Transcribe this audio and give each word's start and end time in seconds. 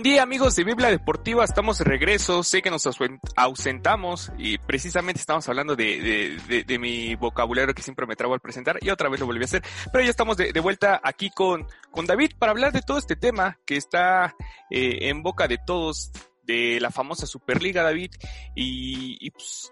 Buen 0.00 0.14
día 0.14 0.22
amigos 0.22 0.56
de 0.56 0.64
Biblia 0.64 0.88
Deportiva, 0.88 1.44
estamos 1.44 1.76
de 1.76 1.84
regreso, 1.84 2.42
sé 2.42 2.62
que 2.62 2.70
nos 2.70 2.88
ausentamos 3.36 4.32
y 4.38 4.56
precisamente 4.56 5.20
estamos 5.20 5.46
hablando 5.46 5.76
de, 5.76 6.78
mi 6.80 7.14
vocabulario 7.16 7.74
que 7.74 7.82
siempre 7.82 8.06
me 8.06 8.16
trabo 8.16 8.32
al 8.32 8.40
presentar 8.40 8.78
y 8.80 8.88
otra 8.88 9.10
vez 9.10 9.20
lo 9.20 9.26
volví 9.26 9.42
a 9.42 9.44
hacer, 9.44 9.62
pero 9.92 10.02
ya 10.02 10.08
estamos 10.08 10.38
de, 10.38 10.58
vuelta 10.60 11.02
aquí 11.04 11.28
con, 11.28 11.66
con 11.90 12.06
David 12.06 12.30
para 12.38 12.52
hablar 12.52 12.72
de 12.72 12.80
todo 12.80 12.96
este 12.96 13.14
tema 13.14 13.58
que 13.66 13.76
está 13.76 14.34
eh, 14.70 15.10
en 15.10 15.22
boca 15.22 15.46
de 15.46 15.58
todos, 15.58 16.12
de 16.44 16.80
la 16.80 16.90
famosa 16.90 17.26
Superliga 17.26 17.82
David 17.82 18.12
y, 18.56 19.18
y 19.20 19.30
pues, 19.32 19.70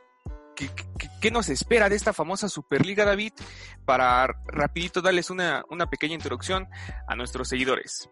¿Qué, 0.54 0.68
qué, 0.98 1.08
qué, 1.22 1.30
nos 1.30 1.48
espera 1.48 1.88
de 1.88 1.96
esta 1.96 2.12
famosa 2.12 2.50
Superliga, 2.50 3.06
David? 3.06 3.32
Para 3.86 4.26
rapidito 4.48 5.00
darles 5.00 5.30
una, 5.30 5.64
una 5.70 5.88
pequeña 5.88 6.14
introducción 6.14 6.68
a 7.06 7.14
nuestros 7.16 7.48
seguidores. 7.48 8.10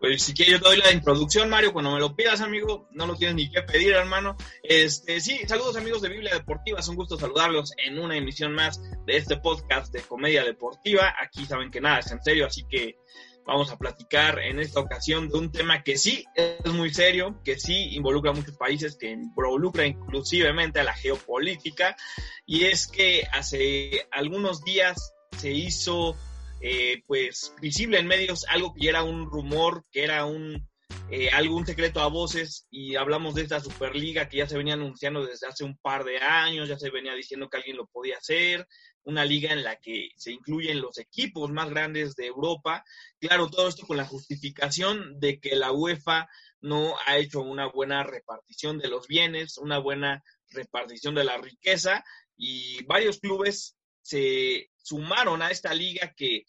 Pues 0.00 0.22
si 0.22 0.32
quieres 0.32 0.60
doy 0.60 0.78
la 0.78 0.92
introducción, 0.92 1.50
Mario, 1.50 1.74
cuando 1.74 1.92
me 1.92 2.00
lo 2.00 2.16
pidas, 2.16 2.40
amigo, 2.40 2.88
no 2.92 3.06
lo 3.06 3.16
tienes 3.16 3.36
ni 3.36 3.50
que 3.50 3.62
pedir, 3.62 3.92
hermano. 3.92 4.34
Este, 4.62 5.20
sí, 5.20 5.40
saludos 5.46 5.76
amigos 5.76 6.00
de 6.00 6.08
Biblia 6.08 6.32
Deportiva, 6.32 6.80
es 6.80 6.88
un 6.88 6.96
gusto 6.96 7.18
saludarlos 7.18 7.72
en 7.76 7.98
una 7.98 8.16
emisión 8.16 8.54
más 8.54 8.80
de 9.04 9.16
este 9.18 9.36
podcast 9.36 9.92
de 9.92 10.00
comedia 10.00 10.42
deportiva. 10.42 11.14
Aquí 11.22 11.44
saben 11.44 11.70
que 11.70 11.82
nada 11.82 11.98
es 11.98 12.10
en 12.10 12.22
serio, 12.22 12.46
así 12.46 12.64
que 12.66 12.96
vamos 13.44 13.70
a 13.70 13.76
platicar 13.76 14.38
en 14.38 14.58
esta 14.58 14.80
ocasión 14.80 15.28
de 15.28 15.36
un 15.36 15.52
tema 15.52 15.82
que 15.82 15.98
sí 15.98 16.24
es 16.34 16.72
muy 16.72 16.94
serio, 16.94 17.40
que 17.44 17.58
sí 17.58 17.94
involucra 17.94 18.30
a 18.30 18.34
muchos 18.34 18.56
países, 18.56 18.96
que 18.96 19.10
involucra 19.10 19.86
inclusivemente 19.86 20.80
a 20.80 20.84
la 20.84 20.94
geopolítica, 20.94 21.94
y 22.46 22.64
es 22.64 22.86
que 22.86 23.24
hace 23.32 24.06
algunos 24.12 24.64
días 24.64 25.12
se 25.36 25.50
hizo 25.52 26.16
eh, 26.60 27.02
pues 27.06 27.54
visible 27.60 27.98
en 27.98 28.06
medios 28.06 28.44
algo 28.48 28.74
que 28.74 28.88
era 28.88 29.02
un 29.02 29.26
rumor, 29.30 29.84
que 29.90 30.04
era 30.04 30.26
un 30.26 30.68
eh, 31.12 31.28
algún 31.30 31.66
secreto 31.66 32.00
a 32.00 32.08
voces 32.08 32.68
y 32.70 32.94
hablamos 32.94 33.34
de 33.34 33.42
esta 33.42 33.58
Superliga 33.58 34.28
que 34.28 34.38
ya 34.38 34.48
se 34.48 34.56
venía 34.56 34.74
anunciando 34.74 35.26
desde 35.26 35.48
hace 35.48 35.64
un 35.64 35.76
par 35.76 36.04
de 36.04 36.18
años, 36.18 36.68
ya 36.68 36.78
se 36.78 36.90
venía 36.90 37.14
diciendo 37.14 37.48
que 37.48 37.56
alguien 37.56 37.76
lo 37.76 37.86
podía 37.86 38.18
hacer, 38.18 38.66
una 39.02 39.24
liga 39.24 39.52
en 39.52 39.64
la 39.64 39.76
que 39.76 40.10
se 40.16 40.32
incluyen 40.32 40.80
los 40.80 40.98
equipos 40.98 41.50
más 41.50 41.68
grandes 41.70 42.14
de 42.14 42.26
Europa. 42.26 42.84
Claro, 43.18 43.48
todo 43.48 43.66
esto 43.68 43.86
con 43.86 43.96
la 43.96 44.06
justificación 44.06 45.18
de 45.18 45.40
que 45.40 45.56
la 45.56 45.72
UEFA 45.72 46.28
no 46.60 46.94
ha 47.06 47.18
hecho 47.18 47.40
una 47.40 47.66
buena 47.66 48.04
repartición 48.04 48.78
de 48.78 48.88
los 48.88 49.08
bienes, 49.08 49.58
una 49.58 49.78
buena 49.78 50.22
repartición 50.50 51.16
de 51.16 51.24
la 51.24 51.38
riqueza 51.38 52.04
y 52.36 52.84
varios 52.84 53.18
clubes 53.18 53.76
se 54.10 54.70
sumaron 54.82 55.40
a 55.40 55.50
esta 55.50 55.72
liga 55.72 56.12
que 56.16 56.44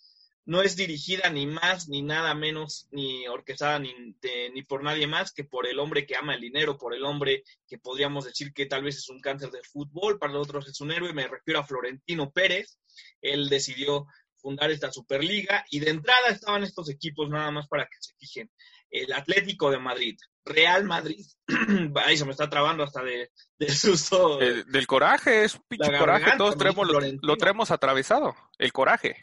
no 0.46 0.64
es 0.64 0.76
dirigida 0.76 1.30
ni 1.30 1.46
más 1.46 1.88
ni 1.88 2.02
nada 2.02 2.34
menos 2.34 2.88
ni 2.90 3.28
orquestada 3.28 3.78
ni, 3.78 3.94
de, 4.20 4.50
ni 4.50 4.64
por 4.64 4.84
nadie 4.84 5.06
más 5.06 5.32
que 5.32 5.44
por 5.44 5.68
el 5.68 5.78
hombre 5.78 6.08
que 6.08 6.16
ama 6.16 6.34
el 6.34 6.42
dinero, 6.42 6.80
por 6.80 6.96
el 6.96 7.06
hombre 7.06 7.44
que 7.68 7.78
podríamos 7.78 8.26
decir 8.26 8.52
que 8.52 8.66
tal 8.66 8.84
vez 8.84 8.98
es 8.98 9.10
un 9.10 9.20
cáncer 9.20 9.52
del 9.52 9.66
fútbol, 9.66 10.18
para 10.18 10.40
otros 10.40 10.68
es 10.68 10.82
un 10.82 10.92
héroe, 10.92 11.14
me 11.14 11.28
refiero 11.28 11.60
a 11.60 11.64
Florentino 11.64 12.32
Pérez, 12.32 12.80
él 13.22 13.48
decidió 13.48 14.08
fundar 14.38 14.72
esta 14.72 14.92
Superliga 14.92 15.64
y 15.70 15.80
de 15.80 15.92
entrada 15.92 16.30
estaban 16.30 16.64
estos 16.64 16.90
equipos 16.90 17.30
nada 17.30 17.52
más 17.52 17.68
para 17.68 17.86
que 17.86 17.98
se 18.00 18.16
fijen, 18.16 18.50
el 18.90 19.14
Atlético 19.14 19.70
de 19.70 19.78
Madrid, 19.78 20.18
Real 20.46 20.84
Madrid, 20.86 21.26
ahí 22.06 22.18
se 22.18 22.26
me 22.26 22.32
está 22.32 22.50
trabando 22.50 22.84
hasta 22.84 23.04
de, 23.04 23.32
de 23.60 23.70
susto. 23.70 24.40
El, 24.40 24.66
del 24.72 24.88
coraje, 24.88 25.44
es 25.44 25.56
un 25.56 25.64
pinche 25.68 25.98
coraje, 25.98 26.32
todos 26.38 26.58
traemos, 26.58 26.88
lo, 26.88 27.00
lo, 27.00 27.38
traemos 27.38 27.72
atravesado, 27.72 28.36
el 28.58 28.74
coraje. 28.74 29.18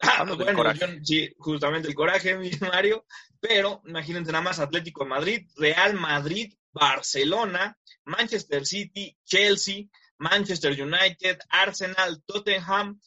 Ah, 0.00 0.24
bueno, 0.24 0.72
yo, 0.72 0.86
sí, 1.02 1.32
justamente 1.38 1.88
el 1.88 1.94
coraje, 1.94 2.36
mi 2.38 2.50
Mario, 2.60 3.04
pero 3.38 3.82
imagínense 3.86 4.32
nada 4.32 4.42
más 4.42 4.58
Atlético 4.58 5.04
de 5.04 5.10
Madrid, 5.10 5.48
Real 5.56 5.94
Madrid, 5.94 6.54
Barcelona, 6.72 7.78
Manchester 8.04 8.66
City, 8.66 9.16
Chelsea, 9.24 9.84
Manchester 10.18 10.72
United, 10.80 11.38
Arsenal, 11.50 12.22
Tottenham, 12.24 13.00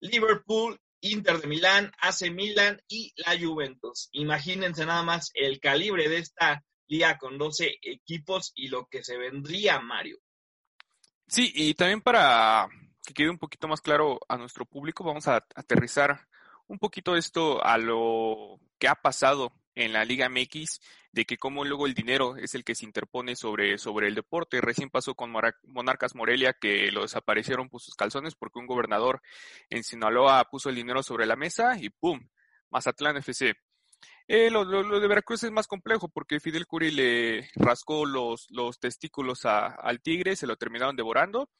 Liverpool, 0.00 0.78
Inter 1.00 1.40
de 1.40 1.46
Milán, 1.46 1.92
AC 2.00 2.30
Milan 2.30 2.80
y 2.88 3.12
la 3.16 3.38
Juventus. 3.38 4.08
Imagínense 4.12 4.86
nada 4.86 5.02
más 5.02 5.30
el 5.34 5.60
calibre 5.60 6.08
de 6.08 6.18
esta 6.18 6.64
con 7.18 7.38
12 7.38 7.78
equipos 7.82 8.52
y 8.54 8.68
lo 8.68 8.86
que 8.86 9.02
se 9.02 9.16
vendría, 9.16 9.80
Mario. 9.80 10.18
Sí, 11.26 11.50
y 11.54 11.74
también 11.74 12.00
para 12.00 12.68
que 13.06 13.14
quede 13.14 13.30
un 13.30 13.38
poquito 13.38 13.68
más 13.68 13.80
claro 13.80 14.20
a 14.28 14.36
nuestro 14.36 14.64
público, 14.64 15.04
vamos 15.04 15.26
a 15.28 15.36
aterrizar 15.54 16.26
un 16.66 16.78
poquito 16.78 17.16
esto 17.16 17.64
a 17.64 17.78
lo 17.78 18.60
que 18.78 18.88
ha 18.88 18.94
pasado 18.94 19.52
en 19.74 19.92
la 19.94 20.04
Liga 20.04 20.28
MX, 20.28 20.80
de 21.12 21.24
que 21.24 21.38
como 21.38 21.64
luego 21.64 21.86
el 21.86 21.94
dinero 21.94 22.36
es 22.36 22.54
el 22.54 22.64
que 22.64 22.74
se 22.74 22.84
interpone 22.84 23.36
sobre, 23.36 23.78
sobre 23.78 24.08
el 24.08 24.14
deporte. 24.14 24.60
Recién 24.60 24.90
pasó 24.90 25.14
con 25.14 25.32
Monarcas 25.64 26.14
Morelia 26.14 26.52
que 26.52 26.90
lo 26.90 27.02
desaparecieron 27.02 27.70
por 27.70 27.80
sus 27.80 27.94
calzones 27.94 28.34
porque 28.34 28.58
un 28.58 28.66
gobernador 28.66 29.22
en 29.70 29.82
Sinaloa 29.82 30.44
puso 30.50 30.68
el 30.68 30.76
dinero 30.76 31.02
sobre 31.02 31.26
la 31.26 31.36
mesa 31.36 31.78
y 31.78 31.88
¡pum! 31.88 32.28
Mazatlán 32.70 33.16
FC. 33.16 33.54
Eh, 34.34 34.50
lo, 34.50 34.64
lo, 34.64 34.98
de 34.98 35.08
Veracruz 35.08 35.42
es 35.42 35.50
más 35.50 35.66
complejo 35.66 36.08
porque 36.08 36.40
Fidel 36.40 36.66
Curi 36.66 36.90
le 36.90 37.50
rascó 37.54 38.06
los, 38.06 38.46
los 38.48 38.78
testículos 38.78 39.44
a, 39.44 39.66
al 39.66 40.00
tigre, 40.00 40.36
se 40.36 40.46
lo 40.46 40.56
terminaron 40.56 40.96
devorando. 40.96 41.50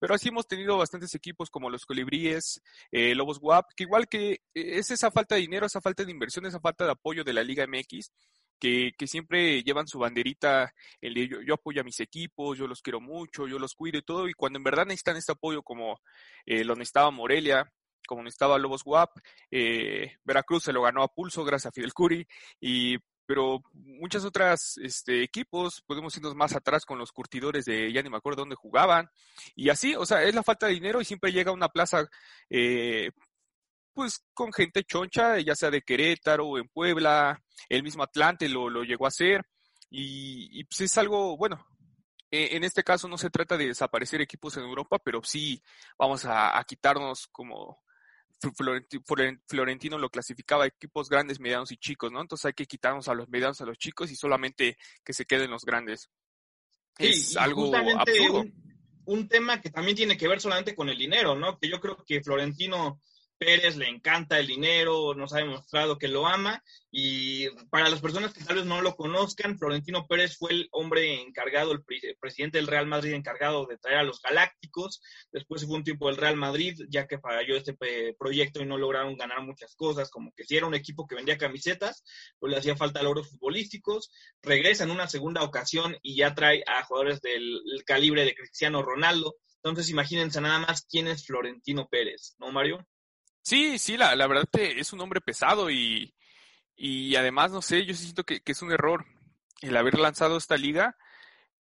Pero 0.00 0.12
así 0.12 0.30
hemos 0.30 0.48
tenido 0.48 0.76
bastantes 0.76 1.14
equipos 1.14 1.50
como 1.50 1.70
los 1.70 1.86
Colibríes, 1.86 2.60
eh, 2.90 3.14
Lobos 3.14 3.38
WAP, 3.40 3.66
que 3.76 3.84
igual 3.84 4.08
que 4.08 4.32
eh, 4.32 4.38
es 4.54 4.90
esa 4.90 5.12
falta 5.12 5.36
de 5.36 5.42
dinero, 5.42 5.66
esa 5.66 5.80
falta 5.80 6.04
de 6.04 6.10
inversión, 6.10 6.46
esa 6.46 6.58
falta 6.58 6.84
de 6.84 6.90
apoyo 6.90 7.22
de 7.22 7.32
la 7.32 7.44
Liga 7.44 7.64
MX, 7.64 8.10
que, 8.58 8.92
siempre 9.06 9.62
llevan 9.62 9.86
su 9.86 10.00
banderita, 10.00 10.74
yo, 11.00 11.42
yo, 11.42 11.54
apoyo 11.54 11.80
a 11.80 11.84
mis 11.84 12.00
equipos, 12.00 12.58
yo 12.58 12.66
los 12.66 12.82
quiero 12.82 13.00
mucho, 13.00 13.46
yo 13.46 13.60
los 13.60 13.76
cuido 13.76 13.98
y 13.98 14.02
todo, 14.02 14.28
y 14.28 14.34
cuando 14.34 14.58
en 14.58 14.64
verdad 14.64 14.84
necesitan 14.84 15.16
este 15.16 15.30
apoyo 15.30 15.62
como 15.62 16.00
eh, 16.44 16.64
lo 16.64 16.74
necesitaba 16.74 17.12
Morelia, 17.12 17.72
como 18.06 18.22
necesitaba 18.22 18.58
Lobos 18.58 18.82
WAP, 18.84 19.18
eh, 19.50 20.16
Veracruz 20.24 20.64
se 20.64 20.72
lo 20.72 20.82
ganó 20.82 21.02
a 21.02 21.12
pulso 21.12 21.44
gracias 21.44 21.70
a 21.70 21.74
Fidel 21.74 21.92
Curi, 21.92 22.26
y 22.60 22.96
pero 23.26 23.60
muchas 23.72 24.24
otras 24.24 24.78
este, 24.78 25.22
equipos, 25.22 25.82
podemos 25.86 26.16
irnos 26.16 26.34
más 26.34 26.54
atrás 26.54 26.84
con 26.84 26.98
los 26.98 27.12
curtidores 27.12 27.64
de 27.64 27.92
ya 27.92 28.02
ni 28.02 28.08
me 28.08 28.16
acuerdo 28.16 28.42
dónde 28.42 28.54
jugaban, 28.54 29.10
y 29.54 29.68
así, 29.68 29.94
o 29.96 30.06
sea, 30.06 30.22
es 30.22 30.34
la 30.34 30.44
falta 30.44 30.66
de 30.66 30.74
dinero 30.74 31.00
y 31.00 31.04
siempre 31.04 31.32
llega 31.32 31.52
una 31.52 31.68
plaza, 31.68 32.08
eh, 32.48 33.10
pues 33.92 34.24
con 34.32 34.52
gente 34.52 34.84
choncha, 34.84 35.40
ya 35.40 35.54
sea 35.56 35.70
de 35.70 35.82
Querétaro 35.82 36.46
o 36.46 36.58
en 36.58 36.68
Puebla, 36.68 37.42
el 37.68 37.82
mismo 37.82 38.04
Atlante 38.04 38.48
lo, 38.48 38.70
lo 38.70 38.84
llegó 38.84 39.06
a 39.06 39.08
hacer, 39.08 39.42
y, 39.90 40.64
pues 40.64 40.80
es 40.82 40.98
algo, 40.98 41.36
bueno, 41.36 41.64
en 42.30 42.64
este 42.64 42.82
caso 42.82 43.08
no 43.08 43.16
se 43.16 43.30
trata 43.30 43.56
de 43.56 43.68
desaparecer 43.68 44.20
equipos 44.20 44.56
en 44.56 44.64
Europa, 44.64 44.98
pero 44.98 45.22
sí 45.22 45.62
vamos 45.96 46.24
a 46.26 46.62
quitarnos 46.66 47.28
como 47.28 47.80
Florentino 49.46 49.98
lo 49.98 50.10
clasificaba 50.10 50.66
equipos 50.66 51.08
grandes, 51.08 51.40
medianos 51.40 51.72
y 51.72 51.76
chicos, 51.76 52.12
¿no? 52.12 52.20
Entonces 52.20 52.46
hay 52.46 52.52
que 52.52 52.66
quitarnos 52.66 53.08
a 53.08 53.14
los 53.14 53.28
medianos, 53.28 53.60
a 53.60 53.66
los 53.66 53.78
chicos 53.78 54.10
y 54.10 54.16
solamente 54.16 54.76
que 55.04 55.12
se 55.12 55.24
queden 55.24 55.50
los 55.50 55.64
grandes. 55.64 56.10
Sí, 56.98 57.06
es 57.06 57.36
algo 57.36 57.74
absurdo. 57.74 58.40
Un, 58.40 58.54
un, 59.04 59.28
tema 59.28 59.60
que 59.60 59.70
también 59.70 59.96
tiene 59.96 60.16
que 60.16 60.28
ver 60.28 60.40
solamente 60.40 60.74
con 60.74 60.88
el 60.88 60.98
dinero, 60.98 61.34
¿no? 61.34 61.58
Que 61.58 61.68
yo 61.68 61.80
creo 61.80 62.02
que 62.06 62.22
Florentino 62.22 63.00
Pérez 63.38 63.76
le 63.76 63.88
encanta 63.88 64.38
el 64.38 64.46
dinero, 64.46 65.14
nos 65.14 65.32
ha 65.32 65.38
demostrado 65.38 65.98
que 65.98 66.08
lo 66.08 66.26
ama 66.26 66.62
y 66.90 67.48
para 67.70 67.88
las 67.88 68.00
personas 68.00 68.32
que 68.32 68.42
tal 68.42 68.56
vez 68.56 68.64
no 68.64 68.80
lo 68.80 68.96
conozcan, 68.96 69.58
Florentino 69.58 70.06
Pérez 70.06 70.36
fue 70.38 70.52
el 70.52 70.68
hombre 70.72 71.20
encargado, 71.20 71.72
el, 71.72 71.84
presidente 72.18 72.58
del 72.58 72.66
Real 72.66 72.86
Madrid 72.86 73.12
encargado 73.12 73.66
de 73.66 73.76
traer 73.78 73.98
a 73.98 74.02
los 74.02 74.20
Galácticos, 74.22 75.02
después 75.30 75.66
fue 75.66 75.76
un 75.76 75.84
tiempo 75.84 76.06
del 76.06 76.16
Real 76.16 76.36
Madrid, 76.36 76.80
ya 76.88 77.06
que 77.06 77.18
falló 77.18 77.56
este 77.56 77.76
proyecto 78.18 78.62
y 78.62 78.66
no 78.66 78.78
lograron 78.78 79.16
ganar 79.16 79.42
muchas 79.42 79.74
cosas, 79.74 80.10
como 80.10 80.32
que 80.34 80.44
si 80.44 80.56
era 80.56 80.66
un 80.66 80.74
equipo 80.74 81.06
que 81.06 81.16
vendía 81.16 81.36
camisetas, 81.36 82.02
pues 82.38 82.50
le 82.50 82.58
hacía 82.58 82.76
falta 82.76 83.02
logros 83.02 83.30
futbolísticos, 83.30 84.10
regresa 84.42 84.84
en 84.84 84.90
una 84.90 85.08
segunda 85.08 85.42
ocasión 85.42 85.96
y 86.02 86.16
ya 86.16 86.34
trae 86.34 86.62
a 86.66 86.84
jugadores 86.84 87.20
del 87.20 87.62
calibre 87.84 88.24
de 88.24 88.34
Cristiano 88.34 88.82
Ronaldo, 88.82 89.36
entonces 89.56 89.90
imagínense 89.90 90.40
nada 90.40 90.60
más 90.60 90.86
quién 90.88 91.08
es 91.08 91.26
Florentino 91.26 91.88
Pérez, 91.88 92.36
¿no, 92.38 92.52
Mario? 92.52 92.86
Sí, 93.46 93.78
sí, 93.78 93.96
la, 93.96 94.16
la 94.16 94.26
verdad 94.26 94.48
que 94.52 94.80
es 94.80 94.92
un 94.92 95.00
hombre 95.00 95.20
pesado 95.20 95.70
y, 95.70 96.12
y 96.74 97.14
además, 97.14 97.52
no 97.52 97.62
sé, 97.62 97.86
yo 97.86 97.94
siento 97.94 98.24
que, 98.24 98.40
que, 98.40 98.50
es 98.50 98.60
un 98.60 98.72
error 98.72 99.06
el 99.62 99.76
haber 99.76 100.00
lanzado 100.00 100.36
esta 100.36 100.56
liga 100.56 100.96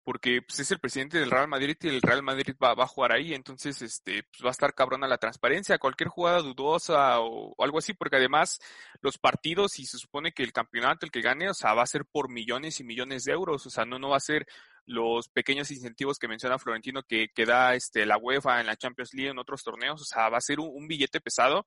porque 0.04 0.42
pues, 0.42 0.60
es 0.60 0.70
el 0.70 0.78
presidente 0.78 1.18
del 1.18 1.32
Real 1.32 1.48
Madrid 1.48 1.76
y 1.80 1.88
el 1.88 2.00
Real 2.00 2.22
Madrid 2.22 2.54
va, 2.62 2.74
va 2.74 2.84
a 2.84 2.86
jugar 2.86 3.12
ahí, 3.12 3.34
entonces 3.34 3.82
este, 3.82 4.22
pues, 4.22 4.44
va 4.44 4.50
a 4.50 4.52
estar 4.52 4.74
cabrona 4.74 5.08
la 5.08 5.18
transparencia, 5.18 5.78
cualquier 5.78 6.08
jugada 6.08 6.40
dudosa 6.40 7.18
o, 7.18 7.52
o, 7.56 7.64
algo 7.64 7.78
así, 7.78 7.94
porque 7.94 8.16
además 8.16 8.60
los 9.00 9.18
partidos 9.18 9.80
y 9.80 9.86
se 9.86 9.98
supone 9.98 10.30
que 10.30 10.44
el 10.44 10.52
campeonato, 10.52 11.04
el 11.04 11.10
que 11.10 11.20
gane, 11.20 11.50
o 11.50 11.54
sea, 11.54 11.74
va 11.74 11.82
a 11.82 11.86
ser 11.86 12.04
por 12.04 12.30
millones 12.30 12.78
y 12.78 12.84
millones 12.84 13.24
de 13.24 13.32
euros, 13.32 13.66
o 13.66 13.70
sea, 13.70 13.84
no, 13.84 13.98
no 13.98 14.10
va 14.10 14.18
a 14.18 14.20
ser 14.20 14.46
los 14.86 15.28
pequeños 15.28 15.70
incentivos 15.70 16.18
que 16.18 16.28
menciona 16.28 16.58
Florentino 16.58 17.02
que, 17.02 17.28
que 17.34 17.46
da 17.46 17.74
este, 17.74 18.04
la 18.04 18.18
UEFA 18.18 18.60
en 18.60 18.66
la 18.66 18.76
Champions 18.76 19.14
League, 19.14 19.30
en 19.30 19.38
otros 19.38 19.62
torneos, 19.62 20.00
o 20.00 20.04
sea, 20.04 20.28
va 20.28 20.38
a 20.38 20.42
ser 20.42 20.60
un, 20.60 20.86
billete 20.86 21.20
pesado. 21.20 21.66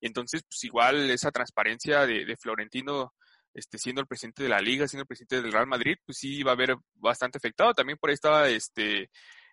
Entonces, 0.00 0.42
pues 0.42 0.64
igual 0.64 1.10
esa 1.10 1.30
transparencia 1.30 2.06
de, 2.06 2.24
de, 2.24 2.36
Florentino, 2.36 3.14
este, 3.52 3.78
siendo 3.78 4.00
el 4.00 4.06
presidente 4.06 4.42
de 4.42 4.48
la 4.48 4.60
liga, 4.60 4.88
siendo 4.88 5.02
el 5.02 5.06
presidente 5.06 5.42
del 5.42 5.52
Real 5.52 5.66
Madrid, 5.66 5.96
pues 6.04 6.18
sí 6.18 6.42
va 6.42 6.52
a 6.52 6.54
haber 6.54 6.76
bastante 6.94 7.38
afectado. 7.38 7.74
También 7.74 7.98
por 7.98 8.10
ahí 8.10 8.14
estaba 8.14 8.48
este, 8.48 9.10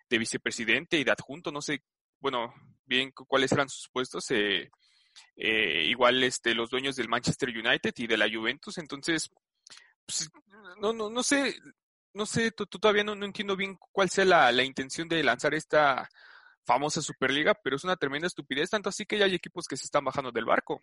de 0.08 0.18
vicepresidente 0.18 0.98
y 0.98 1.04
de 1.04 1.12
adjunto, 1.12 1.52
no 1.52 1.60
sé, 1.60 1.82
bueno, 2.18 2.54
bien 2.84 3.12
cuáles 3.12 3.52
eran 3.52 3.68
sus 3.68 3.88
puestos. 3.90 4.30
Eh, 4.30 4.70
eh, 5.36 5.84
igual 5.84 6.22
este, 6.22 6.54
los 6.54 6.70
dueños 6.70 6.96
del 6.96 7.08
Manchester 7.08 7.50
United 7.50 7.92
y 7.96 8.06
de 8.06 8.16
la 8.16 8.30
Juventus, 8.32 8.78
entonces, 8.78 9.30
pues, 10.06 10.30
no, 10.80 10.92
no, 10.92 11.10
no 11.10 11.22
sé, 11.22 11.54
no 12.14 12.26
sé, 12.26 12.50
todavía 12.50 13.04
no, 13.04 13.12
entiendo 13.24 13.56
bien 13.56 13.78
cuál 13.90 14.10
sea 14.10 14.24
la, 14.24 14.52
la, 14.52 14.64
intención 14.64 15.08
de 15.08 15.22
lanzar 15.22 15.54
esta 15.54 16.08
famosa 16.64 17.02
Superliga, 17.02 17.54
pero 17.54 17.76
es 17.76 17.84
una 17.84 17.96
tremenda 17.96 18.26
estupidez, 18.26 18.70
tanto 18.70 18.88
así 18.88 19.06
que 19.06 19.18
ya 19.18 19.24
hay 19.24 19.34
equipos 19.34 19.66
que 19.66 19.76
se 19.76 19.84
están 19.84 20.04
bajando 20.04 20.30
del 20.30 20.44
barco. 20.44 20.80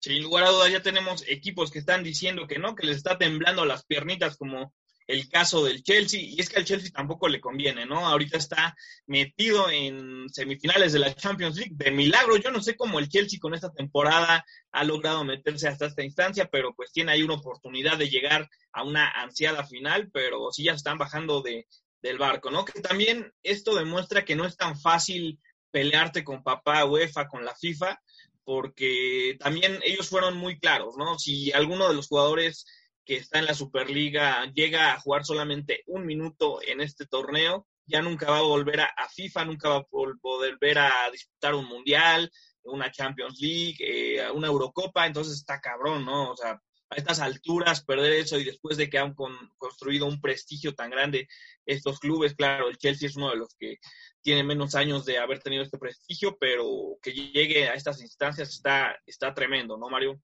Sin 0.00 0.22
lugar 0.22 0.44
a 0.44 0.50
dudas, 0.50 0.70
ya 0.70 0.82
tenemos 0.82 1.24
equipos 1.26 1.70
que 1.70 1.78
están 1.78 2.02
diciendo 2.02 2.46
que 2.46 2.58
no, 2.58 2.74
que 2.74 2.86
les 2.86 2.98
está 2.98 3.18
temblando 3.18 3.64
las 3.64 3.84
piernitas 3.84 4.36
como 4.36 4.72
el 5.06 5.28
caso 5.28 5.64
del 5.64 5.82
Chelsea, 5.82 6.20
y 6.20 6.40
es 6.40 6.48
que 6.48 6.58
al 6.58 6.64
Chelsea 6.64 6.90
tampoco 6.90 7.28
le 7.28 7.40
conviene, 7.40 7.86
¿no? 7.86 8.06
Ahorita 8.06 8.38
está 8.38 8.76
metido 9.06 9.70
en 9.70 10.28
semifinales 10.28 10.92
de 10.92 10.98
la 10.98 11.14
Champions 11.14 11.56
League, 11.56 11.74
de 11.74 11.90
milagro, 11.90 12.36
yo 12.36 12.50
no 12.50 12.60
sé 12.60 12.76
cómo 12.76 12.98
el 12.98 13.08
Chelsea 13.08 13.38
con 13.40 13.54
esta 13.54 13.72
temporada 13.72 14.44
ha 14.72 14.84
logrado 14.84 15.24
meterse 15.24 15.68
hasta 15.68 15.86
esta 15.86 16.02
instancia, 16.02 16.48
pero 16.50 16.74
pues 16.74 16.92
tiene 16.92 17.12
ahí 17.12 17.22
una 17.22 17.34
oportunidad 17.34 17.98
de 17.98 18.08
llegar 18.08 18.48
a 18.72 18.82
una 18.82 19.08
ansiada 19.08 19.64
final, 19.64 20.10
pero 20.12 20.50
sí 20.50 20.64
ya 20.64 20.72
están 20.72 20.98
bajando 20.98 21.40
de, 21.40 21.66
del 22.02 22.18
barco, 22.18 22.50
¿no? 22.50 22.64
Que 22.64 22.80
también 22.80 23.32
esto 23.42 23.74
demuestra 23.74 24.24
que 24.24 24.36
no 24.36 24.44
es 24.44 24.56
tan 24.56 24.78
fácil 24.78 25.38
pelearte 25.70 26.24
con 26.24 26.42
papá 26.42 26.84
UEFA, 26.84 27.28
con 27.28 27.44
la 27.44 27.54
FIFA, 27.54 28.00
porque 28.44 29.36
también 29.40 29.80
ellos 29.82 30.08
fueron 30.08 30.36
muy 30.36 30.58
claros, 30.58 30.94
¿no? 30.96 31.18
Si 31.18 31.52
alguno 31.52 31.88
de 31.88 31.94
los 31.94 32.06
jugadores 32.06 32.64
que 33.06 33.16
está 33.16 33.38
en 33.38 33.46
la 33.46 33.54
Superliga 33.54 34.44
llega 34.52 34.92
a 34.92 35.00
jugar 35.00 35.24
solamente 35.24 35.84
un 35.86 36.04
minuto 36.04 36.60
en 36.66 36.80
este 36.80 37.06
torneo, 37.06 37.66
ya 37.86 38.02
nunca 38.02 38.30
va 38.30 38.38
a 38.38 38.42
volver 38.42 38.80
a, 38.80 39.08
FIFA, 39.14 39.44
nunca 39.44 39.68
va 39.68 39.76
a 39.76 39.86
volver 39.90 40.78
a 40.78 40.92
disputar 41.12 41.54
un 41.54 41.66
Mundial, 41.66 42.30
una 42.64 42.90
Champions 42.90 43.38
League, 43.40 43.76
eh, 43.78 44.28
una 44.32 44.48
Eurocopa, 44.48 45.06
entonces 45.06 45.34
está 45.34 45.60
cabrón, 45.60 46.04
¿no? 46.04 46.32
O 46.32 46.36
sea, 46.36 46.60
a 46.90 46.96
estas 46.96 47.20
alturas 47.20 47.84
perder 47.84 48.12
eso 48.14 48.38
y 48.38 48.44
después 48.44 48.76
de 48.76 48.90
que 48.90 48.98
han 48.98 49.14
construido 49.14 50.06
un 50.06 50.20
prestigio 50.20 50.74
tan 50.74 50.90
grande 50.90 51.28
estos 51.64 52.00
clubes, 52.00 52.34
claro, 52.34 52.68
el 52.68 52.76
Chelsea 52.76 53.08
es 53.08 53.16
uno 53.16 53.30
de 53.30 53.36
los 53.36 53.54
que 53.56 53.78
tiene 54.20 54.42
menos 54.42 54.74
años 54.74 55.04
de 55.04 55.18
haber 55.18 55.40
tenido 55.40 55.62
este 55.62 55.78
prestigio, 55.78 56.36
pero 56.38 56.98
que 57.00 57.12
llegue 57.12 57.68
a 57.68 57.74
estas 57.74 58.00
instancias 58.00 58.50
está, 58.50 58.96
está 59.06 59.32
tremendo, 59.32 59.76
¿no, 59.76 59.88
Mario? 59.88 60.20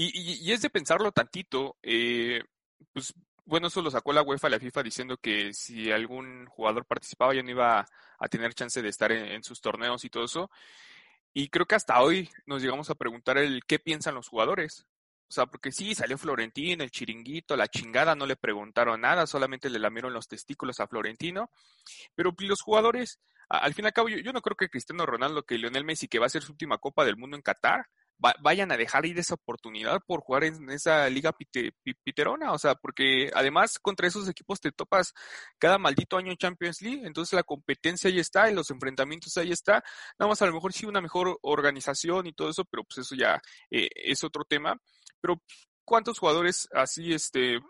Y, 0.00 0.52
es 0.52 0.62
de 0.62 0.70
pensarlo 0.70 1.10
tantito, 1.10 1.76
eh, 1.82 2.40
pues 2.92 3.12
bueno, 3.44 3.66
eso 3.66 3.82
lo 3.82 3.90
sacó 3.90 4.12
la 4.12 4.22
UEFA, 4.22 4.48
la 4.48 4.60
FIFA, 4.60 4.84
diciendo 4.84 5.16
que 5.16 5.52
si 5.52 5.90
algún 5.90 6.46
jugador 6.46 6.86
participaba 6.86 7.34
ya 7.34 7.42
no 7.42 7.50
iba 7.50 7.80
a, 7.80 8.28
tener 8.28 8.54
chance 8.54 8.80
de 8.80 8.88
estar 8.90 9.10
en, 9.10 9.42
sus 9.42 9.60
torneos 9.60 10.04
y 10.04 10.08
todo 10.08 10.24
eso. 10.24 10.50
Y 11.34 11.48
creo 11.48 11.66
que 11.66 11.74
hasta 11.74 12.00
hoy 12.00 12.30
nos 12.46 12.62
llegamos 12.62 12.90
a 12.90 12.94
preguntar 12.94 13.38
el 13.38 13.64
qué 13.66 13.80
piensan 13.80 14.14
los 14.14 14.28
jugadores. 14.28 14.86
O 15.28 15.32
sea, 15.32 15.46
porque 15.46 15.72
sí, 15.72 15.96
salió 15.96 16.16
Florentino, 16.16 16.84
el 16.84 16.92
chiringuito, 16.92 17.56
la 17.56 17.66
chingada, 17.66 18.14
no 18.14 18.24
le 18.26 18.36
preguntaron 18.36 19.00
nada, 19.00 19.26
solamente 19.26 19.68
le 19.68 19.80
lamieron 19.80 20.12
los 20.12 20.28
testículos 20.28 20.78
a 20.78 20.86
Florentino. 20.86 21.50
Pero 22.14 22.32
los 22.38 22.62
jugadores, 22.62 23.18
al 23.48 23.74
fin 23.74 23.84
y 23.84 23.88
al 23.88 23.92
cabo, 23.94 24.08
yo, 24.10 24.18
yo 24.18 24.32
no 24.32 24.42
creo 24.42 24.56
que 24.56 24.68
Cristiano 24.68 25.06
Ronaldo, 25.06 25.42
que 25.42 25.58
Lionel 25.58 25.84
Messi, 25.84 26.06
que 26.06 26.20
va 26.20 26.26
a 26.26 26.30
ser 26.30 26.42
su 26.42 26.52
última 26.52 26.78
Copa 26.78 27.04
del 27.04 27.16
Mundo 27.16 27.36
en 27.36 27.42
Qatar, 27.42 27.88
vayan 28.18 28.72
a 28.72 28.76
dejar 28.76 29.06
ir 29.06 29.18
esa 29.18 29.34
oportunidad 29.34 30.00
por 30.06 30.20
jugar 30.20 30.44
en 30.44 30.70
esa 30.70 31.08
liga 31.08 31.32
piterona, 32.04 32.52
o 32.52 32.58
sea, 32.58 32.74
porque 32.74 33.30
además 33.34 33.78
contra 33.78 34.08
esos 34.08 34.28
equipos 34.28 34.60
te 34.60 34.72
topas 34.72 35.14
cada 35.58 35.78
maldito 35.78 36.16
año 36.16 36.32
en 36.32 36.36
Champions 36.36 36.82
League, 36.82 37.06
entonces 37.06 37.32
la 37.34 37.44
competencia 37.44 38.10
ahí 38.10 38.18
está 38.18 38.50
y 38.50 38.54
los 38.54 38.70
enfrentamientos 38.70 39.36
ahí 39.36 39.52
está, 39.52 39.84
nada 40.18 40.28
más 40.28 40.42
a 40.42 40.46
lo 40.46 40.52
mejor 40.52 40.72
sí 40.72 40.86
una 40.86 41.00
mejor 41.00 41.38
organización 41.42 42.26
y 42.26 42.32
todo 42.32 42.50
eso, 42.50 42.64
pero 42.64 42.84
pues 42.84 43.06
eso 43.06 43.14
ya 43.14 43.40
eh, 43.70 43.88
es 43.94 44.24
otro 44.24 44.44
tema, 44.44 44.76
pero 45.20 45.40
¿cuántos 45.84 46.18
jugadores 46.18 46.68
así, 46.72 47.12
este, 47.12 47.60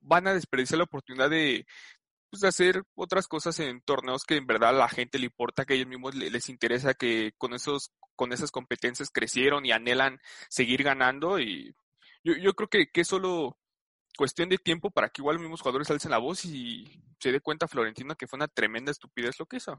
van 0.00 0.26
a 0.28 0.34
desperdiciar 0.34 0.78
la 0.78 0.84
oportunidad 0.84 1.30
de, 1.30 1.66
pues, 2.36 2.40
de 2.42 2.48
hacer 2.48 2.82
otras 2.94 3.28
cosas 3.28 3.58
en 3.60 3.80
torneos 3.80 4.24
que 4.24 4.36
en 4.36 4.46
verdad 4.46 4.70
a 4.70 4.72
la 4.72 4.88
gente 4.88 5.18
le 5.18 5.26
importa, 5.26 5.64
que 5.64 5.74
a 5.74 5.76
ellos 5.76 5.88
mismos 5.88 6.14
les 6.14 6.48
interesa 6.48 6.94
que 6.94 7.32
con 7.38 7.54
esos 7.54 7.92
con 8.14 8.32
esas 8.32 8.50
competencias 8.50 9.10
crecieron 9.10 9.66
y 9.66 9.72
anhelan 9.72 10.20
seguir 10.48 10.82
ganando 10.82 11.38
y 11.38 11.74
yo, 12.24 12.34
yo 12.34 12.54
creo 12.54 12.68
que, 12.68 12.90
que 12.90 13.02
es 13.02 13.08
solo 13.08 13.58
cuestión 14.16 14.48
de 14.48 14.58
tiempo 14.58 14.90
para 14.90 15.10
que 15.10 15.20
igual 15.20 15.36
los 15.36 15.42
mismos 15.42 15.60
jugadores 15.60 15.90
alcen 15.90 16.10
la 16.10 16.18
voz 16.18 16.44
y 16.44 17.02
se 17.20 17.32
dé 17.32 17.40
cuenta 17.40 17.68
Florentino 17.68 18.16
que 18.16 18.26
fue 18.26 18.38
una 18.38 18.48
tremenda 18.48 18.90
estupidez 18.90 19.38
lo 19.38 19.46
que 19.46 19.58
hizo. 19.58 19.78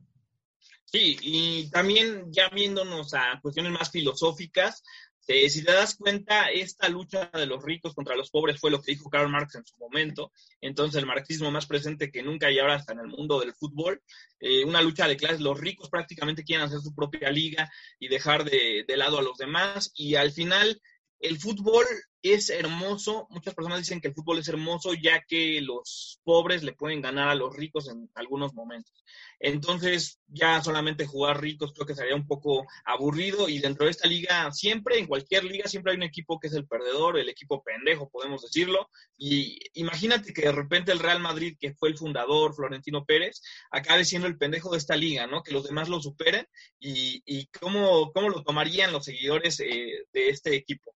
Sí, 0.85 1.17
y 1.21 1.69
también 1.69 2.31
ya 2.31 2.49
viéndonos 2.49 3.13
a 3.13 3.39
cuestiones 3.41 3.71
más 3.71 3.91
filosóficas, 3.91 4.83
eh, 5.27 5.49
si 5.49 5.63
te 5.63 5.73
das 5.73 5.95
cuenta, 5.95 6.49
esta 6.49 6.87
lucha 6.87 7.29
de 7.33 7.45
los 7.45 7.61
ricos 7.61 7.93
contra 7.93 8.15
los 8.15 8.29
pobres 8.29 8.59
fue 8.59 8.71
lo 8.71 8.81
que 8.81 8.93
dijo 8.93 9.09
Karl 9.09 9.29
Marx 9.29 9.55
en 9.55 9.65
su 9.65 9.75
momento. 9.77 10.31
Entonces, 10.61 10.99
el 10.99 11.05
marxismo 11.05 11.51
más 11.51 11.65
presente 11.65 12.09
que 12.09 12.23
nunca 12.23 12.49
y 12.49 12.59
ahora 12.59 12.77
está 12.77 12.93
en 12.93 12.99
el 12.99 13.07
mundo 13.07 13.39
del 13.39 13.53
fútbol. 13.53 14.01
Eh, 14.39 14.63
una 14.63 14.81
lucha 14.81 15.07
de 15.07 15.17
clases. 15.17 15.41
Los 15.41 15.59
ricos 15.59 15.89
prácticamente 15.89 16.43
quieren 16.43 16.65
hacer 16.65 16.79
su 16.79 16.95
propia 16.95 17.29
liga 17.29 17.69
y 17.99 18.07
dejar 18.07 18.45
de, 18.45 18.85
de 18.87 18.97
lado 18.97 19.19
a 19.19 19.23
los 19.23 19.37
demás. 19.37 19.91
Y 19.95 20.15
al 20.15 20.31
final, 20.31 20.81
el 21.19 21.37
fútbol 21.39 21.85
es 22.21 22.49
hermoso. 22.49 23.27
Muchas 23.29 23.53
personas 23.53 23.79
dicen 23.79 24.01
que 24.01 24.09
el 24.09 24.13
fútbol 24.13 24.39
es 24.39 24.47
hermoso 24.47 24.93
ya 24.93 25.23
que 25.27 25.61
los 25.61 26.19
pobres 26.23 26.63
le 26.63 26.73
pueden 26.73 27.01
ganar 27.01 27.29
a 27.29 27.35
los 27.35 27.55
ricos 27.55 27.89
en 27.89 28.09
algunos 28.15 28.53
momentos. 28.53 29.03
Entonces, 29.39 30.19
ya 30.27 30.61
solamente 30.63 31.05
jugar 31.05 31.41
ricos 31.41 31.73
creo 31.73 31.85
que 31.85 31.95
sería 31.95 32.15
un 32.15 32.27
poco 32.27 32.65
aburrido 32.85 33.47
y 33.49 33.59
dentro 33.59 33.85
de 33.85 33.91
esta 33.91 34.07
liga, 34.07 34.51
siempre, 34.51 34.97
en 34.97 35.07
cualquier 35.07 35.43
liga, 35.43 35.67
siempre 35.67 35.91
hay 35.91 35.97
un 35.97 36.03
equipo 36.03 36.39
que 36.39 36.47
es 36.47 36.53
el 36.53 36.67
perdedor, 36.67 37.17
el 37.17 37.29
equipo 37.29 37.63
pendejo, 37.63 38.09
podemos 38.09 38.41
decirlo. 38.41 38.89
Y 39.17 39.59
imagínate 39.73 40.33
que 40.33 40.43
de 40.43 40.51
repente 40.51 40.91
el 40.91 40.99
Real 40.99 41.19
Madrid, 41.19 41.55
que 41.59 41.73
fue 41.73 41.89
el 41.89 41.97
fundador, 41.97 42.55
Florentino 42.55 43.05
Pérez, 43.05 43.41
acabe 43.71 44.05
siendo 44.05 44.27
el 44.27 44.37
pendejo 44.37 44.71
de 44.71 44.79
esta 44.79 44.95
liga, 44.95 45.27
¿no? 45.27 45.43
Que 45.43 45.53
los 45.53 45.65
demás 45.65 45.89
lo 45.89 46.01
superen 46.01 46.45
y, 46.79 47.47
cómo, 47.59 48.11
cómo 48.11 48.29
lo 48.29 48.43
tomarían 48.43 48.91
los 48.91 49.05
seguidores 49.05 49.59
eh, 49.59 50.05
de 50.11 50.29
este 50.29 50.55
equipo. 50.55 50.93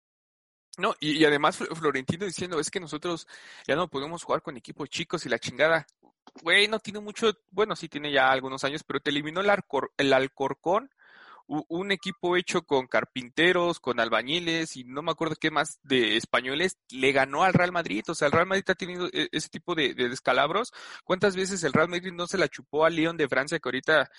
No, 0.81 0.95
y, 0.99 1.23
además 1.27 1.59
Florentino 1.59 2.25
diciendo, 2.25 2.59
es 2.59 2.71
que 2.71 2.81
nosotros 2.81 3.29
ya 3.67 3.77
no 3.77 3.89
podemos 3.89 4.25
jugar 4.25 4.41
con 4.41 4.57
equipos 4.57 4.89
chicos 4.89 5.27
y 5.27 5.29
la 5.29 5.39
chingada. 5.39 5.87
Güey, 6.43 6.69
no 6.69 6.79
tiene 6.79 7.01
mucho, 7.01 7.37
bueno, 7.51 7.77
sí 7.77 7.89
tiene 7.89 8.11
ya 8.11 8.31
algunos 8.31 8.65
años, 8.65 8.83
pero 8.83 9.01
te 9.01 9.11
eliminó 9.11 9.43
el, 9.43 9.51
el 9.99 10.13
Alcorcón, 10.15 10.91
un 11.51 11.91
equipo 11.91 12.37
hecho 12.37 12.63
con 12.63 12.87
carpinteros, 12.87 13.81
con 13.81 13.99
albañiles 13.99 14.77
y 14.77 14.85
no 14.85 15.03
me 15.03 15.11
acuerdo 15.11 15.35
qué 15.35 15.51
más 15.51 15.81
de 15.83 16.17
españoles, 16.17 16.79
le 16.91 17.11
ganó 17.11 17.43
al 17.43 17.55
Real 17.55 17.73
Madrid. 17.73 18.05
O 18.09 18.15
sea, 18.15 18.27
el 18.27 18.33
Real 18.33 18.47
Madrid 18.47 18.65
ha 18.69 18.75
tenido 18.75 19.09
e, 19.13 19.29
ese 19.33 19.49
tipo 19.49 19.75
de, 19.75 19.95
descalabros. 19.95 20.73
¿Cuántas 21.03 21.35
veces 21.35 21.65
el 21.65 21.73
Real 21.73 21.89
Madrid 21.89 22.13
no 22.13 22.29
se 22.29 22.39
la 22.39 22.49
chupó 22.49 22.85
al 22.85 22.95
León 22.95 23.17
de 23.17 23.29
Francia, 23.29 23.59
que 23.59 23.69
ahorita 23.69 24.11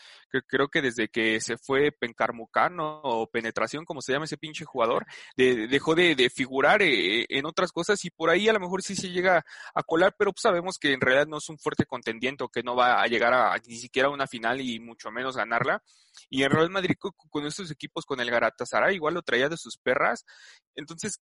creo 0.48 0.68
que 0.68 0.82
desde 0.82 1.08
que 1.08 1.40
se 1.40 1.58
fue 1.58 1.92
Pencarmucano 1.92 3.00
o 3.04 3.28
Penetración, 3.28 3.86
como 3.86 4.02
se 4.02 4.12
llama 4.12 4.26
ese 4.26 4.38
pinche 4.38 4.66
jugador, 4.66 5.06
dejó 5.38 5.96
de, 5.96 6.30
figurar 6.34 6.82
eh, 6.82 7.26
en 7.30 7.46
otras 7.46 7.72
cosas 7.72 8.04
y 8.04 8.10
por 8.10 8.30
ahí 8.30 8.50
a 8.50 8.54
lo 8.54 8.60
mejor 8.60 8.82
sí 8.84 8.96
se 8.96 9.10
llega 9.10 9.46
a 9.74 9.84
colar, 9.84 10.16
pero 10.18 10.32
pues 10.32 10.42
sabemos 10.42 10.78
que 10.78 10.94
en 10.94 11.02
realidad 11.02 11.28
no 11.28 11.38
es 11.38 11.50
un 11.50 11.58
fuerte 11.58 11.86
contendiente 11.86 12.44
o 12.44 12.50
que 12.50 12.64
no 12.64 12.76
va 12.76 13.02
a 13.02 13.08
llegar 13.08 13.34
a 13.34 13.58
ni 13.66 13.78
siquiera 13.78 14.10
a 14.10 14.12
una 14.12 14.28
final 14.28 14.60
y 14.60 14.80
mucho 14.80 15.12
menos 15.12 15.38
ganarla. 15.38 15.82
Y 16.30 16.44
el 16.44 16.52
Real 16.52 16.70
Madrid 16.70 16.96
con, 17.30 17.46
estos 17.46 17.72
equipos, 17.72 18.06
con 18.06 18.20
el 18.20 18.32
Galatasaray, 18.32 18.96
igual 18.96 19.14
lo 19.14 19.22
traía 19.22 19.50
de 19.50 19.58
sus 19.58 19.78
perras. 19.78 20.26
Entonces, 20.76 21.20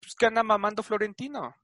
pues 0.00 0.14
que 0.14 0.26
anda 0.26 0.42
mamando 0.42 0.82
Florentino. 0.82 1.54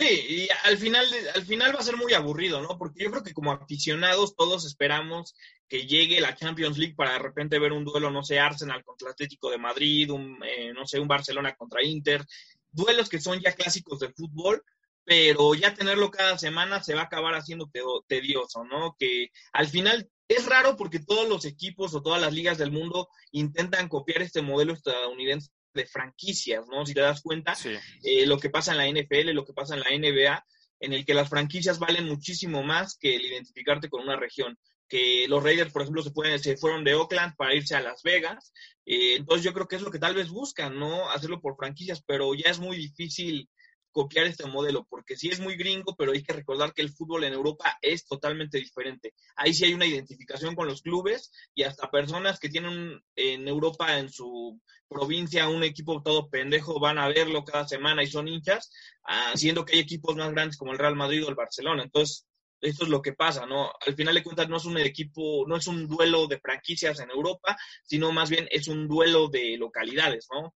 Sí, 0.00 0.06
y 0.06 0.48
al 0.62 0.78
final, 0.78 1.06
al 1.34 1.44
final 1.44 1.74
va 1.74 1.80
a 1.80 1.82
ser 1.82 1.96
muy 1.96 2.14
aburrido, 2.14 2.62
¿no? 2.62 2.78
Porque 2.78 3.02
yo 3.02 3.10
creo 3.10 3.24
que 3.24 3.34
como 3.34 3.50
aficionados 3.50 4.36
todos 4.36 4.64
esperamos 4.64 5.34
que 5.68 5.88
llegue 5.88 6.20
la 6.20 6.36
Champions 6.36 6.78
League 6.78 6.94
para 6.94 7.14
de 7.14 7.18
repente 7.18 7.58
ver 7.58 7.72
un 7.72 7.84
duelo, 7.84 8.08
no 8.08 8.22
sé, 8.22 8.38
Arsenal 8.38 8.84
contra 8.84 9.10
Atlético 9.10 9.50
de 9.50 9.58
Madrid, 9.58 10.08
un, 10.10 10.38
eh, 10.44 10.72
no 10.72 10.86
sé, 10.86 11.00
un 11.00 11.08
Barcelona 11.08 11.56
contra 11.56 11.82
Inter, 11.82 12.24
duelos 12.70 13.08
que 13.08 13.20
son 13.20 13.40
ya 13.40 13.52
clásicos 13.52 13.98
del 13.98 14.14
fútbol, 14.14 14.62
pero 15.04 15.54
ya 15.54 15.74
tenerlo 15.74 16.12
cada 16.12 16.38
semana 16.38 16.80
se 16.80 16.94
va 16.94 17.02
a 17.02 17.04
acabar 17.04 17.34
haciendo 17.34 17.68
tedioso, 18.06 18.62
¿no? 18.64 18.94
Que 18.96 19.30
al 19.52 19.66
final 19.66 20.08
es 20.28 20.46
raro 20.46 20.76
porque 20.76 21.00
todos 21.00 21.28
los 21.28 21.44
equipos 21.46 21.94
o 21.94 22.02
todas 22.02 22.20
las 22.20 22.32
ligas 22.32 22.58
del 22.58 22.70
mundo 22.70 23.08
intentan 23.32 23.88
copiar 23.88 24.22
este 24.22 24.42
modelo 24.42 24.74
estadounidense 24.74 25.50
de 25.74 25.86
franquicias, 25.86 26.66
¿no? 26.68 26.84
Si 26.84 26.92
te 26.92 27.00
das 27.00 27.22
cuenta, 27.22 27.56
eh, 28.02 28.26
lo 28.26 28.38
que 28.38 28.50
pasa 28.50 28.72
en 28.72 28.78
la 28.78 28.86
NFL, 28.86 29.30
lo 29.32 29.44
que 29.44 29.54
pasa 29.54 29.74
en 29.74 29.80
la 29.80 29.90
NBA, 29.90 30.44
en 30.80 30.92
el 30.92 31.04
que 31.04 31.14
las 31.14 31.28
franquicias 31.28 31.78
valen 31.78 32.06
muchísimo 32.06 32.62
más 32.62 32.96
que 32.98 33.16
el 33.16 33.24
identificarte 33.24 33.88
con 33.88 34.02
una 34.02 34.16
región. 34.16 34.58
Que 34.88 35.26
los 35.28 35.42
Raiders, 35.42 35.72
por 35.72 35.82
ejemplo, 35.82 36.02
se, 36.02 36.10
pueden, 36.10 36.38
se 36.38 36.56
fueron 36.56 36.84
de 36.84 36.94
Oakland 36.94 37.34
para 37.36 37.54
irse 37.54 37.74
a 37.74 37.80
Las 37.80 38.02
Vegas. 38.02 38.52
Eh, 38.86 39.16
entonces 39.16 39.44
yo 39.44 39.52
creo 39.52 39.68
que 39.68 39.76
es 39.76 39.82
lo 39.82 39.90
que 39.90 39.98
tal 39.98 40.14
vez 40.14 40.28
buscan, 40.28 40.78
¿no? 40.78 41.10
Hacerlo 41.10 41.40
por 41.40 41.56
franquicias, 41.56 42.02
pero 42.06 42.34
ya 42.34 42.50
es 42.50 42.58
muy 42.58 42.76
difícil 42.76 43.48
copiar 43.92 44.26
este 44.26 44.46
modelo, 44.46 44.86
porque 44.88 45.16
sí 45.16 45.28
es 45.28 45.40
muy 45.40 45.56
gringo, 45.56 45.94
pero 45.96 46.12
hay 46.12 46.22
que 46.22 46.32
recordar 46.32 46.72
que 46.72 46.82
el 46.82 46.90
fútbol 46.90 47.24
en 47.24 47.32
Europa 47.32 47.78
es 47.82 48.06
totalmente 48.06 48.58
diferente. 48.58 49.14
Ahí 49.36 49.54
sí 49.54 49.64
hay 49.64 49.74
una 49.74 49.86
identificación 49.86 50.54
con 50.54 50.66
los 50.66 50.82
clubes 50.82 51.32
y 51.54 51.62
hasta 51.62 51.90
personas 51.90 52.38
que 52.38 52.48
tienen 52.48 53.02
en 53.16 53.48
Europa, 53.48 53.98
en 53.98 54.10
su 54.10 54.60
provincia, 54.88 55.48
un 55.48 55.64
equipo 55.64 56.02
todo 56.02 56.28
pendejo, 56.28 56.80
van 56.80 56.98
a 56.98 57.08
verlo 57.08 57.44
cada 57.44 57.66
semana 57.66 58.02
y 58.02 58.06
son 58.06 58.28
hinchas, 58.28 58.72
ah, 59.04 59.32
siendo 59.34 59.64
que 59.64 59.74
hay 59.74 59.80
equipos 59.80 60.16
más 60.16 60.30
grandes 60.30 60.56
como 60.56 60.72
el 60.72 60.78
Real 60.78 60.96
Madrid 60.96 61.24
o 61.24 61.28
el 61.28 61.34
Barcelona. 61.34 61.82
Entonces, 61.82 62.26
esto 62.60 62.84
es 62.84 62.90
lo 62.90 63.02
que 63.02 63.12
pasa, 63.12 63.46
¿no? 63.46 63.70
Al 63.86 63.94
final 63.94 64.14
de 64.14 64.22
cuentas 64.22 64.48
no 64.48 64.56
es 64.56 64.64
un 64.64 64.78
equipo, 64.78 65.44
no 65.46 65.56
es 65.56 65.66
un 65.66 65.86
duelo 65.86 66.26
de 66.26 66.40
franquicias 66.40 66.98
en 67.00 67.10
Europa, 67.10 67.56
sino 67.84 68.10
más 68.10 68.30
bien 68.30 68.48
es 68.50 68.68
un 68.68 68.88
duelo 68.88 69.28
de 69.28 69.56
localidades, 69.56 70.26
¿no? 70.32 70.54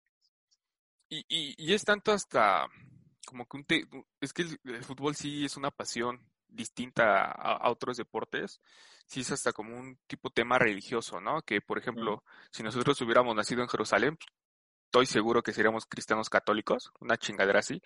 Y, 1.09 1.25
y, 1.29 1.55
y 1.57 1.73
es 1.73 1.85
tanto 1.85 2.13
hasta 2.13 2.69
como 3.29 3.47
que 3.47 3.57
un 3.59 3.67
es 4.21 4.33
que 4.33 4.43
el, 4.43 4.85
fútbol 4.85 5.15
sí 5.15 5.45
es 5.45 5.57
una 5.57 5.71
pasión 5.71 6.21
distinta 6.49 7.31
a, 7.31 7.71
otros 7.71 7.99
deportes, 7.99 8.61
sí 9.07 9.21
es 9.21 9.31
hasta 9.31 9.53
como 9.53 9.77
un 9.77 9.99
tipo 10.07 10.31
tema 10.31 10.59
religioso, 10.59 11.21
¿no? 11.21 11.43
Que, 11.43 11.61
por 11.61 11.79
ejemplo, 11.79 12.25
si 12.51 12.63
nosotros 12.63 12.99
hubiéramos 13.03 13.37
nacido 13.37 13.63
en 13.63 13.69
Jerusalén, 13.69 14.17
pues, 14.17 14.29
estoy 14.87 15.07
seguro 15.07 15.43
que 15.43 15.53
seríamos 15.53 15.85
cristianos 15.85 16.31
católicos, 16.31 16.91
una 17.01 17.19
chingadera 17.19 17.59
así. 17.61 17.83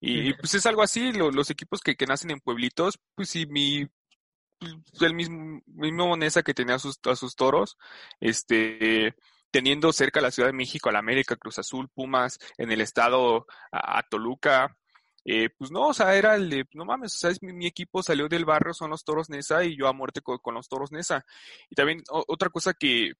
Y, 0.00 0.34
pues 0.34 0.54
es 0.54 0.66
algo 0.66 0.82
así, 0.82 1.12
los 1.12 1.50
equipos 1.50 1.80
que, 1.80 1.94
que 1.94 2.06
nacen 2.06 2.32
en 2.32 2.40
pueblitos, 2.40 2.98
pues 3.14 3.30
sí, 3.30 3.46
mi, 3.46 3.86
pues, 4.58 5.02
el 5.02 5.14
mismo, 5.14 5.62
mismo 5.66 6.16
Nesa 6.16 6.42
que 6.42 6.54
tenía 6.54 6.74
a 6.74 6.80
sus, 6.80 6.98
a 7.04 7.14
sus 7.14 7.36
toros, 7.36 7.78
este, 8.18 9.14
teniendo 9.50 9.92
cerca 9.92 10.20
la 10.20 10.30
Ciudad 10.30 10.48
de 10.48 10.56
México, 10.56 10.88
a 10.88 10.92
la 10.92 10.98
América, 10.98 11.36
Cruz 11.36 11.58
Azul, 11.58 11.88
Pumas, 11.88 12.38
en 12.56 12.70
el 12.70 12.80
estado 12.80 13.46
a, 13.72 14.02
Toluca, 14.04 14.76
eh, 15.24 15.50
pues 15.56 15.70
no, 15.70 15.88
o 15.88 15.94
sea, 15.94 16.14
era 16.14 16.34
el 16.34 16.48
de, 16.50 16.64
no 16.74 16.84
mames, 16.84 17.12
¿sabes? 17.18 17.42
Mi, 17.42 17.52
mi, 17.52 17.66
equipo 17.66 18.02
salió 18.02 18.28
del 18.28 18.44
barrio, 18.44 18.74
son 18.74 18.90
los 18.90 19.04
toros 19.04 19.28
Nesa 19.30 19.64
y 19.64 19.76
yo 19.76 19.86
a 19.86 19.92
muerte 19.92 20.20
con, 20.22 20.54
los 20.54 20.68
toros 20.68 20.92
Nesa. 20.92 21.24
Y 21.68 21.74
también 21.74 22.02
otra 22.08 22.48
cosa 22.50 22.72
que, 22.74 23.12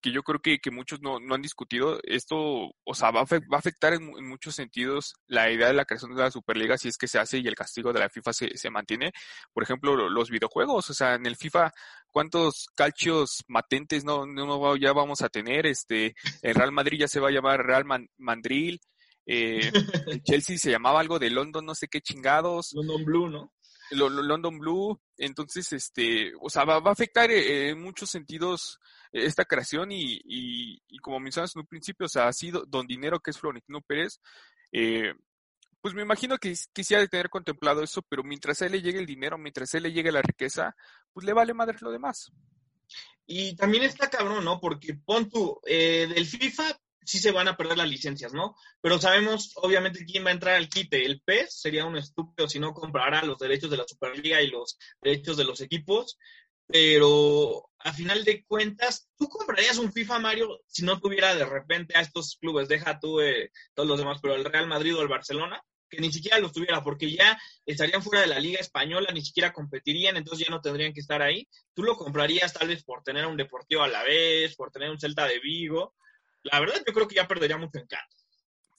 que 0.00 0.12
yo 0.12 0.22
creo 0.22 0.40
que, 0.40 0.58
que 0.60 0.70
muchos 0.70 1.00
no, 1.00 1.20
no, 1.20 1.34
han 1.34 1.42
discutido, 1.42 2.00
esto, 2.04 2.36
o 2.84 2.94
sea, 2.94 3.10
va 3.10 3.20
a, 3.22 3.24
va 3.24 3.56
a 3.56 3.58
afectar 3.58 3.92
en, 3.92 4.04
muchos 4.26 4.54
sentidos 4.54 5.14
la 5.26 5.50
idea 5.50 5.68
de 5.68 5.74
la 5.74 5.84
creación 5.84 6.14
de 6.14 6.22
la 6.22 6.30
Superliga 6.30 6.78
si 6.78 6.88
es 6.88 6.96
que 6.96 7.08
se 7.08 7.18
hace 7.18 7.38
y 7.38 7.46
el 7.46 7.54
castigo 7.54 7.92
de 7.92 8.00
la 8.00 8.08
FIFA 8.08 8.32
se, 8.32 8.56
se 8.56 8.70
mantiene. 8.70 9.12
Por 9.52 9.62
ejemplo, 9.62 10.08
los 10.08 10.30
videojuegos, 10.30 10.90
o 10.90 10.94
sea, 10.94 11.14
en 11.14 11.26
el 11.26 11.36
FIFA, 11.36 11.72
¿cuántos 12.10 12.68
calcios 12.74 13.44
matentes 13.48 14.04
no, 14.04 14.26
no 14.26 14.76
ya 14.76 14.92
vamos 14.92 15.22
a 15.22 15.28
tener? 15.28 15.66
Este, 15.66 16.14
el 16.42 16.54
Real 16.54 16.72
Madrid 16.72 17.00
ya 17.00 17.08
se 17.08 17.20
va 17.20 17.28
a 17.28 17.32
llamar 17.32 17.64
Real 17.64 17.84
Mandril, 18.18 18.80
eh, 19.32 19.70
el 20.08 20.22
Chelsea 20.24 20.58
se 20.58 20.72
llamaba 20.72 20.98
algo 20.98 21.20
de 21.20 21.30
London, 21.30 21.64
no 21.64 21.74
sé 21.76 21.86
qué 21.86 22.00
chingados. 22.00 22.72
London 22.72 23.04
Blue, 23.04 23.28
¿no? 23.28 23.52
London 23.92 24.58
Blue, 24.58 25.00
entonces, 25.16 25.72
este, 25.72 26.32
o 26.40 26.48
sea, 26.48 26.64
va, 26.64 26.76
a 26.76 26.92
afectar 26.92 27.30
eh, 27.30 27.70
en 27.70 27.80
muchos 27.80 28.10
sentidos 28.10 28.78
eh, 29.12 29.24
esta 29.24 29.44
creación 29.44 29.90
y, 29.92 30.20
y, 30.24 30.98
como 30.98 31.20
mencionas 31.20 31.54
en 31.54 31.60
un 31.60 31.66
principio, 31.66 32.06
o 32.06 32.08
sea, 32.08 32.28
ha 32.28 32.32
sido 32.32 32.64
Don 32.66 32.86
Dinero, 32.86 33.20
que 33.20 33.30
es 33.30 33.38
Florentino 33.38 33.80
Pérez, 33.80 34.20
eh, 34.72 35.12
pues 35.80 35.94
me 35.94 36.02
imagino 36.02 36.36
que 36.38 36.54
quisiera 36.72 37.06
tener 37.06 37.30
contemplado 37.30 37.82
eso, 37.82 38.02
pero 38.02 38.22
mientras 38.22 38.62
a 38.62 38.66
él 38.66 38.72
le 38.72 38.82
llegue 38.82 38.98
el 38.98 39.06
dinero, 39.06 39.38
mientras 39.38 39.72
a 39.74 39.78
él 39.78 39.84
le 39.84 39.92
llegue 39.92 40.12
la 40.12 40.22
riqueza, 40.22 40.76
pues 41.12 41.24
le 41.24 41.32
vale 41.32 41.54
madre 41.54 41.78
lo 41.80 41.90
demás. 41.90 42.30
Y 43.26 43.56
también 43.56 43.84
está 43.84 44.10
cabrón, 44.10 44.44
¿no? 44.44 44.60
Porque 44.60 44.94
pon 44.94 45.28
tú, 45.28 45.60
del 45.64 46.26
FIFA 46.26 46.76
sí 47.04 47.18
se 47.18 47.32
van 47.32 47.48
a 47.48 47.56
perder 47.56 47.78
las 47.78 47.88
licencias, 47.88 48.32
¿no? 48.32 48.56
Pero 48.80 48.98
sabemos, 48.98 49.52
obviamente, 49.56 50.04
quién 50.04 50.24
va 50.24 50.30
a 50.30 50.34
entrar 50.34 50.56
al 50.56 50.68
quite. 50.68 51.04
El 51.04 51.20
PES 51.22 51.60
sería 51.60 51.84
un 51.84 51.96
estúpido 51.96 52.48
si 52.48 52.58
no 52.58 52.72
comprara 52.74 53.24
los 53.24 53.38
derechos 53.38 53.70
de 53.70 53.76
la 53.76 53.86
Superliga 53.86 54.40
y 54.42 54.48
los 54.48 54.78
derechos 55.00 55.36
de 55.36 55.44
los 55.44 55.60
equipos. 55.60 56.18
Pero 56.66 57.68
a 57.80 57.92
final 57.92 58.22
de 58.24 58.44
cuentas, 58.44 59.08
¿tú 59.18 59.28
comprarías 59.28 59.78
un 59.78 59.92
FIFA 59.92 60.20
Mario 60.20 60.60
si 60.66 60.84
no 60.84 61.00
tuviera 61.00 61.34
de 61.34 61.44
repente 61.44 61.96
a 61.96 62.00
estos 62.00 62.36
clubes? 62.40 62.68
Deja 62.68 63.00
tú 63.00 63.20
eh, 63.20 63.50
todos 63.74 63.88
los 63.88 63.98
demás, 63.98 64.20
pero 64.22 64.36
el 64.36 64.44
Real 64.44 64.68
Madrid 64.68 64.94
o 64.94 65.02
el 65.02 65.08
Barcelona, 65.08 65.60
que 65.88 66.00
ni 66.00 66.12
siquiera 66.12 66.38
los 66.38 66.52
tuviera, 66.52 66.84
porque 66.84 67.10
ya 67.10 67.36
estarían 67.66 68.02
fuera 68.02 68.20
de 68.20 68.28
la 68.28 68.38
Liga 68.38 68.60
Española, 68.60 69.10
ni 69.12 69.24
siquiera 69.24 69.52
competirían, 69.52 70.16
entonces 70.16 70.46
ya 70.46 70.54
no 70.54 70.60
tendrían 70.60 70.92
que 70.92 71.00
estar 71.00 71.20
ahí. 71.22 71.48
Tú 71.74 71.82
lo 71.82 71.96
comprarías 71.96 72.52
tal 72.52 72.68
vez 72.68 72.84
por 72.84 73.02
tener 73.02 73.26
un 73.26 73.36
Deportivo 73.36 73.82
a 73.82 73.88
la 73.88 74.04
vez, 74.04 74.54
por 74.54 74.70
tener 74.70 74.90
un 74.90 75.00
Celta 75.00 75.26
de 75.26 75.40
Vigo, 75.40 75.94
la 76.42 76.60
verdad 76.60 76.82
yo 76.86 76.92
creo 76.92 77.08
que 77.08 77.16
ya 77.16 77.28
perdería 77.28 77.56
mucho 77.56 77.78
encanto. 77.78 78.16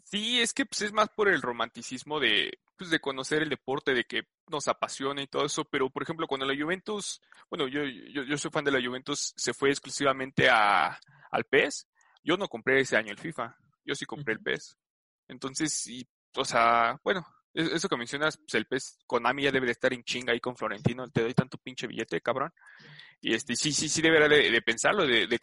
Sí, 0.03 0.41
es 0.41 0.53
que 0.53 0.65
pues, 0.65 0.81
es 0.81 0.91
más 0.91 1.09
por 1.09 1.29
el 1.29 1.41
romanticismo 1.41 2.19
de, 2.19 2.59
pues, 2.77 2.89
de 2.89 2.99
conocer 2.99 3.41
el 3.43 3.49
deporte, 3.49 3.93
de 3.93 4.03
que 4.03 4.23
nos 4.49 4.67
apasiona 4.67 5.21
y 5.21 5.27
todo 5.27 5.45
eso, 5.45 5.63
pero 5.63 5.89
por 5.89 6.03
ejemplo 6.03 6.27
cuando 6.27 6.45
la 6.45 6.61
Juventus, 6.61 7.21
bueno, 7.49 7.67
yo, 7.67 7.83
yo, 7.85 8.23
yo 8.23 8.37
soy 8.37 8.51
fan 8.51 8.65
de 8.65 8.71
la 8.71 8.85
Juventus, 8.85 9.33
se 9.37 9.53
fue 9.53 9.69
exclusivamente 9.69 10.49
a, 10.49 10.99
al 11.31 11.45
PES, 11.45 11.87
yo 12.23 12.35
no 12.35 12.47
compré 12.47 12.81
ese 12.81 12.97
año 12.97 13.11
el 13.11 13.19
FIFA, 13.19 13.55
yo 13.85 13.95
sí 13.95 14.05
compré 14.05 14.33
el 14.33 14.41
PES. 14.41 14.77
Entonces, 15.29 15.73
sí, 15.73 16.05
o 16.35 16.43
sea, 16.43 16.99
bueno, 17.03 17.25
eso 17.53 17.89
que 17.89 17.97
mencionas, 17.97 18.37
pues 18.37 18.55
el 18.55 18.65
PES, 18.65 18.99
Konami 19.07 19.43
ya 19.43 19.51
debe 19.51 19.65
de 19.65 19.73
estar 19.73 19.93
en 19.93 20.03
chinga 20.03 20.33
ahí 20.33 20.39
con 20.39 20.55
Florentino, 20.55 21.09
te 21.09 21.21
doy 21.21 21.33
tanto 21.33 21.57
pinche 21.57 21.87
billete, 21.87 22.21
cabrón. 22.21 22.53
Y 23.21 23.33
este, 23.33 23.55
sí, 23.55 23.71
sí, 23.71 23.87
sí 23.87 24.01
deberá 24.01 24.27
de, 24.27 24.61
pensarlo, 24.61 25.05
de, 25.05 25.27
de, 25.27 25.39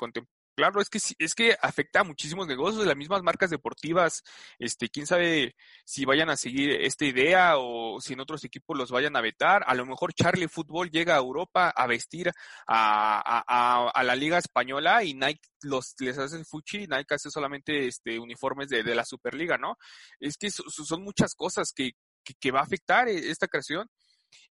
Claro, 0.59 0.81
es 0.81 0.91
que 0.91 0.99
es 1.21 1.37
que 1.37 1.57
afecta 1.63 2.01
a 2.01 2.05
muchísimos 2.05 2.49
negocios 2.49 2.85
las 2.85 2.97
mismas 2.97 3.23
marcas 3.23 3.49
deportivas. 3.49 4.25
Este, 4.59 4.89
quién 4.89 5.07
sabe 5.07 5.55
si 5.85 6.05
vayan 6.05 6.31
a 6.31 6.37
seguir 6.37 6.73
esta 6.81 7.05
idea 7.05 7.59
o 7.59 8.01
si 8.01 8.15
en 8.15 8.21
otros 8.21 8.43
equipos 8.43 8.77
los 8.77 8.91
vayan 8.91 9.15
a 9.15 9.21
vetar. 9.21 9.63
A 9.69 9.77
lo 9.77 9.87
mejor 9.87 10.15
Charlie 10.15 10.49
Fútbol 10.49 10.91
llega 10.91 11.15
a 11.15 11.19
Europa 11.19 11.71
a 11.71 11.87
vestir 11.87 12.33
a, 12.67 13.93
a, 13.95 14.03
la 14.03 14.17
liga 14.17 14.39
española 14.39 15.05
y 15.05 15.15
Nike 15.15 15.49
los 15.63 15.95
les 16.01 16.19
hace 16.19 16.45
fuchi 16.45 16.89
Nike 16.89 17.15
hace 17.15 17.31
solamente 17.31 17.87
este 17.87 18.19
uniformes 18.19 18.69
de, 18.69 18.83
de 18.83 18.97
la 18.97 19.05
Superliga, 19.05 19.59
¿no? 19.59 19.77
Es 20.19 20.37
que 20.37 20.51
son 20.51 21.05
muchas 21.05 21.37
cosas 21.37 21.73
que, 21.73 21.93
que, 22.25 22.35
que 22.35 22.51
va 22.51 22.59
a 22.59 22.65
afectar 22.65 23.07
eh, 23.07 23.31
esta 23.31 23.47
creación 23.47 23.89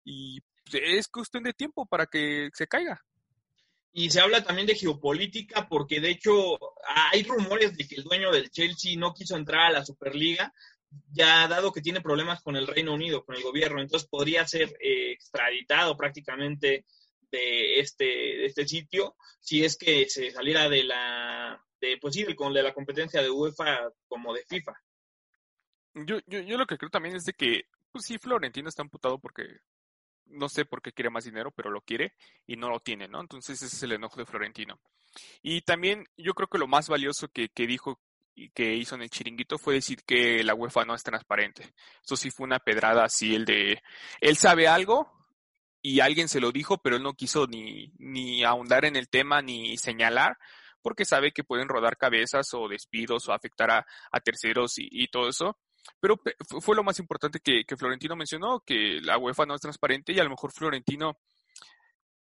y 0.06 0.40
es 0.72 1.10
cuestión 1.10 1.44
de 1.44 1.52
tiempo 1.52 1.86
para 1.86 2.06
que 2.06 2.48
se 2.54 2.66
caiga. 2.66 3.04
Y 4.00 4.12
se 4.12 4.22
habla 4.22 4.44
también 4.44 4.68
de 4.68 4.76
geopolítica 4.76 5.68
porque 5.68 6.00
de 6.00 6.12
hecho 6.12 6.60
hay 6.86 7.24
rumores 7.24 7.76
de 7.76 7.88
que 7.88 7.96
el 7.96 8.04
dueño 8.04 8.32
del 8.32 8.52
Chelsea 8.52 8.96
no 8.96 9.12
quiso 9.12 9.36
entrar 9.36 9.66
a 9.66 9.72
la 9.72 9.84
Superliga, 9.84 10.54
ya 11.12 11.48
dado 11.48 11.72
que 11.72 11.82
tiene 11.82 12.00
problemas 12.00 12.44
con 12.44 12.56
el 12.56 12.68
Reino 12.68 12.94
Unido, 12.94 13.26
con 13.26 13.36
el 13.36 13.42
gobierno, 13.42 13.82
entonces 13.82 14.08
podría 14.08 14.46
ser 14.46 14.70
eh, 14.80 15.14
extraditado 15.14 15.98
prácticamente 15.98 16.86
de 17.32 17.80
este, 17.80 18.06
de 18.06 18.46
este 18.46 18.68
sitio 18.68 19.16
si 19.40 19.66
es 19.66 19.76
que 19.76 20.08
se 20.08 20.30
saliera 20.30 20.70
de 20.70 20.84
la, 20.84 21.60
de, 21.82 21.98
pues 22.00 22.14
sí, 22.14 22.24
de 22.24 22.36
la 22.62 22.76
competencia 22.76 23.24
de 23.24 23.32
UEFA 23.32 23.90
como 24.08 24.32
de 24.32 24.46
FIFA. 24.48 24.74
Yo, 26.06 26.20
yo, 26.28 26.42
yo 26.42 26.56
lo 26.60 26.68
que 26.68 26.78
creo 26.78 26.92
también 26.92 27.16
es 27.16 27.26
de 27.26 27.34
que, 27.34 27.64
pues 27.92 28.06
sí, 28.06 28.20
Florentino 28.20 28.70
está 28.70 28.84
amputado 28.84 29.18
porque 29.18 29.62
no 30.30 30.50
sé 30.50 30.66
por 30.66 30.82
qué 30.82 30.92
quiere 30.92 31.10
más 31.10 31.26
dinero, 31.26 31.52
pero 31.52 31.70
lo 31.70 31.82
quiere 31.82 32.14
y 32.46 32.56
no 32.56 32.70
lo 32.70 32.80
tiene, 32.80 33.08
¿no? 33.08 33.22
Entonces 33.22 33.62
ese 33.62 33.76
es 33.76 33.84
el 33.84 33.94
enojo 33.94 34.18
de 34.20 34.26
Florentino. 34.26 34.80
Y 35.42 35.62
también 35.62 36.06
yo 36.18 36.34
creo 36.34 36.48
que 36.48 36.58
lo 36.58 36.68
más 36.68 36.90
valioso 36.90 37.28
que, 37.30 37.50
que 37.50 37.68
dijo 37.68 38.00
y 38.36 38.50
que 38.50 38.76
hizo 38.76 38.96
en 38.96 39.02
el 39.02 39.10
chiringuito 39.10 39.58
fue 39.58 39.74
decir 39.74 40.04
que 40.06 40.44
la 40.44 40.54
UEFA 40.54 40.86
no 40.86 40.94
es 40.94 41.04
transparente. 41.04 41.74
Eso 42.04 42.16
sí 42.16 42.30
fue 42.30 42.46
una 42.46 42.60
pedrada 42.60 43.04
así, 43.04 43.34
el 43.34 43.46
de, 43.46 43.82
él 44.22 44.38
sabe 44.38 44.68
algo 44.68 45.12
y 45.82 46.02
alguien 46.02 46.28
se 46.30 46.40
lo 46.40 46.52
dijo, 46.52 46.78
pero 46.78 46.98
él 46.98 47.04
no 47.04 47.14
quiso 47.14 47.48
ni, 47.48 47.92
ni 47.98 48.44
ahondar 48.44 48.86
en 48.86 48.96
el 48.96 49.10
tema 49.10 49.42
ni 49.42 49.78
señalar 49.78 50.38
porque 50.88 51.04
sabe 51.04 51.34
que 51.34 51.44
pueden 51.44 51.68
rodar 51.68 51.98
cabezas 51.98 52.54
o 52.54 52.70
despidos 52.70 53.28
o 53.28 53.34
afectar 53.34 53.72
a, 53.72 53.86
a 54.10 54.20
terceros 54.22 54.76
y, 54.78 55.08
todo 55.08 55.28
eso. 55.28 55.58
Pero 56.00 56.20
fue 56.62 56.76
lo 56.76 56.84
más 56.84 57.00
importante 57.00 57.40
que, 57.40 57.66
Florentino 57.78 58.16
mencionó, 58.16 58.62
que 58.62 59.00
la 59.02 59.18
UEFA 59.18 59.46
no 59.46 59.56
es 59.56 59.62
transparente 59.62 60.14
y 60.14 60.20
a 60.20 60.24
lo 60.24 60.30
mejor 60.30 60.52
Florentino, 60.52 61.18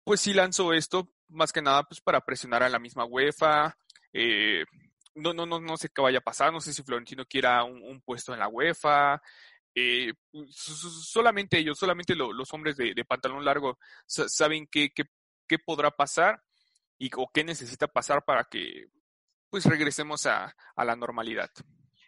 pues 0.04 0.20
sí 0.20 0.32
lanzó 0.32 0.72
esto 0.72 1.12
más 1.28 1.52
que 1.52 1.62
nada 1.62 1.84
pues 1.84 2.00
para 2.00 2.20
presionar 2.24 2.62
a 2.62 2.68
la 2.68 2.78
misma 2.78 3.04
UEFA. 3.04 3.76
Eh, 4.12 4.64
no, 5.14 5.32
no, 5.34 5.46
no, 5.46 5.60
no 5.60 5.76
sé 5.76 5.88
qué 5.94 6.02
vaya 6.02 6.18
a 6.18 6.22
pasar, 6.22 6.52
no 6.52 6.60
sé 6.60 6.72
si 6.72 6.82
Florentino 6.82 7.24
quiera 7.26 7.64
un, 7.64 8.00
puesto 8.02 8.32
en 8.32 8.40
la 8.40 8.48
UEFA. 8.48 9.20
Eh, 9.74 10.12
solamente 10.50 11.58
ellos, 11.58 11.78
solamente 11.78 12.14
los 12.16 12.52
hombres 12.52 12.76
de, 12.76 13.04
pantalón 13.04 13.44
largo 13.44 13.78
saben 14.06 14.66
qué, 14.70 14.90
qué, 14.94 15.04
qué 15.46 15.58
podrá 15.58 15.90
pasar 15.90 16.42
y 16.98 17.10
o 17.16 17.30
qué 17.32 17.44
necesita 17.44 17.86
pasar 17.86 18.24
para 18.24 18.44
que 18.44 18.86
pues 19.48 19.64
regresemos 19.64 20.26
a 20.26 20.54
la 20.76 20.96
normalidad 20.96 21.50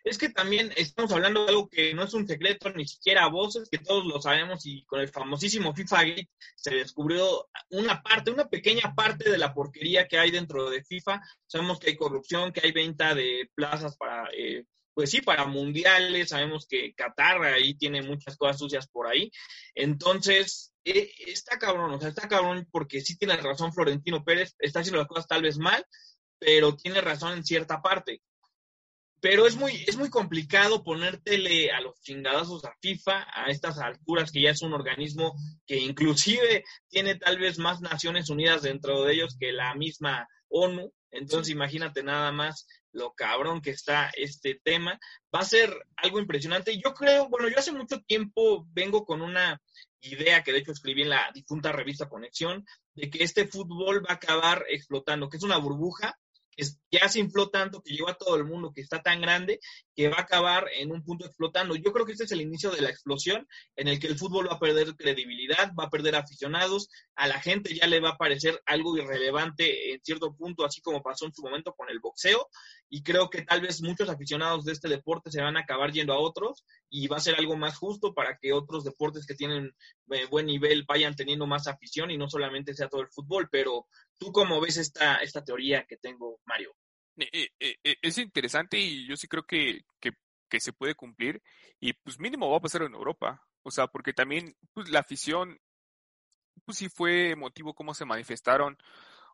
es 0.04 0.18
que 0.18 0.30
también 0.30 0.73
estamos 0.76 1.12
hablando 1.12 1.44
de 1.44 1.50
algo 1.50 1.68
que 1.68 1.94
no 1.94 2.02
es 2.04 2.14
un 2.14 2.26
secreto 2.26 2.71
ni 2.71 2.87
siquiera 2.87 3.25
a 3.25 3.28
voces, 3.28 3.68
que 3.71 3.78
todos 3.78 4.04
lo 4.04 4.21
sabemos 4.21 4.66
y 4.66 4.85
con 4.85 5.00
el 5.00 5.09
famosísimo 5.09 5.75
FIFA 5.75 6.04
Gate 6.04 6.30
se 6.56 6.75
descubrió 6.75 7.49
una 7.71 8.02
parte, 8.02 8.30
una 8.30 8.49
pequeña 8.49 8.94
parte 8.94 9.30
de 9.30 9.38
la 9.38 9.54
porquería 9.54 10.09
que 10.09 10.18
hay 10.18 10.30
dentro 10.30 10.71
de 10.71 10.82
FIFA. 10.82 11.21
Sabemos 11.47 11.78
que 11.78 11.90
hay 11.90 11.97
corrupción, 11.97 12.52
que 12.52 12.61
hay 12.64 12.73
venta 12.73 13.14
de 13.14 13.49
plazas 13.54 13.97
para, 13.97 14.28
eh, 14.37 14.64
pues 14.92 15.11
sí, 15.11 15.23
para 15.23 15.47
mundiales, 15.47 16.30
sabemos 16.30 16.66
que 16.66 16.94
Qatar 16.94 17.42
ahí 17.44 17.75
tiene 17.75 18.02
muchas 18.02 18.37
cosas 18.37 18.59
sucias 18.59 18.88
por 18.88 19.06
ahí. 19.06 19.30
Entonces, 19.75 20.75
eh, 20.85 21.12
está 21.28 21.59
cabrón, 21.59 21.92
o 21.92 22.00
sea, 22.00 22.09
está 22.09 22.28
cabrón 22.28 22.66
porque 22.73 23.00
sí 23.02 23.16
tiene 23.16 23.37
razón 23.37 23.73
Florentino 23.73 24.25
Pérez, 24.25 24.56
está 24.59 24.80
haciendo 24.80 24.99
las 24.99 25.09
cosas 25.09 25.28
tal 25.28 25.42
vez 25.42 25.59
mal, 25.59 25.87
pero 26.40 26.76
tiene 26.76 27.00
razón 27.00 27.35
en 27.35 27.44
cierta 27.44 27.80
parte 27.80 28.21
pero 29.22 29.46
es 29.46 29.54
muy, 29.54 29.84
es 29.86 29.96
muy 29.96 30.10
complicado 30.10 30.82
ponértele 30.82 31.70
a 31.70 31.80
los 31.80 32.00
chingadazos 32.00 32.64
a 32.64 32.74
FIFA 32.80 33.24
a 33.32 33.50
estas 33.50 33.78
alturas 33.78 34.32
que 34.32 34.42
ya 34.42 34.50
es 34.50 34.62
un 34.62 34.74
organismo 34.74 35.36
que 35.64 35.78
inclusive 35.78 36.64
tiene 36.88 37.14
tal 37.14 37.38
vez 37.38 37.56
más 37.60 37.80
Naciones 37.80 38.30
Unidas 38.30 38.62
dentro 38.62 39.04
de 39.04 39.14
ellos 39.14 39.36
que 39.38 39.52
la 39.52 39.76
misma 39.76 40.26
ONU. 40.48 40.92
Entonces 41.12 41.52
imagínate 41.52 42.02
nada 42.02 42.32
más 42.32 42.66
lo 42.90 43.12
cabrón 43.12 43.60
que 43.60 43.70
está 43.70 44.10
este 44.16 44.60
tema. 44.64 44.98
Va 45.32 45.40
a 45.40 45.44
ser 45.44 45.72
algo 45.94 46.18
impresionante. 46.18 46.76
Yo 46.76 46.92
creo, 46.92 47.28
bueno, 47.28 47.48
yo 47.48 47.58
hace 47.58 47.70
mucho 47.70 48.00
tiempo 48.00 48.66
vengo 48.72 49.04
con 49.04 49.22
una 49.22 49.62
idea 50.00 50.42
que 50.42 50.50
de 50.50 50.58
hecho 50.58 50.72
escribí 50.72 51.02
en 51.02 51.10
la 51.10 51.30
difunta 51.32 51.70
revista 51.70 52.08
Conexión, 52.08 52.64
de 52.94 53.08
que 53.08 53.22
este 53.22 53.46
fútbol 53.46 54.04
va 54.04 54.14
a 54.14 54.14
acabar 54.14 54.64
explotando, 54.68 55.28
que 55.28 55.36
es 55.36 55.44
una 55.44 55.58
burbuja 55.58 56.18
que 56.56 56.64
ya 56.90 57.09
se 57.09 57.21
infló 57.21 57.49
tanto, 57.49 57.82
que 57.82 57.94
llegó 57.94 58.11
a 58.11 58.14
todo 58.14 58.37
el 58.37 58.44
mundo, 58.44 58.73
que 58.75 58.82
está 58.82 59.02
tan 59.02 59.21
grande, 59.21 59.61
que 59.94 60.09
va 60.09 60.18
a 60.18 60.23
acabar 60.23 60.66
en 60.76 60.92
un 60.92 61.02
punto 61.02 61.25
explotando. 61.26 61.75
Yo 61.76 61.92
creo 61.92 62.04
que 62.04 62.12
este 62.12 62.25
es 62.25 62.32
el 62.32 62.40
inicio 62.40 62.71
de 62.71 62.82
la 62.82 62.90
explosión 62.90 63.47
en 63.76 63.88
el 63.88 63.99
que 63.99 64.06
el 64.06 64.18
fútbol 64.18 64.49
va 64.49 64.54
a 64.54 64.61
perder 64.61 64.94
credibilidad, 64.97 65.73
va 65.78 65.85
a 65.85 65.90
perder 65.90 66.16
aficionados, 66.16 66.88
a 67.14 67.26
la 67.26 67.40
gente 67.40 67.75
ya 67.75 67.87
le 67.87 68.00
va 68.00 68.11
a 68.11 68.18
parecer 68.18 68.61
algo 68.66 68.97
irrelevante 68.97 69.94
en 69.94 70.00
cierto 70.02 70.35
punto, 70.35 70.64
así 70.64 70.80
como 70.80 71.02
pasó 71.02 71.26
en 71.26 71.35
su 71.35 71.42
momento 71.42 71.73
con 71.75 71.88
el 71.88 72.00
boxeo, 72.00 72.49
y 72.88 73.02
creo 73.02 73.30
que 73.30 73.42
tal 73.42 73.61
vez 73.61 73.80
muchos 73.82 74.09
aficionados 74.09 74.64
de 74.64 74.73
este 74.73 74.88
deporte 74.88 75.30
se 75.30 75.40
van 75.40 75.56
a 75.56 75.61
acabar 75.61 75.92
yendo 75.92 76.12
a 76.12 76.18
otros 76.18 76.64
y 76.94 77.08
va 77.08 77.16
a 77.16 77.20
ser 77.20 77.37
algo 77.37 77.56
más 77.56 77.76
justo 77.78 78.12
para 78.12 78.37
que 78.37 78.52
otros 78.52 78.84
deportes 78.84 79.26
que 79.26 79.34
tienen 79.34 79.75
eh, 80.11 80.26
buen 80.30 80.46
nivel 80.46 80.84
vayan 80.87 81.16
teniendo 81.16 81.46
más 81.46 81.66
afición 81.66 82.11
y 82.11 82.18
no 82.18 82.28
solamente 82.28 82.75
sea 82.75 82.88
todo 82.88 83.00
el 83.00 83.08
fútbol, 83.08 83.49
pero 83.50 83.87
¿Tú 84.22 84.30
cómo 84.30 84.61
ves 84.61 84.76
esta, 84.76 85.16
esta 85.16 85.42
teoría 85.42 85.84
que 85.84 85.96
tengo, 85.96 86.38
Mario? 86.44 86.76
Eh, 87.16 87.49
eh, 87.58 87.96
es 88.00 88.18
interesante 88.18 88.78
y 88.78 89.04
yo 89.04 89.16
sí 89.16 89.26
creo 89.26 89.42
que, 89.42 89.80
que, 90.00 90.61
se 90.61 90.72
puede 90.72 90.94
cumplir 90.94 91.42
y 91.80 91.92
pues 91.94 92.20
mínimo 92.20 92.49
va 92.49 92.58
a 92.58 92.61
pasar 92.61 92.82
en 92.82 92.94
Europa. 92.94 93.42
O 93.64 93.72
sea, 93.72 93.88
porque 93.88 94.12
también 94.12 94.54
pues, 94.75 94.90
la 94.90 95.00
afición, 95.00 95.59
pues 96.64 96.78
sí 96.78 96.88
fue 96.88 97.35
motivo 97.35 97.74
cómo 97.74 97.94
se 97.94 98.05
manifestaron. 98.05 98.78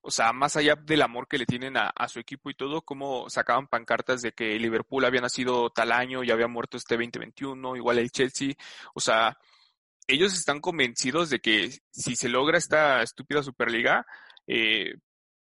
O 0.02 0.10
sea, 0.10 0.32
más 0.32 0.56
allá 0.56 0.74
del 0.76 1.02
amor 1.02 1.28
que 1.28 1.38
le 1.38 1.46
tienen 1.46 1.76
a, 1.76 1.88
a, 1.88 2.08
su 2.08 2.20
equipo 2.20 2.50
y 2.50 2.54
todo, 2.54 2.82
cómo 2.82 3.28
sacaban 3.30 3.66
pancartas 3.66 4.22
de 4.22 4.32
que 4.32 4.58
Liverpool 4.58 5.04
había 5.04 5.20
nacido 5.20 5.70
tal 5.70 5.92
año 5.92 6.24
y 6.24 6.30
había 6.30 6.48
muerto 6.48 6.76
este 6.76 6.96
2021, 6.96 7.76
igual 7.76 7.98
el 7.98 8.10
Chelsea. 8.10 8.54
O 8.94 9.00
sea, 9.00 9.36
ellos 10.08 10.32
están 10.34 10.60
convencidos 10.60 11.30
de 11.30 11.40
que 11.40 11.70
si 11.90 12.16
se 12.16 12.28
logra 12.28 12.58
esta 12.58 13.02
estúpida 13.02 13.42
Superliga, 13.42 14.06
eh, 14.46 14.94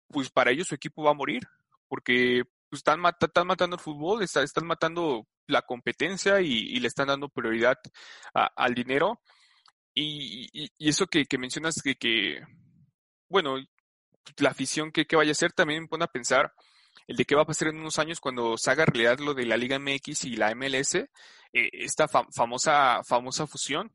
pues 0.09 0.31
para 0.31 0.51
ellos 0.51 0.67
su 0.69 0.75
equipo 0.75 1.05
va 1.05 1.13
a 1.13 1.15
morir, 1.15 1.43
porque 1.89 2.43
pues, 2.69 2.81
están, 2.81 3.01
están 3.21 3.47
matando 3.47 3.77
el 3.77 3.83
fútbol, 3.83 4.23
están, 4.23 4.45
están 4.45 4.67
matando 4.67 5.27
la 5.47 5.63
competencia 5.63 6.41
y, 6.41 6.79
le 6.79 6.89
están 6.89 7.09
dando 7.09 7.29
prioridad 7.29 7.79
al 8.35 8.75
dinero. 8.75 9.21
Y, 9.95 10.71
eso 10.79 11.07
que, 11.07 11.27
mencionas 11.39 11.81
que, 11.83 11.97
que, 11.97 12.43
bueno, 13.29 13.57
la 14.39 14.51
afición 14.51 14.93
que, 14.93 15.07
vaya 15.17 15.33
a 15.33 15.35
ser 15.35 15.53
también 15.53 15.83
me 15.83 15.89
pone 15.89 16.05
a 16.05 16.09
pensar 16.09 16.53
el 17.07 17.17
de 17.17 17.25
qué 17.25 17.35
va 17.35 17.43
a 17.43 17.47
pasar 17.47 17.69
en 17.69 17.79
unos 17.79 17.99
años 17.99 18.21
cuando 18.21 18.57
se 18.57 18.71
haga 18.71 18.85
realidad 18.85 19.19
lo 19.19 19.35
de 19.35 19.47
la 19.47 19.57
Liga 19.57 19.79
MX 19.79 20.25
y 20.25 20.37
la 20.37 20.55
MLS, 20.55 20.95
eh, 20.95 21.09
esta 21.53 22.07
famosa, 22.09 23.03
famosa 23.05 23.47
fusión, 23.47 23.93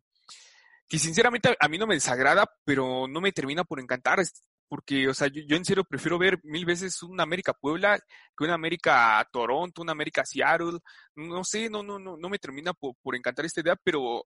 que 0.87 0.99
sinceramente 0.99 1.55
a 1.59 1.67
mí 1.67 1.77
no 1.77 1.87
me 1.87 1.95
desagrada, 1.95 2.49
pero 2.63 3.07
no 3.07 3.21
me 3.21 3.31
termina 3.31 3.63
por 3.63 3.79
encantar 3.79 4.19
porque, 4.67 5.07
o 5.07 5.13
sea, 5.13 5.27
yo, 5.27 5.55
en 5.55 5.65
serio 5.65 5.83
prefiero 5.83 6.17
ver 6.17 6.39
mil 6.43 6.65
veces 6.65 7.01
una 7.03 7.23
América 7.23 7.53
Puebla 7.53 7.99
que 8.37 8.43
una 8.43 8.55
América 8.55 9.27
Toronto, 9.31 9.81
una 9.81 9.91
América 9.91 10.23
Seattle. 10.25 10.79
No 11.15 11.43
sé, 11.43 11.69
no, 11.69 11.83
no, 11.83 11.99
no, 11.99 12.17
no 12.17 12.29
me 12.29 12.39
termina 12.39 12.73
por, 12.73 12.95
por 13.01 13.15
encantar 13.15 13.45
esta 13.45 13.61
idea, 13.61 13.75
pero 13.75 14.25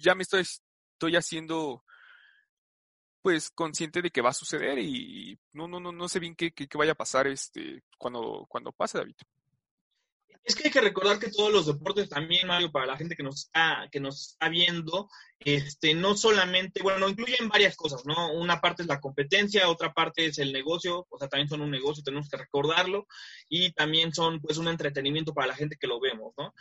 ya 0.00 0.14
me 0.14 0.22
estoy, 0.22 0.42
estoy 0.42 1.16
haciendo 1.16 1.84
pues 3.22 3.50
consciente 3.50 4.02
de 4.02 4.10
que 4.10 4.22
va 4.22 4.30
a 4.30 4.34
suceder 4.34 4.78
y 4.78 5.38
no, 5.52 5.68
no, 5.68 5.80
no, 5.80 5.92
no 5.92 6.08
sé 6.08 6.18
bien 6.18 6.34
qué, 6.34 6.52
qué, 6.52 6.66
qué 6.66 6.78
vaya 6.78 6.92
a 6.92 6.96
pasar 6.96 7.26
este 7.26 7.82
cuando, 7.98 8.46
cuando 8.48 8.72
pase, 8.72 8.98
David. 8.98 9.16
Es 10.42 10.54
que 10.54 10.64
hay 10.64 10.70
que 10.70 10.80
recordar 10.80 11.18
que 11.18 11.30
todos 11.30 11.52
los 11.52 11.66
deportes 11.66 12.08
también, 12.08 12.48
Mario, 12.48 12.72
para 12.72 12.86
la 12.86 12.96
gente 12.96 13.14
que 13.14 13.22
nos 13.22 13.44
está, 13.44 13.88
que 13.92 14.00
nos 14.00 14.30
está 14.32 14.48
viendo, 14.48 15.08
este, 15.38 15.94
no 15.94 16.16
solamente, 16.16 16.82
bueno, 16.82 17.08
incluyen 17.08 17.48
varias 17.48 17.76
cosas, 17.76 18.06
¿no? 18.06 18.32
Una 18.32 18.60
parte 18.60 18.82
es 18.82 18.88
la 18.88 19.00
competencia, 19.00 19.68
otra 19.68 19.92
parte 19.92 20.26
es 20.26 20.38
el 20.38 20.52
negocio, 20.52 21.06
o 21.10 21.18
sea, 21.18 21.28
también 21.28 21.48
son 21.48 21.60
un 21.60 21.70
negocio, 21.70 22.02
tenemos 22.02 22.28
que 22.28 22.38
recordarlo, 22.38 23.06
y 23.48 23.72
también 23.72 24.14
son, 24.14 24.40
pues, 24.40 24.56
un 24.56 24.68
entretenimiento 24.68 25.34
para 25.34 25.48
la 25.48 25.56
gente 25.56 25.76
que 25.78 25.86
lo 25.86 26.00
vemos, 26.00 26.32
¿no? 26.38 26.54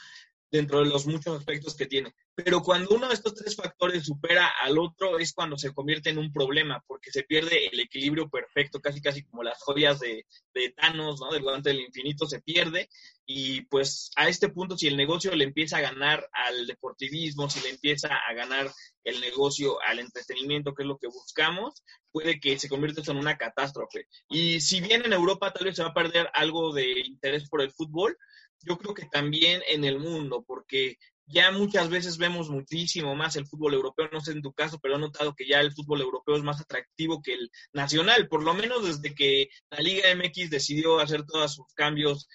Dentro 0.51 0.79
de 0.79 0.89
los 0.89 1.05
muchos 1.05 1.38
aspectos 1.38 1.75
que 1.75 1.85
tiene. 1.85 2.13
Pero 2.35 2.62
cuando 2.62 2.95
uno 2.95 3.07
de 3.07 3.13
estos 3.13 3.35
tres 3.35 3.55
factores 3.55 4.05
supera 4.05 4.47
al 4.62 4.77
otro 4.77 5.19
es 5.19 5.33
cuando 5.33 5.57
se 5.57 5.73
convierte 5.73 6.09
en 6.09 6.17
un 6.17 6.31
problema, 6.31 6.83
porque 6.88 7.12
se 7.12 7.23
pierde 7.23 7.67
el 7.67 7.79
equilibrio 7.79 8.29
perfecto, 8.29 8.79
casi 8.79 9.01
casi 9.01 9.23
como 9.23 9.43
las 9.43 9.62
joyas 9.62 9.99
de, 9.99 10.25
de 10.53 10.71
Thanos, 10.71 11.19
¿no? 11.19 11.31
Del 11.31 11.43
guante 11.43 11.69
del 11.69 11.81
infinito 11.81 12.25
se 12.25 12.41
pierde. 12.41 12.89
Y 13.25 13.62
pues 13.65 14.12
a 14.15 14.27
este 14.27 14.49
punto, 14.49 14.77
si 14.77 14.88
el 14.88 14.97
negocio 14.97 15.35
le 15.35 15.43
empieza 15.43 15.77
a 15.77 15.81
ganar 15.81 16.27
al 16.31 16.65
deportivismo, 16.65 17.49
si 17.49 17.59
le 17.62 17.69
empieza 17.69 18.09
a 18.15 18.33
ganar 18.33 18.71
el 19.03 19.21
negocio 19.21 19.79
al 19.81 19.99
entretenimiento, 19.99 20.73
que 20.73 20.83
es 20.83 20.88
lo 20.88 20.97
que 20.97 21.07
buscamos, 21.07 21.83
puede 22.12 22.39
que 22.39 22.57
se 22.57 22.69
convierta 22.69 23.01
en 23.12 23.17
una 23.17 23.38
catástrofe. 23.38 24.07
Y 24.29 24.62
si 24.62 24.81
bien 24.81 25.05
en 25.05 25.13
Europa 25.13 25.53
tal 25.53 25.65
vez 25.65 25.75
se 25.75 25.83
va 25.83 25.89
a 25.89 25.93
perder 25.93 26.29
algo 26.33 26.73
de 26.73 27.01
interés 27.01 27.47
por 27.49 27.62
el 27.62 27.71
fútbol, 27.71 28.17
yo 28.62 28.78
creo 28.78 28.93
que 28.93 29.06
también 29.06 29.62
en 29.67 29.84
el 29.84 30.00
mundo, 30.00 30.43
porque 30.45 30.98
ya 31.26 31.52
muchas 31.52 31.89
veces 31.89 32.17
vemos 32.17 32.50
muchísimo 32.50 33.15
más 33.15 33.36
el 33.36 33.48
fútbol 33.48 33.76
europeo, 33.76 34.10
no 34.12 34.19
sé 34.19 34.32
en 34.32 34.41
tu 34.41 34.52
caso, 34.52 34.80
pero 34.82 34.95
he 34.95 35.00
notado 35.00 35.36
que 35.36 35.48
ya 35.48 35.60
el 35.60 35.72
fútbol 35.72 36.02
europeo 36.02 36.36
es 36.36 36.43
más 36.43 36.60
atractivo 36.60 37.22
que 37.22 37.34
el 37.34 37.52
nacional, 37.72 38.28
por 38.28 38.43
lo 38.43 38.54
menos 38.54 38.86
desde 38.86 39.13
que 39.13 39.50
la 39.69 39.80
Liga 39.80 40.10
MX 40.15 40.50
decidió 40.50 41.00
hacer 41.00 41.26
todos 41.26 41.54
sus 41.54 41.67
cambios 41.76 42.28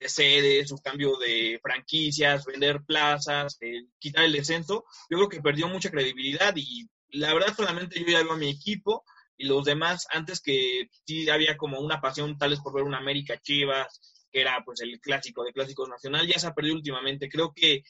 de 0.00 0.08
sede, 0.08 0.66
su 0.66 0.76
cambio 0.78 1.16
de 1.18 1.60
franquicias, 1.62 2.46
vender 2.46 2.82
plazas, 2.86 3.58
eh, 3.60 3.84
quitar 3.98 4.24
el 4.24 4.32
descenso, 4.32 4.84
yo 5.10 5.18
creo 5.18 5.28
que 5.28 5.42
perdió 5.42 5.68
mucha 5.68 5.90
credibilidad 5.90 6.54
y 6.56 6.88
la 7.10 7.34
verdad 7.34 7.54
solamente 7.54 8.00
yo 8.00 8.06
ya 8.06 8.22
veo 8.22 8.32
a 8.32 8.36
mi 8.36 8.48
equipo 8.48 9.04
y 9.36 9.46
los 9.46 9.64
demás, 9.64 10.06
antes 10.10 10.40
que 10.40 10.88
sí 11.06 11.28
había 11.28 11.56
como 11.56 11.80
una 11.80 12.00
pasión 12.00 12.38
tal 12.38 12.50
vez 12.50 12.60
por 12.60 12.74
ver 12.74 12.84
una 12.84 12.98
América 12.98 13.38
Chivas, 13.40 14.17
que 14.30 14.40
era 14.40 14.62
pues 14.64 14.80
el 14.80 15.00
clásico 15.00 15.44
de 15.44 15.52
clásicos 15.52 15.88
nacional, 15.88 16.26
ya 16.26 16.38
se 16.38 16.46
ha 16.46 16.54
perdido 16.54 16.76
últimamente. 16.76 17.28
Creo 17.28 17.52
que 17.54 17.82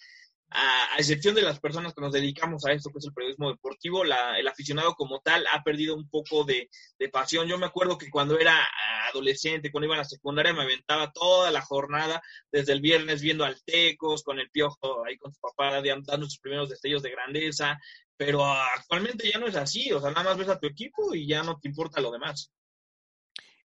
a, 0.50 0.96
excepción 0.96 1.34
de 1.34 1.42
las 1.42 1.60
personas 1.60 1.94
que 1.94 2.00
nos 2.00 2.12
dedicamos 2.12 2.64
a 2.64 2.72
esto, 2.72 2.90
que 2.90 2.98
es 2.98 3.04
el 3.04 3.12
periodismo 3.12 3.50
deportivo, 3.50 4.04
la, 4.04 4.38
el 4.38 4.48
aficionado 4.48 4.94
como 4.94 5.20
tal 5.20 5.44
ha 5.52 5.62
perdido 5.62 5.94
un 5.94 6.08
poco 6.08 6.44
de, 6.44 6.68
pasión. 7.12 7.48
Yo 7.48 7.58
me 7.58 7.66
acuerdo 7.66 7.98
que 7.98 8.10
cuando 8.10 8.38
era 8.38 8.56
adolescente, 9.08 9.70
cuando 9.70 9.86
iba 9.86 9.94
a 9.94 9.98
la 9.98 10.04
secundaria, 10.04 10.52
me 10.52 10.62
aventaba 10.62 11.12
toda 11.12 11.50
la 11.50 11.62
jornada, 11.62 12.22
desde 12.50 12.72
el 12.72 12.80
viernes 12.80 13.22
viendo 13.22 13.44
al 13.44 13.62
Tecos, 13.64 14.22
con 14.22 14.38
el 14.38 14.50
Piojo, 14.50 15.04
ahí 15.06 15.16
con 15.18 15.32
su 15.32 15.40
papá, 15.40 15.80
dando 15.82 16.26
sus 16.26 16.38
primeros 16.38 16.68
destellos 16.68 17.02
de 17.02 17.10
grandeza, 17.10 17.78
pero 18.16 18.44
actualmente 18.44 19.30
ya 19.30 19.38
no 19.38 19.46
es 19.46 19.56
así, 19.56 19.92
o 19.92 20.00
sea, 20.00 20.10
nada 20.10 20.24
más 20.24 20.38
ves 20.38 20.48
a 20.48 20.58
tu 20.58 20.66
equipo 20.66 21.14
y 21.14 21.26
ya 21.26 21.42
no 21.42 21.58
te 21.58 21.68
importa 21.68 22.00
lo 22.00 22.10
demás. 22.10 22.50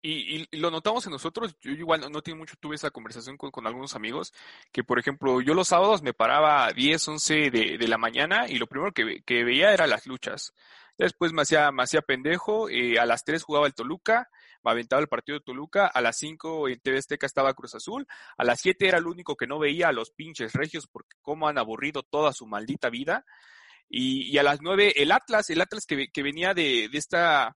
Y, 0.02 0.48
lo 0.58 0.72
notamos 0.72 1.06
en 1.06 1.12
nosotros, 1.12 1.56
yo 1.60 1.72
igual 1.72 2.10
no, 2.10 2.22
tiene 2.22 2.40
mucho, 2.40 2.56
tuve 2.60 2.76
esa 2.76 2.90
conversación 2.90 3.36
con, 3.38 3.68
algunos 3.68 3.96
amigos, 3.96 4.34
que 4.72 4.84
por 4.84 4.98
ejemplo, 4.98 5.42
yo 5.42 5.54
los 5.54 5.68
sábados 5.68 6.02
me 6.02 6.14
paraba 6.14 6.68
a 6.68 6.72
10, 6.72 7.08
11 7.10 7.52
de, 7.52 7.78
de 7.78 7.88
la 7.88 7.98
mañana 7.98 8.48
y 8.48 8.58
lo 8.58 8.68
primero 8.68 8.94
que, 8.94 9.22
que, 9.26 9.44
veía 9.44 9.74
era 9.74 9.88
las 9.88 10.08
luchas. 10.08 10.54
Después 10.98 11.34
me 11.34 11.42
hacía, 11.42 11.72
me 11.72 11.84
hacía 11.84 12.02
pendejo, 12.02 12.70
eh, 12.70 12.98
a 13.00 13.06
las 13.06 13.26
3 13.26 13.44
jugaba 13.44 13.68
el 13.68 13.74
Toluca, 13.74 14.30
me 14.64 14.72
aventaba 14.72 15.02
el 15.02 15.08
partido 15.10 15.38
de 15.40 15.44
Toluca, 15.44 15.88
a 15.88 16.02
las 16.02 16.18
5 16.18 16.70
en 16.70 16.80
TV 16.80 16.98
Azteca 16.98 17.26
estaba 17.26 17.54
Cruz 17.54 17.76
Azul, 17.76 18.08
a 18.38 18.44
las 18.46 18.62
7 18.62 18.88
era 18.88 18.98
el 19.00 19.08
único 19.08 19.36
que 19.36 19.48
no 19.48 19.60
veía 19.60 19.90
a 19.90 19.94
los 19.94 20.12
pinches 20.12 20.54
regios 20.54 20.88
porque 20.88 21.18
cómo 21.22 21.48
han 21.48 21.58
aburrido 21.58 22.04
toda 22.04 22.32
su 22.34 22.46
maldita 22.46 22.90
vida. 22.90 23.26
Y, 23.90 24.30
y 24.30 24.38
a 24.38 24.44
las 24.44 24.62
9 24.62 24.94
el 24.98 25.12
Atlas, 25.12 25.50
el 25.50 25.62
Atlas 25.62 25.86
que, 25.86 26.10
que 26.10 26.24
venía 26.24 26.54
de, 26.54 26.90
de 26.90 26.98
esta 26.98 27.56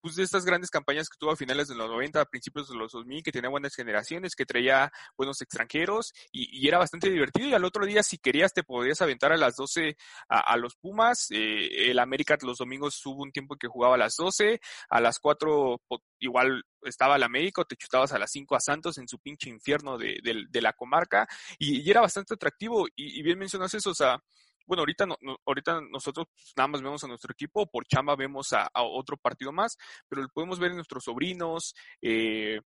pues 0.00 0.16
de 0.16 0.22
estas 0.22 0.44
grandes 0.44 0.70
campañas 0.70 1.08
que 1.08 1.16
tuvo 1.18 1.32
a 1.32 1.36
finales 1.36 1.68
de 1.68 1.74
los 1.74 1.88
90, 1.88 2.20
a 2.20 2.24
principios 2.24 2.68
de 2.68 2.76
los 2.76 2.92
2000, 2.92 3.22
que 3.22 3.32
tenía 3.32 3.50
buenas 3.50 3.74
generaciones, 3.74 4.34
que 4.34 4.46
traía 4.46 4.92
buenos 5.16 5.40
extranjeros 5.40 6.12
y, 6.30 6.66
era 6.66 6.78
bastante 6.78 7.10
divertido. 7.10 7.48
Y 7.48 7.54
al 7.54 7.64
otro 7.64 7.84
día, 7.84 8.02
si 8.02 8.18
querías, 8.18 8.52
te 8.52 8.62
podías 8.62 9.00
aventar 9.02 9.32
a 9.32 9.36
las 9.36 9.56
12 9.56 9.96
a, 10.28 10.56
los 10.56 10.76
Pumas. 10.76 11.28
Eh, 11.30 11.90
el 11.90 11.98
América 11.98 12.36
los 12.42 12.58
domingos 12.58 13.04
hubo 13.06 13.22
un 13.22 13.32
tiempo 13.32 13.56
que 13.56 13.68
jugaba 13.68 13.94
a 13.96 13.98
las 13.98 14.16
12, 14.16 14.60
a 14.88 15.00
las 15.00 15.18
4 15.18 15.80
igual 16.18 16.62
estaba 16.82 17.16
el 17.16 17.22
América, 17.22 17.64
te 17.64 17.76
chutabas 17.76 18.12
a 18.12 18.18
las 18.18 18.30
5 18.30 18.56
a 18.56 18.60
Santos 18.60 18.98
en 18.98 19.08
su 19.08 19.18
pinche 19.18 19.50
infierno 19.50 19.98
de, 19.98 20.20
la 20.60 20.72
comarca 20.72 21.26
y, 21.58 21.88
era 21.90 22.00
bastante 22.00 22.34
atractivo. 22.34 22.86
Y, 22.96 23.20
y 23.20 23.22
bien 23.22 23.38
mencionas 23.38 23.74
eso, 23.74 23.90
o 23.90 23.94
sea, 23.94 24.22
bueno, 24.66 24.82
ahorita, 24.82 25.06
no, 25.06 25.16
ahorita 25.46 25.80
nosotros 25.90 26.26
pues, 26.32 26.52
nada 26.56 26.68
más 26.68 26.82
vemos 26.82 27.04
a 27.04 27.08
nuestro 27.08 27.32
equipo, 27.32 27.66
por 27.66 27.86
chamba 27.86 28.16
vemos 28.16 28.52
a, 28.52 28.68
otro 28.74 29.16
partido 29.16 29.52
más, 29.52 29.76
pero 30.08 30.22
lo 30.22 30.28
podemos 30.28 30.58
ver 30.58 30.70
en 30.70 30.76
nuestros 30.76 31.04
sobrinos, 31.04 31.74
eh, 32.00 32.60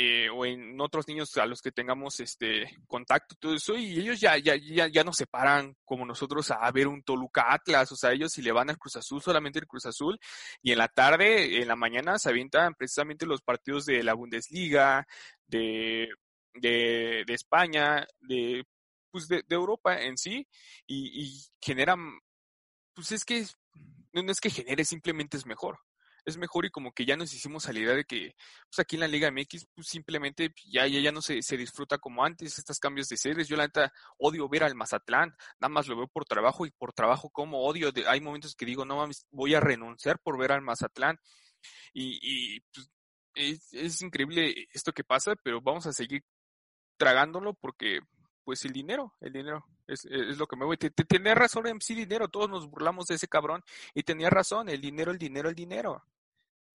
eh, 0.00 0.28
o 0.30 0.46
en 0.46 0.80
otros 0.80 1.08
niños 1.08 1.36
a 1.38 1.46
los 1.46 1.60
que 1.60 1.72
tengamos 1.72 2.20
este 2.20 2.70
contacto 2.86 3.34
todo 3.40 3.54
eso 3.54 3.76
y 3.76 3.98
ellos 3.98 4.20
ya 4.20 4.36
ya 4.38 4.54
ya 4.54 4.86
ya 4.86 5.02
nos 5.02 5.16
separan 5.16 5.74
como 5.84 6.06
nosotros 6.06 6.52
a 6.52 6.70
ver 6.70 6.86
un 6.86 7.02
Toluca 7.02 7.52
Atlas 7.52 7.90
o 7.90 7.96
sea 7.96 8.12
ellos 8.12 8.30
si 8.30 8.40
le 8.40 8.52
van 8.52 8.70
al 8.70 8.78
Cruz 8.78 8.94
Azul 8.94 9.20
solamente 9.20 9.58
el 9.58 9.66
Cruz 9.66 9.86
Azul 9.86 10.16
y 10.62 10.70
en 10.70 10.78
la 10.78 10.86
tarde 10.86 11.60
en 11.60 11.66
la 11.66 11.74
mañana 11.74 12.16
se 12.16 12.28
avientan 12.28 12.74
precisamente 12.74 13.26
los 13.26 13.42
partidos 13.42 13.86
de 13.86 14.04
la 14.04 14.14
Bundesliga 14.14 15.04
de 15.48 16.08
de, 16.54 17.24
de 17.26 17.34
España 17.34 18.06
de 18.20 18.64
pues 19.10 19.28
de, 19.28 19.44
Europa 19.50 20.00
en 20.00 20.16
sí 20.16 20.46
y, 20.86 21.24
y 21.24 21.46
generan, 21.60 22.18
pues 22.94 23.12
es 23.12 23.24
que 23.24 23.46
no, 24.12 24.32
es 24.32 24.40
que 24.40 24.50
genere, 24.50 24.84
simplemente 24.84 25.36
es 25.36 25.46
mejor. 25.46 25.78
Es 26.24 26.36
mejor 26.36 26.66
y 26.66 26.70
como 26.70 26.92
que 26.92 27.06
ya 27.06 27.16
nos 27.16 27.32
hicimos 27.32 27.68
a 27.68 27.72
la 27.72 27.78
idea 27.78 27.94
de 27.94 28.04
que 28.04 28.34
pues 28.68 28.80
aquí 28.80 28.96
en 28.96 29.00
la 29.00 29.08
Liga 29.08 29.30
MX 29.30 29.66
pues 29.74 29.86
simplemente 29.86 30.52
ya, 30.70 30.86
ya, 30.86 31.00
ya 31.00 31.10
no 31.12 31.22
se, 31.22 31.40
se 31.42 31.56
disfruta 31.56 31.96
como 31.98 32.22
antes, 32.22 32.58
estos 32.58 32.78
cambios 32.78 33.08
de 33.08 33.16
series. 33.16 33.48
Yo 33.48 33.56
la 33.56 33.64
neta 33.64 33.92
odio 34.18 34.48
ver 34.48 34.64
al 34.64 34.74
Mazatlán, 34.74 35.34
nada 35.60 35.70
más 35.70 35.86
lo 35.88 35.96
veo 35.96 36.08
por 36.08 36.26
trabajo 36.26 36.66
y 36.66 36.70
por 36.70 36.92
trabajo 36.92 37.30
como 37.30 37.62
odio. 37.62 37.92
hay 38.06 38.20
momentos 38.20 38.54
que 38.54 38.66
digo, 38.66 38.84
no 38.84 38.96
mames, 38.96 39.26
voy 39.30 39.54
a 39.54 39.60
renunciar 39.60 40.20
por 40.20 40.38
ver 40.38 40.52
al 40.52 40.62
Mazatlán. 40.62 41.18
Y, 41.94 42.60
pues, 42.60 42.90
es, 43.34 43.72
es 43.72 44.02
increíble 44.02 44.68
esto 44.72 44.92
que 44.92 45.04
pasa, 45.04 45.34
pero 45.42 45.60
vamos 45.60 45.86
a 45.86 45.92
seguir 45.92 46.22
tragándolo 46.96 47.54
porque 47.54 48.00
pues 48.48 48.64
el 48.64 48.72
dinero, 48.72 49.12
el 49.20 49.30
dinero 49.30 49.66
es, 49.86 50.06
es 50.06 50.38
lo 50.38 50.46
que 50.46 50.56
me 50.56 50.64
voy. 50.64 50.78
Tenía 50.78 51.34
razón 51.34 51.66
en 51.66 51.82
sí 51.82 51.94
dinero, 51.94 52.28
todos 52.28 52.48
nos 52.48 52.66
burlamos 52.66 53.04
de 53.04 53.16
ese 53.16 53.28
cabrón 53.28 53.62
y 53.92 54.04
tenía 54.04 54.30
razón, 54.30 54.70
el 54.70 54.80
dinero, 54.80 55.10
el 55.10 55.18
dinero, 55.18 55.50
el 55.50 55.54
dinero. 55.54 56.02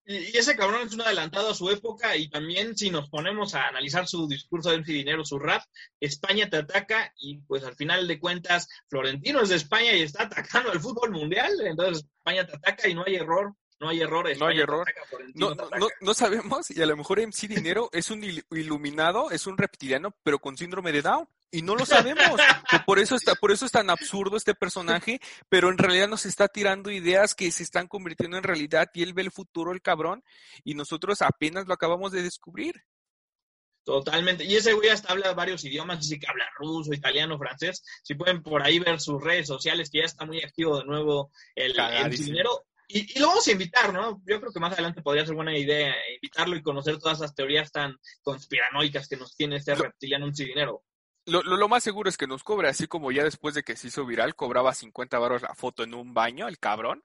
Y, 0.06 0.38
ese 0.38 0.56
cabrón 0.56 0.86
es 0.86 0.94
un 0.94 1.02
adelantado 1.02 1.50
a 1.50 1.56
su 1.56 1.72
época 1.72 2.16
y 2.16 2.30
también 2.30 2.78
si 2.78 2.92
nos 2.92 3.10
ponemos 3.10 3.56
a 3.56 3.70
analizar 3.70 4.08
su 4.08 4.28
discurso 4.28 4.70
de 4.70 4.78
MC 4.78 4.92
Dinero, 4.92 5.26
su 5.26 5.40
rap, 5.40 5.64
España 6.00 6.48
te 6.48 6.58
ataca 6.58 7.12
y 7.18 7.40
pues 7.40 7.64
al 7.64 7.74
final 7.74 8.08
de 8.08 8.20
cuentas 8.20 8.70
Florentino 8.88 9.42
es 9.42 9.50
de 9.50 9.56
España 9.56 9.94
y 9.94 10.04
está 10.04 10.26
atacando 10.26 10.72
al 10.72 10.80
fútbol 10.80 11.10
mundial, 11.10 11.60
entonces 11.62 12.06
España 12.06 12.46
te 12.46 12.56
ataca 12.56 12.88
y 12.88 12.94
no 12.94 13.04
hay 13.04 13.16
error 13.16 13.56
no 13.84 13.90
hay 13.90 14.00
errores. 14.00 14.40
No 14.40 14.48
hay 14.48 14.60
error. 14.60 14.88
No, 15.34 15.54
no, 15.54 15.88
no, 16.00 16.14
sabemos 16.14 16.72
y 16.72 16.82
a 16.82 16.86
lo 16.86 16.96
mejor 16.96 17.20
MC 17.20 17.50
Dinero 17.50 17.90
es 17.92 18.12
un 18.12 18.24
iluminado, 18.24 19.30
es 19.30 19.46
un 19.46 19.58
reptiliano, 19.58 20.16
pero 20.24 20.40
con 20.40 20.58
síndrome 20.58 20.94
de 20.94 21.02
Down. 21.02 21.28
Y 21.54 21.62
no 21.62 21.76
lo 21.76 21.86
sabemos. 21.86 22.42
por 22.88 22.98
eso 22.98 23.16
está, 23.16 23.36
por 23.36 23.52
eso 23.52 23.68
es 23.68 23.72
tan 23.72 23.92
absurdo 23.92 24.38
este 24.38 24.56
personaje, 24.56 25.22
pero 25.50 25.70
en 25.70 25.78
realidad 25.78 26.08
nos 26.08 26.26
está 26.26 26.48
tirando 26.48 26.90
ideas 26.90 27.36
que 27.36 27.52
se 27.52 27.62
están 27.62 27.88
convirtiendo 27.88 28.38
en 28.38 28.44
realidad 28.44 28.90
y 28.92 29.04
él 29.04 29.14
ve 29.14 29.22
el 29.22 29.32
futuro, 29.32 29.72
el 29.72 29.84
cabrón, 29.84 30.24
y 30.64 30.74
nosotros 30.74 31.22
apenas 31.22 31.68
lo 31.68 31.76
acabamos 31.76 32.12
de 32.12 32.24
descubrir. 32.24 32.84
Totalmente. 33.84 34.46
Y 34.46 34.56
ese 34.56 34.74
güey 34.74 34.90
hasta 34.90 35.12
habla 35.12 35.32
varios 35.34 35.64
idiomas, 35.64 36.00
dice 36.00 36.20
que 36.20 36.26
habla 36.28 36.50
ruso, 36.58 36.92
italiano, 36.92 37.38
francés. 37.38 37.84
Si 38.02 38.16
pueden 38.16 38.42
por 38.42 38.64
ahí 38.64 38.80
ver 38.80 39.00
sus 39.00 39.24
redes 39.24 39.46
sociales, 39.46 39.92
que 39.92 40.00
ya 40.00 40.06
está 40.06 40.26
muy 40.26 40.42
activo 40.42 40.80
de 40.80 40.86
nuevo 40.86 41.32
el, 41.54 41.80
el 41.80 42.18
dinero. 42.18 42.66
Y, 42.88 43.20
lo 43.20 43.28
vamos 43.28 43.48
a 43.48 43.52
invitar, 43.52 43.94
¿no? 43.94 44.24
Yo 44.26 44.40
creo 44.40 44.52
que 44.52 44.60
más 44.60 44.74
adelante 44.74 45.04
podría 45.04 45.26
ser 45.26 45.36
buena 45.36 45.56
idea 45.56 45.94
invitarlo 46.16 46.56
y 46.56 46.64
conocer 46.64 46.98
todas 46.98 47.20
esas 47.20 47.36
teorías 47.36 47.72
tan 47.72 47.96
conspiranoicas 48.24 49.08
que 49.08 49.18
nos 49.18 49.36
tiene 49.36 49.58
este 49.58 49.76
reptiliano 49.76 50.26
un 50.26 50.34
dinero. 50.34 50.84
Lo, 51.26 51.42
lo, 51.42 51.70
más 51.70 51.84
seguro 51.84 52.10
es 52.10 52.18
que 52.18 52.28
nos 52.28 52.44
cobre, 52.44 52.68
así 52.68 52.86
como 52.86 53.12
ya 53.12 53.24
después 53.24 53.56
de 53.56 53.64
que 53.64 53.78
se 53.78 53.88
hizo 53.88 54.06
viral, 54.06 54.36
cobraba 54.36 54.74
50 54.74 55.18
baros 55.20 55.42
la 55.42 55.56
foto 55.56 55.84
en 55.84 55.94
un 55.94 56.14
baño, 56.14 56.50
el 56.50 56.60
cabrón. 56.60 57.04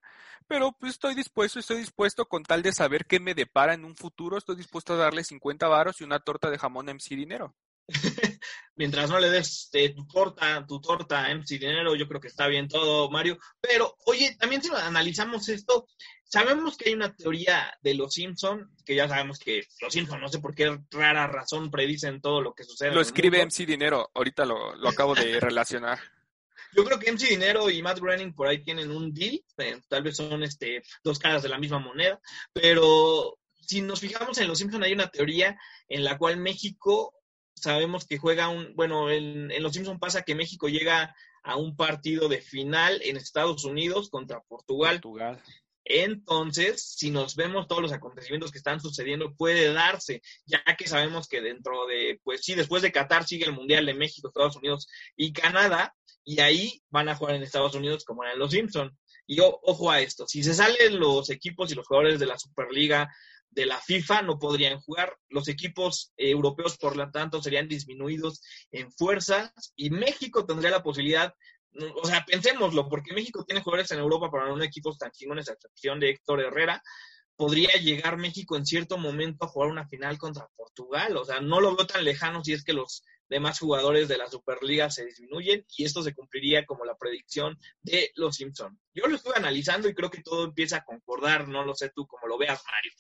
Pero 0.49 0.73
pues 0.73 0.95
estoy 0.95 1.15
dispuesto, 1.15 1.61
estoy 1.61 1.79
dispuesto 1.79 2.27
con 2.27 2.43
tal 2.43 2.63
de 2.63 2.73
saber 2.73 3.07
qué 3.07 3.21
me 3.21 3.35
depara 3.35 3.75
en 3.75 3.85
un 3.85 3.95
futuro, 3.95 4.37
estoy 4.37 4.57
dispuesto 4.57 4.95
a 4.95 4.97
darle 4.97 5.23
50 5.23 5.69
varos 5.69 6.01
y 6.01 6.05
una 6.05 6.19
torta 6.19 6.51
de 6.51 6.59
jamón 6.59 6.87
MC 6.87 7.15
Dinero. 7.15 7.55
Mientras 8.77 9.11
no 9.11 9.19
le 9.19 9.31
des 9.31 9.71
eh, 9.73 9.91
tu 9.91 10.07
torta, 10.07 10.65
tu 10.67 10.81
torta 10.81 11.29
MC 11.35 11.59
Dinero, 11.59 11.97
yo 11.97 12.07
creo 12.07 12.21
que 12.21 12.29
está 12.29 12.47
bien 12.47 12.69
todo, 12.69 13.11
Mario. 13.11 13.39
Pero, 13.61 13.97
oye, 14.07 14.37
también 14.39 14.63
si 14.63 14.71
analizamos 14.73 15.49
esto, 15.49 15.89
sabemos 16.23 16.77
que 16.77 16.91
hay 16.91 16.95
una 16.95 17.15
teoría 17.15 17.77
de 17.81 17.95
los 17.95 18.15
Simpson, 18.15 18.71
que 18.85 18.95
ya 18.95 19.09
sabemos 19.09 19.39
que 19.39 19.67
los 19.81 19.93
Simpson, 19.93 20.21
no 20.21 20.29
sé 20.29 20.39
por 20.39 20.55
qué 20.55 20.79
rara 20.91 21.27
razón 21.27 21.71
predicen 21.71 22.21
todo 22.21 22.41
lo 22.41 22.55
que 22.55 22.65
sucede. 22.65 22.95
Lo 22.95 23.01
escribe 23.01 23.45
MC 23.45 23.67
Dinero, 23.67 24.11
ahorita 24.15 24.45
lo, 24.45 24.77
lo 24.77 24.89
acabo 24.89 25.15
de 25.15 25.41
relacionar. 25.41 25.99
Yo 26.73 26.85
creo 26.85 26.99
que 26.99 27.11
MC 27.11 27.31
Dinero 27.31 27.71
y 27.71 27.83
Matt 27.83 27.99
Groening 27.99 28.35
por 28.35 28.47
ahí 28.47 28.63
tienen 28.63 28.91
un 28.91 29.13
deal, 29.13 29.43
eh, 29.57 29.81
tal 29.89 30.03
vez 30.03 30.17
son 30.17 30.43
este, 30.43 30.83
dos 31.03 31.19
caras 31.19 31.43
de 31.43 31.49
la 31.49 31.59
misma 31.59 31.79
moneda, 31.79 32.21
pero 32.53 33.39
si 33.61 33.81
nos 33.81 34.01
fijamos 34.01 34.39
en 34.39 34.49
Los 34.49 34.59
Simpson 34.59 34.83
hay 34.83 34.93
una 34.93 35.11
teoría 35.11 35.59
en 35.89 36.05
la 36.05 36.17
cual 36.17 36.37
México 36.37 37.18
sabemos 37.61 38.07
que 38.07 38.19
juega 38.19 38.49
un, 38.49 38.75
bueno, 38.75 39.11
en, 39.11 39.51
en 39.51 39.63
Los 39.63 39.75
Simpson 39.75 39.99
pasa 39.99 40.23
que 40.23 40.35
México 40.35 40.69
llega 40.69 41.15
a 41.43 41.57
un 41.57 41.77
partido 41.77 42.29
de 42.29 42.41
final 42.41 43.01
en 43.03 43.17
Estados 43.17 43.65
Unidos 43.65 44.11
contra 44.11 44.41
Portugal. 44.41 45.01
Portugal. 45.01 45.43
Entonces, 45.91 46.83
si 46.97 47.11
nos 47.11 47.35
vemos 47.35 47.67
todos 47.67 47.81
los 47.81 47.93
acontecimientos 47.93 48.53
que 48.53 48.59
están 48.59 48.79
sucediendo, 48.79 49.35
puede 49.35 49.73
darse, 49.73 50.21
ya 50.45 50.63
que 50.77 50.87
sabemos 50.87 51.29
que 51.29 51.41
dentro 51.41 51.87
de, 51.87 52.21
pues 52.23 52.43
sí, 52.45 52.55
después 52.55 52.83
de 52.83 52.93
Qatar 52.93 53.27
sigue 53.27 53.47
el 53.47 53.55
Mundial 53.55 53.87
de 53.87 53.95
México, 53.95 54.29
Estados 54.29 54.57
Unidos 54.57 54.87
y 55.17 55.33
Canadá, 55.33 55.95
y 56.25 56.41
ahí 56.41 56.83
van 56.91 57.09
a 57.09 57.15
jugar 57.15 57.37
en 57.37 57.43
Estados 57.43 57.75
Unidos 57.75 58.05
como 58.05 58.23
en 58.23 58.39
los 58.39 58.51
Simpson. 58.51 58.95
Y 59.27 59.39
ojo 59.41 59.91
a 59.91 60.01
esto, 60.01 60.27
si 60.27 60.43
se 60.43 60.53
salen 60.53 60.99
los 60.99 61.31
equipos 61.31 61.73
y 61.73 61.75
los 61.75 61.87
jugadores 61.87 62.21
de 62.21 62.27
la 62.27 62.39
Superliga 62.39 63.11
de 63.51 63.67
la 63.67 63.81
FIFA 63.81 64.23
no 64.23 64.39
podrían 64.39 64.81
jugar. 64.81 65.17
Los 65.29 65.49
equipos 65.49 66.13
europeos, 66.17 66.77
por 66.77 66.97
lo 66.97 67.11
tanto, 67.11 67.43
serían 67.43 67.69
disminuidos 67.69 68.43
en 68.71 68.91
fuerzas 68.93 69.53
y 69.77 69.91
México 69.91 70.47
tendría 70.47 70.71
la 70.71 70.83
posibilidad 70.83 71.35
o 71.95 72.07
sea, 72.07 72.25
pensémoslo, 72.25 72.89
porque 72.89 73.13
México 73.13 73.45
tiene 73.45 73.63
jugadores 73.63 73.91
en 73.93 73.99
Europa 73.99 74.31
para 74.31 74.49
no 74.49 74.63
equipos 74.63 74.99
tan 74.99 75.11
chingones, 75.11 75.49
a 75.49 75.53
excepción 75.53 76.01
de 76.01 76.11
Héctor 76.11 76.41
Herrera, 76.41 76.83
podría 77.37 77.73
llegar 77.75 78.17
México 78.17 78.57
en 78.57 78.67
cierto 78.67 78.99
momento 78.99 79.45
a 79.45 79.49
jugar 79.49 79.71
una 79.71 79.89
final 79.89 80.19
contra 80.19 80.49
Portugal. 80.57 81.17
O 81.17 81.25
sea, 81.25 81.41
no 81.41 81.61
lo 81.61 81.77
veo 81.77 81.87
tan 81.87 82.05
lejano 82.05 82.43
si 82.43 82.53
es 82.53 82.65
que 82.65 82.73
los 82.73 83.05
demás 83.29 83.59
jugadores 83.61 84.09
de 84.09 84.19
la 84.19 84.29
Superliga 84.29 84.91
se 84.91 85.05
disminuyen 85.05 85.65
y 85.77 85.85
esto 85.85 86.03
se 86.03 86.15
cumpliría 86.15 86.65
como 86.67 86.85
la 86.85 86.97
predicción 86.97 87.57
de 87.83 88.11
los 88.17 88.37
Simpson. 88.37 88.81
Yo 88.93 89.07
lo 89.07 89.15
estuve 89.15 89.35
analizando 89.37 89.89
y 89.89 89.95
creo 89.95 90.11
que 90.11 90.23
todo 90.23 90.47
empieza 90.47 90.79
a 90.79 90.85
concordar, 90.85 91.47
no 91.47 91.65
lo 91.65 91.75
sé 91.75 91.91
tú 91.95 92.07
cómo 92.07 92.27
lo 92.27 92.39
veas, 92.39 92.61
Mario. 92.65 92.93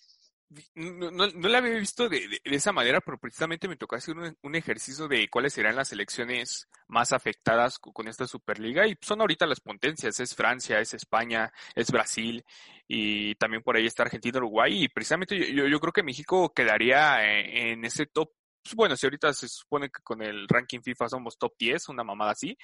No, 0.74 1.10
no, 1.10 1.26
no, 1.26 1.48
la 1.48 1.58
había 1.58 1.74
visto 1.74 2.08
de, 2.08 2.40
esa 2.44 2.72
manera, 2.72 3.02
pero 3.02 3.18
precisamente 3.18 3.68
me 3.68 3.76
tocó 3.76 3.96
hacer 3.96 4.16
un, 4.16 4.54
ejercicio 4.54 5.06
de 5.06 5.28
cuáles 5.28 5.52
serán 5.52 5.76
las 5.76 5.88
selecciones 5.88 6.68
más 6.86 7.12
afectadas 7.12 7.78
con, 7.78 8.08
esta 8.08 8.26
Superliga. 8.26 8.86
Y 8.86 8.96
son 9.02 9.20
ahorita 9.20 9.46
las 9.46 9.60
potencias, 9.60 10.18
es 10.20 10.34
Francia, 10.34 10.80
es 10.80 10.94
España, 10.94 11.52
es 11.74 11.90
Brasil 11.90 12.44
y 12.86 13.34
también 13.34 13.62
por 13.62 13.76
ahí 13.76 13.86
está 13.86 14.04
Argentina, 14.04 14.38
Uruguay. 14.38 14.84
Y 14.84 14.88
precisamente 14.88 15.52
yo, 15.52 15.80
creo 15.80 15.92
que 15.92 16.02
México 16.02 16.50
quedaría 16.54 17.22
en, 17.24 17.80
en 17.80 17.84
ese 17.84 18.06
top 18.06 18.30
pues 18.60 18.74
bueno, 18.74 18.96
si 18.96 19.06
ahorita 19.06 19.32
se 19.32 19.48
supone 19.48 19.88
que 19.88 20.02
con 20.02 20.20
el 20.20 20.46
ranking 20.46 20.80
FIFA 20.82 21.08
somos 21.08 21.38
top 21.38 21.54
10, 21.58 21.88
una 21.88 22.04
mamada 22.04 22.32
así, 22.32 22.54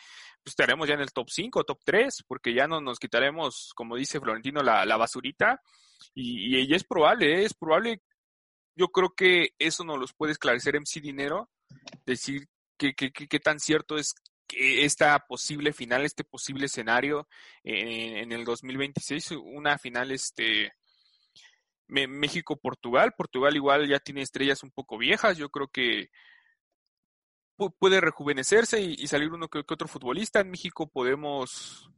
pues 0.42 0.52
estaremos 0.52 0.86
ya 0.86 0.94
en 0.94 1.00
el 1.00 1.12
top 1.12 1.30
5, 1.30 1.64
top 1.64 1.80
3, 1.82 2.24
porque 2.26 2.52
ya 2.52 2.66
no 2.66 2.80
nos 2.80 2.98
quitaremos, 2.98 3.72
como 3.74 3.96
dice 3.96 4.20
Florentino, 4.20 4.62
la 4.62 4.96
basurita. 4.98 5.62
Y, 6.14 6.56
y, 6.58 6.74
es 6.74 6.84
probable, 6.84 7.40
¿eh? 7.40 7.44
es 7.44 7.54
probable. 7.54 8.02
Yo 8.76 8.88
creo 8.88 9.10
que 9.16 9.50
eso 9.58 9.84
nos 9.84 9.98
los 9.98 10.12
puede 10.14 10.32
esclarecer 10.32 10.74
MC 10.80 11.00
Dinero, 11.00 11.50
decir 12.06 12.48
qué 12.76 12.94
que, 12.94 13.10
que, 13.12 13.28
que, 13.28 13.40
tan 13.40 13.60
cierto 13.60 13.96
es 13.96 14.14
que 14.48 14.84
esta 14.84 15.18
posible 15.20 15.72
final, 15.72 16.04
este 16.04 16.24
posible 16.24 16.66
escenario 16.66 17.28
en, 17.62 18.16
en 18.16 18.32
el 18.32 18.44
2026, 18.44 19.32
una 19.32 19.78
final 19.78 20.10
este 20.10 20.72
México-Portugal. 21.88 23.14
Portugal 23.16 23.54
igual 23.56 23.88
ya 23.88 23.98
tiene 24.00 24.22
estrellas 24.22 24.62
un 24.62 24.70
poco 24.70 24.98
viejas. 24.98 25.36
Yo 25.36 25.50
creo 25.50 25.68
que 25.68 26.10
puede 27.78 28.00
rejuvenecerse 28.00 28.80
y, 28.80 28.94
y 28.98 29.06
salir 29.06 29.32
uno 29.32 29.48
que, 29.48 29.58
otro 29.58 29.88
futbolista. 29.88 30.40
En 30.40 30.50
México 30.50 30.88
podemos, 30.88 31.90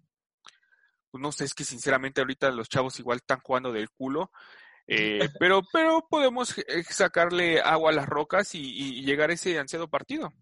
pues 1.11 1.23
no 1.23 1.33
sé, 1.33 1.45
es 1.45 1.55
que 1.55 1.65
sinceramente 1.65 2.21
ahorita 2.21 2.51
los 2.51 2.69
chavos 2.69 2.99
igual 2.99 3.19
están 3.19 3.41
jugando 3.41 3.73
del 3.73 3.91
culo. 3.91 4.31
Eh, 4.89 5.29
pero, 5.41 5.63
pero 5.73 6.07
podemos 6.09 6.55
sacarle 6.89 7.61
agua 7.61 7.91
a 7.91 7.93
las 7.93 8.07
rocas 8.07 8.55
y, 8.55 8.61
y 8.61 9.03
llegar 9.03 9.31
a 9.31 9.33
ese 9.33 9.59
ansiado 9.59 9.89
partido. 9.89 10.33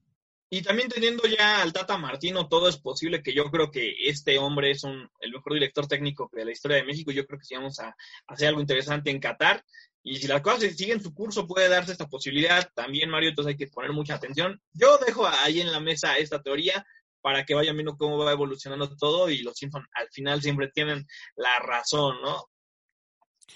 Y 0.50 0.62
también 0.62 0.88
teniendo 0.88 1.24
ya 1.26 1.62
al 1.62 1.72
Tata 1.72 1.98
Martino, 1.98 2.48
todo 2.48 2.68
es 2.68 2.76
posible, 2.76 3.24
que 3.24 3.34
yo 3.34 3.50
creo 3.50 3.72
que 3.72 3.92
este 4.06 4.38
hombre 4.38 4.70
es 4.70 4.84
un, 4.84 5.10
el 5.18 5.32
mejor 5.32 5.54
director 5.54 5.88
técnico 5.88 6.30
de 6.32 6.44
la 6.44 6.52
historia 6.52 6.76
de 6.76 6.84
México. 6.84 7.10
Yo 7.10 7.26
creo 7.26 7.40
que 7.40 7.44
si 7.44 7.56
vamos 7.56 7.80
a, 7.80 7.88
a 7.88 7.96
hacer 8.28 8.46
algo 8.46 8.60
interesante 8.60 9.10
en 9.10 9.18
Qatar. 9.18 9.64
Y 10.04 10.18
si 10.18 10.28
las 10.28 10.42
cosas 10.42 10.76
siguen 10.76 11.02
su 11.02 11.12
curso, 11.12 11.48
puede 11.48 11.68
darse 11.68 11.90
esta 11.90 12.06
posibilidad 12.08 12.70
también, 12.72 13.10
Mario. 13.10 13.30
Entonces 13.30 13.52
hay 13.52 13.56
que 13.56 13.66
poner 13.66 13.92
mucha 13.92 14.14
atención. 14.14 14.62
Yo 14.72 14.98
dejo 14.98 15.26
ahí 15.26 15.60
en 15.60 15.72
la 15.72 15.80
mesa 15.80 16.18
esta 16.18 16.40
teoría 16.40 16.86
para 17.24 17.46
que 17.46 17.54
vayan 17.54 17.74
viendo 17.74 17.96
cómo 17.96 18.18
va 18.18 18.32
evolucionando 18.32 18.94
todo 18.98 19.30
y 19.30 19.38
los 19.38 19.56
Simpson 19.56 19.88
al 19.94 20.10
final 20.10 20.42
siempre 20.42 20.68
tienen 20.68 21.06
la 21.36 21.58
razón, 21.58 22.20
¿no? 22.20 22.50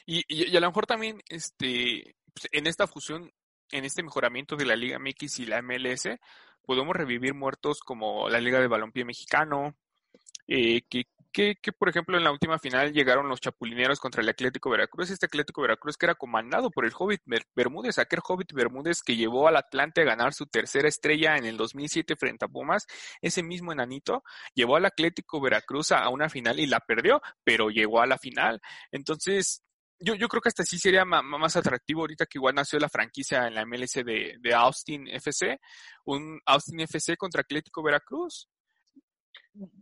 Y, 0.07 0.25
y, 0.27 0.57
a 0.57 0.61
lo 0.61 0.69
mejor 0.69 0.87
también 0.87 1.21
este, 1.29 2.17
pues 2.33 2.49
en 2.53 2.67
esta 2.67 2.87
fusión, 2.87 3.31
en 3.71 3.85
este 3.85 4.03
mejoramiento 4.03 4.57
de 4.57 4.65
la 4.65 4.75
Liga 4.75 4.99
MX 4.99 5.41
y 5.41 5.45
la 5.45 5.61
MLS, 5.61 6.09
podemos 6.63 6.97
revivir 6.97 7.35
muertos 7.35 7.81
como 7.81 8.31
la 8.31 8.41
Liga 8.41 8.59
de 8.59 8.69
Balompié 8.69 9.05
Mexicano, 9.05 9.77
eh, 10.47 10.81
que, 10.89 11.05
que, 11.33 11.57
que, 11.63 11.73
por 11.73 11.89
ejemplo 11.89 12.17
en 12.17 12.25
la 12.25 12.31
última 12.31 12.59
final 12.59 12.93
llegaron 12.93 13.29
los 13.29 13.41
chapulineros 13.41 14.01
contra 14.01 14.23
el 14.23 14.29
Atlético 14.29 14.71
Veracruz, 14.71 15.11
este 15.11 15.27
Atlético 15.27 15.63
Veracruz 15.63 15.97
que 15.97 16.07
era 16.07 16.15
comandado 16.15 16.71
por 16.71 16.85
el 16.85 16.93
Hobbit 16.97 17.23
Bermúdez, 17.55 17.99
aquel 17.99 18.21
Hobbit 18.27 18.53
Bermúdez 18.53 19.03
que 19.03 19.17
llevó 19.17 19.49
al 19.49 19.57
Atlante 19.57 20.03
a 20.03 20.05
ganar 20.05 20.35
su 20.35 20.47
tercera 20.47 20.89
estrella 20.89 21.37
en 21.37 21.45
el 21.45 21.57
2007 21.57 22.17
frente 22.17 22.45
a 22.45 22.49
Pumas, 22.49 22.87
ese 23.21 23.43
mismo 23.43 23.73
enanito 23.73 24.23
llevó 24.55 24.77
al 24.77 24.87
Atlético 24.87 25.41
Veracruz 25.41 25.93
a 25.93 26.09
una 26.09 26.29
final 26.29 26.59
y 26.61 26.67
la 26.67 26.81
perdió, 26.81 27.21
pero 27.45 27.71
llegó 27.71 28.01
a 28.01 28.07
la 28.07 28.19
final. 28.19 28.61
Entonces, 28.91 29.63
yo, 30.01 30.15
yo 30.15 30.29
creo 30.29 30.41
que 30.41 30.49
hasta 30.49 30.65
sí 30.65 30.79
sería 30.79 31.05
más 31.05 31.57
atractivo 31.57 32.03
ahorita 32.03 32.27
que 32.27 32.39
igual 32.39 32.55
nació 32.55 32.79
la 32.79 32.89
franquicia 32.89 33.47
en 33.47 33.55
la 33.55 33.67
MLS 33.67 33.95
de, 34.05 34.37
de 34.41 34.55
Austin 34.55 35.09
FC, 35.09 35.59
un 36.05 36.41
Austin 36.47 36.81
FC 36.81 37.17
contra 37.17 37.41
Atlético 37.43 37.83
Veracruz. 37.83 38.49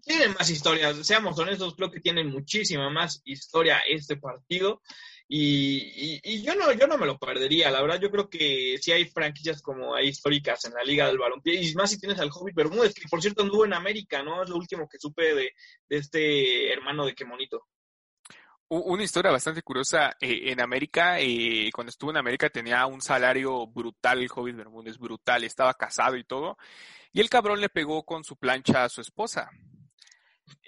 Tienen 0.02 0.32
más 0.32 0.48
historias, 0.50 1.06
seamos 1.06 1.38
honestos, 1.38 1.74
creo 1.74 1.90
que 1.90 2.00
tienen 2.00 2.28
muchísima 2.28 2.88
más 2.90 3.20
historia 3.24 3.80
este 3.88 4.16
partido 4.16 4.80
y, 5.28 6.18
y, 6.18 6.20
y, 6.22 6.42
yo 6.42 6.54
no 6.54 6.72
yo 6.72 6.86
no 6.86 6.96
me 6.96 7.06
lo 7.06 7.18
perdería, 7.18 7.70
la 7.70 7.82
verdad 7.82 8.00
yo 8.00 8.10
creo 8.10 8.30
que 8.30 8.78
si 8.80 8.92
hay 8.92 9.06
franquicias 9.06 9.60
como 9.60 9.94
hay 9.94 10.08
históricas 10.08 10.64
en 10.66 10.74
la 10.74 10.84
Liga 10.84 11.08
del 11.08 11.18
Balompié 11.18 11.60
y 11.60 11.74
más 11.74 11.90
si 11.90 11.98
tienes 11.98 12.20
al 12.20 12.30
Hobbit 12.32 12.54
Bermúdez, 12.54 12.94
que 12.94 13.08
por 13.08 13.20
cierto 13.20 13.42
anduvo 13.42 13.64
en 13.64 13.74
América, 13.74 14.22
¿no? 14.22 14.42
Es 14.42 14.48
lo 14.48 14.56
último 14.56 14.88
que 14.88 14.98
supe 14.98 15.34
de, 15.34 15.52
de 15.88 15.96
este 15.96 16.72
hermano 16.72 17.04
de 17.04 17.14
Quemonito 17.14 17.66
una 18.68 19.02
historia 19.02 19.30
bastante 19.30 19.62
curiosa. 19.62 20.16
Eh, 20.20 20.50
en 20.50 20.60
América, 20.60 21.20
eh, 21.20 21.70
cuando 21.72 21.90
estuvo 21.90 22.10
en 22.10 22.16
América, 22.16 22.50
tenía 22.50 22.86
un 22.86 23.00
salario 23.00 23.66
brutal 23.66 24.20
el 24.20 24.30
Hobbit 24.34 24.56
Bermúdez, 24.56 24.98
brutal. 24.98 25.44
Estaba 25.44 25.74
casado 25.74 26.16
y 26.16 26.24
todo. 26.24 26.56
Y 27.12 27.20
el 27.20 27.30
cabrón 27.30 27.60
le 27.60 27.68
pegó 27.68 28.04
con 28.04 28.24
su 28.24 28.36
plancha 28.36 28.84
a 28.84 28.88
su 28.88 29.00
esposa. 29.00 29.50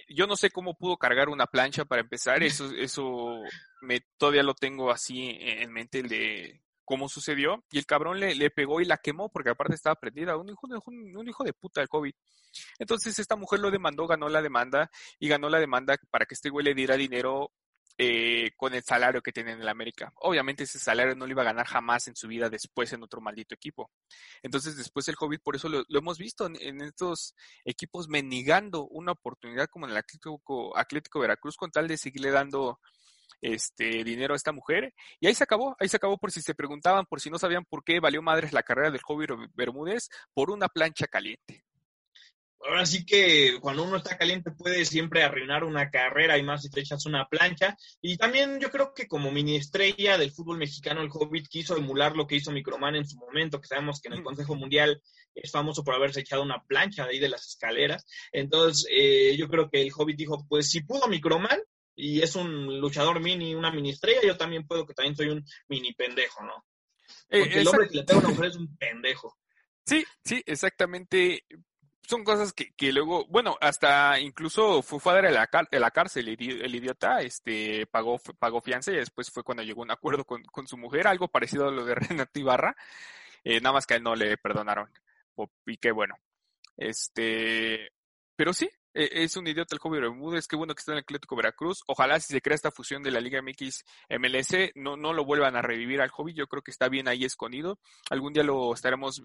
Yo 0.08 0.26
no 0.26 0.36
sé 0.36 0.50
cómo 0.50 0.76
pudo 0.76 0.96
cargar 0.96 1.28
una 1.28 1.46
plancha 1.46 1.84
para 1.84 2.00
empezar. 2.00 2.42
Eso, 2.42 2.70
eso 2.76 3.42
me, 3.82 4.00
todavía 4.16 4.42
lo 4.42 4.54
tengo 4.54 4.90
así 4.90 5.36
en 5.40 5.70
mente 5.72 5.98
el 5.98 6.08
de 6.08 6.62
cómo 6.84 7.08
sucedió. 7.08 7.64
Y 7.70 7.78
el 7.78 7.84
cabrón 7.84 8.18
le, 8.18 8.34
le 8.34 8.50
pegó 8.50 8.80
y 8.80 8.86
la 8.86 8.96
quemó 8.96 9.28
porque 9.28 9.50
aparte 9.50 9.74
estaba 9.74 9.96
prendida. 9.96 10.36
Un 10.36 10.48
hijo, 10.48 10.66
de, 10.68 10.80
un, 10.86 11.16
un 11.16 11.28
hijo 11.28 11.44
de 11.44 11.52
puta 11.52 11.82
el 11.82 11.88
COVID. 11.88 12.14
Entonces 12.78 13.18
esta 13.18 13.36
mujer 13.36 13.60
lo 13.60 13.70
demandó, 13.70 14.06
ganó 14.06 14.28
la 14.28 14.40
demanda 14.40 14.90
y 15.18 15.28
ganó 15.28 15.50
la 15.50 15.58
demanda 15.60 15.96
para 16.10 16.24
que 16.24 16.34
este 16.34 16.48
güey 16.48 16.64
le 16.64 16.74
diera 16.74 16.96
dinero 16.96 17.52
eh, 18.00 18.52
con 18.56 18.74
el 18.74 18.84
salario 18.84 19.20
que 19.20 19.32
tiene 19.32 19.52
en 19.52 19.60
el 19.60 19.68
América. 19.68 20.12
Obviamente 20.16 20.62
ese 20.62 20.78
salario 20.78 21.16
no 21.16 21.26
lo 21.26 21.32
iba 21.32 21.42
a 21.42 21.46
ganar 21.46 21.66
jamás 21.66 22.06
en 22.06 22.14
su 22.14 22.28
vida 22.28 22.48
después 22.48 22.92
en 22.92 23.02
otro 23.02 23.20
maldito 23.20 23.56
equipo. 23.56 23.90
Entonces 24.40 24.76
después 24.76 25.08
el 25.08 25.16
COVID, 25.16 25.40
por 25.40 25.56
eso 25.56 25.68
lo, 25.68 25.84
hemos 25.88 26.16
visto 26.16 26.46
en, 26.46 26.54
en, 26.60 26.80
estos 26.82 27.34
equipos 27.64 28.08
mendigando 28.08 28.86
una 28.86 29.12
oportunidad 29.12 29.66
como 29.66 29.86
en 29.86 29.92
el 29.92 29.98
Atlético, 29.98 30.76
Atlético 30.76 31.18
Veracruz 31.18 31.56
con 31.56 31.72
tal 31.72 31.88
de 31.88 31.98
seguirle 31.98 32.30
dando 32.30 32.78
este 33.40 34.04
dinero 34.04 34.34
a 34.34 34.36
esta 34.36 34.52
mujer 34.52 34.94
y 35.18 35.26
ahí 35.26 35.34
se 35.34 35.44
acabó, 35.44 35.76
ahí 35.80 35.88
se 35.88 35.96
acabó 35.96 36.18
por 36.18 36.30
si 36.30 36.40
se 36.40 36.54
preguntaban, 36.54 37.04
por 37.06 37.20
si 37.20 37.30
no 37.30 37.38
sabían 37.38 37.64
por 37.64 37.82
qué 37.84 38.00
valió 38.00 38.22
madres 38.22 38.52
la 38.52 38.62
carrera 38.62 38.92
del 38.92 39.02
Jovi 39.02 39.26
Bermúdez 39.54 40.08
por 40.34 40.50
una 40.50 40.68
plancha 40.68 41.08
caliente 41.08 41.64
ahora 42.60 42.86
sí 42.86 43.04
que 43.04 43.58
cuando 43.60 43.84
uno 43.84 43.96
está 43.96 44.16
caliente 44.18 44.50
puede 44.50 44.84
siempre 44.84 45.22
arruinar 45.22 45.64
una 45.64 45.90
carrera 45.90 46.38
y 46.38 46.42
más 46.42 46.62
si 46.62 46.70
te 46.70 46.80
echas 46.80 47.06
una 47.06 47.26
plancha. 47.28 47.76
Y 48.00 48.16
también 48.16 48.60
yo 48.60 48.70
creo 48.70 48.92
que 48.94 49.06
como 49.06 49.30
mini 49.30 49.56
estrella 49.56 50.18
del 50.18 50.32
fútbol 50.32 50.58
mexicano, 50.58 51.02
el 51.02 51.10
Hobbit 51.12 51.48
quiso 51.48 51.76
emular 51.76 52.16
lo 52.16 52.26
que 52.26 52.36
hizo 52.36 52.52
Microman 52.52 52.96
en 52.96 53.06
su 53.06 53.16
momento, 53.16 53.60
que 53.60 53.68
sabemos 53.68 54.00
que 54.00 54.08
en 54.08 54.14
el 54.14 54.22
Consejo 54.22 54.54
Mundial 54.54 55.00
es 55.34 55.50
famoso 55.50 55.84
por 55.84 55.94
haberse 55.94 56.20
echado 56.20 56.42
una 56.42 56.62
plancha 56.64 57.04
de 57.04 57.10
ahí 57.10 57.18
de 57.18 57.28
las 57.28 57.46
escaleras. 57.46 58.06
Entonces, 58.32 58.86
eh, 58.90 59.36
yo 59.36 59.48
creo 59.48 59.70
que 59.70 59.82
el 59.82 59.92
Hobbit 59.94 60.16
dijo, 60.16 60.46
pues 60.48 60.70
si 60.70 60.82
pudo 60.82 61.08
Microman 61.08 61.60
y 61.94 62.22
es 62.22 62.36
un 62.36 62.80
luchador 62.80 63.20
mini, 63.20 63.54
una 63.54 63.70
mini 63.70 63.90
estrella, 63.90 64.20
yo 64.24 64.36
también 64.36 64.66
puedo 64.66 64.86
que 64.86 64.94
también 64.94 65.16
soy 65.16 65.28
un 65.28 65.44
mini 65.68 65.92
pendejo, 65.94 66.44
¿no? 66.44 66.64
Eh, 67.30 67.40
Porque 67.40 67.58
eh, 67.58 67.60
el 67.60 67.68
hombre 67.68 67.88
que 67.88 67.96
le 67.96 68.04
pega 68.04 68.18
a 68.18 68.20
una 68.20 68.28
mujer 68.30 68.46
es 68.46 68.56
un 68.56 68.76
pendejo. 68.76 69.36
Sí, 69.86 70.04
sí, 70.22 70.42
exactamente 70.44 71.44
son 72.08 72.24
cosas 72.24 72.54
que, 72.54 72.72
que 72.72 72.90
luego, 72.90 73.26
bueno, 73.26 73.58
hasta 73.60 74.18
incluso 74.18 74.80
fue, 74.82 74.98
fue 74.98 75.12
a 75.12 75.14
dar 75.16 75.26
a 75.26 75.30
la, 75.30 75.42
a 75.42 75.78
la 75.78 75.90
cárcel 75.90 76.28
el, 76.28 76.74
idiota, 76.74 77.20
este, 77.20 77.86
pagó, 77.86 78.18
pagó 78.38 78.62
fianza 78.62 78.92
y 78.92 78.96
después 78.96 79.30
fue 79.30 79.44
cuando 79.44 79.62
llegó 79.62 79.82
a 79.82 79.84
un 79.84 79.90
acuerdo 79.90 80.24
con, 80.24 80.42
con 80.44 80.66
su 80.66 80.78
mujer, 80.78 81.06
algo 81.06 81.28
parecido 81.28 81.68
a 81.68 81.70
lo 81.70 81.84
de 81.84 81.94
Renato 81.96 82.40
Ibarra, 82.40 82.74
eh, 83.44 83.60
nada 83.60 83.74
más 83.74 83.86
que 83.86 83.94
a 83.94 83.96
él 83.98 84.02
no 84.02 84.14
le 84.14 84.38
perdonaron. 84.38 84.90
Y 85.66 85.76
qué 85.76 85.92
bueno. 85.92 86.16
Este, 86.78 87.92
pero 88.34 88.54
sí, 88.54 88.70
e, 88.94 89.24
es 89.24 89.36
un 89.36 89.46
idiota 89.46 89.74
el 89.74 89.78
Joven 89.78 90.00
Bermúdez, 90.00 90.48
qué 90.48 90.56
bueno 90.56 90.74
que 90.74 90.80
está 90.80 90.92
en 90.92 90.98
el 90.98 91.02
Atlético 91.02 91.36
Veracruz. 91.36 91.82
Ojalá 91.88 92.18
si 92.20 92.32
se 92.32 92.40
crea 92.40 92.54
esta 92.54 92.70
fusión 92.70 93.02
de 93.02 93.10
la 93.10 93.20
Liga 93.20 93.42
MX 93.42 93.84
MLS, 94.18 94.72
no, 94.76 94.96
no 94.96 95.12
lo 95.12 95.26
vuelvan 95.26 95.56
a 95.56 95.62
revivir 95.62 96.00
al 96.00 96.08
hobby, 96.08 96.32
yo 96.32 96.46
creo 96.46 96.62
que 96.62 96.70
está 96.70 96.88
bien 96.88 97.06
ahí 97.06 97.24
escondido. 97.24 97.78
Algún 98.08 98.32
día 98.32 98.44
lo 98.44 98.72
estaremos 98.72 99.20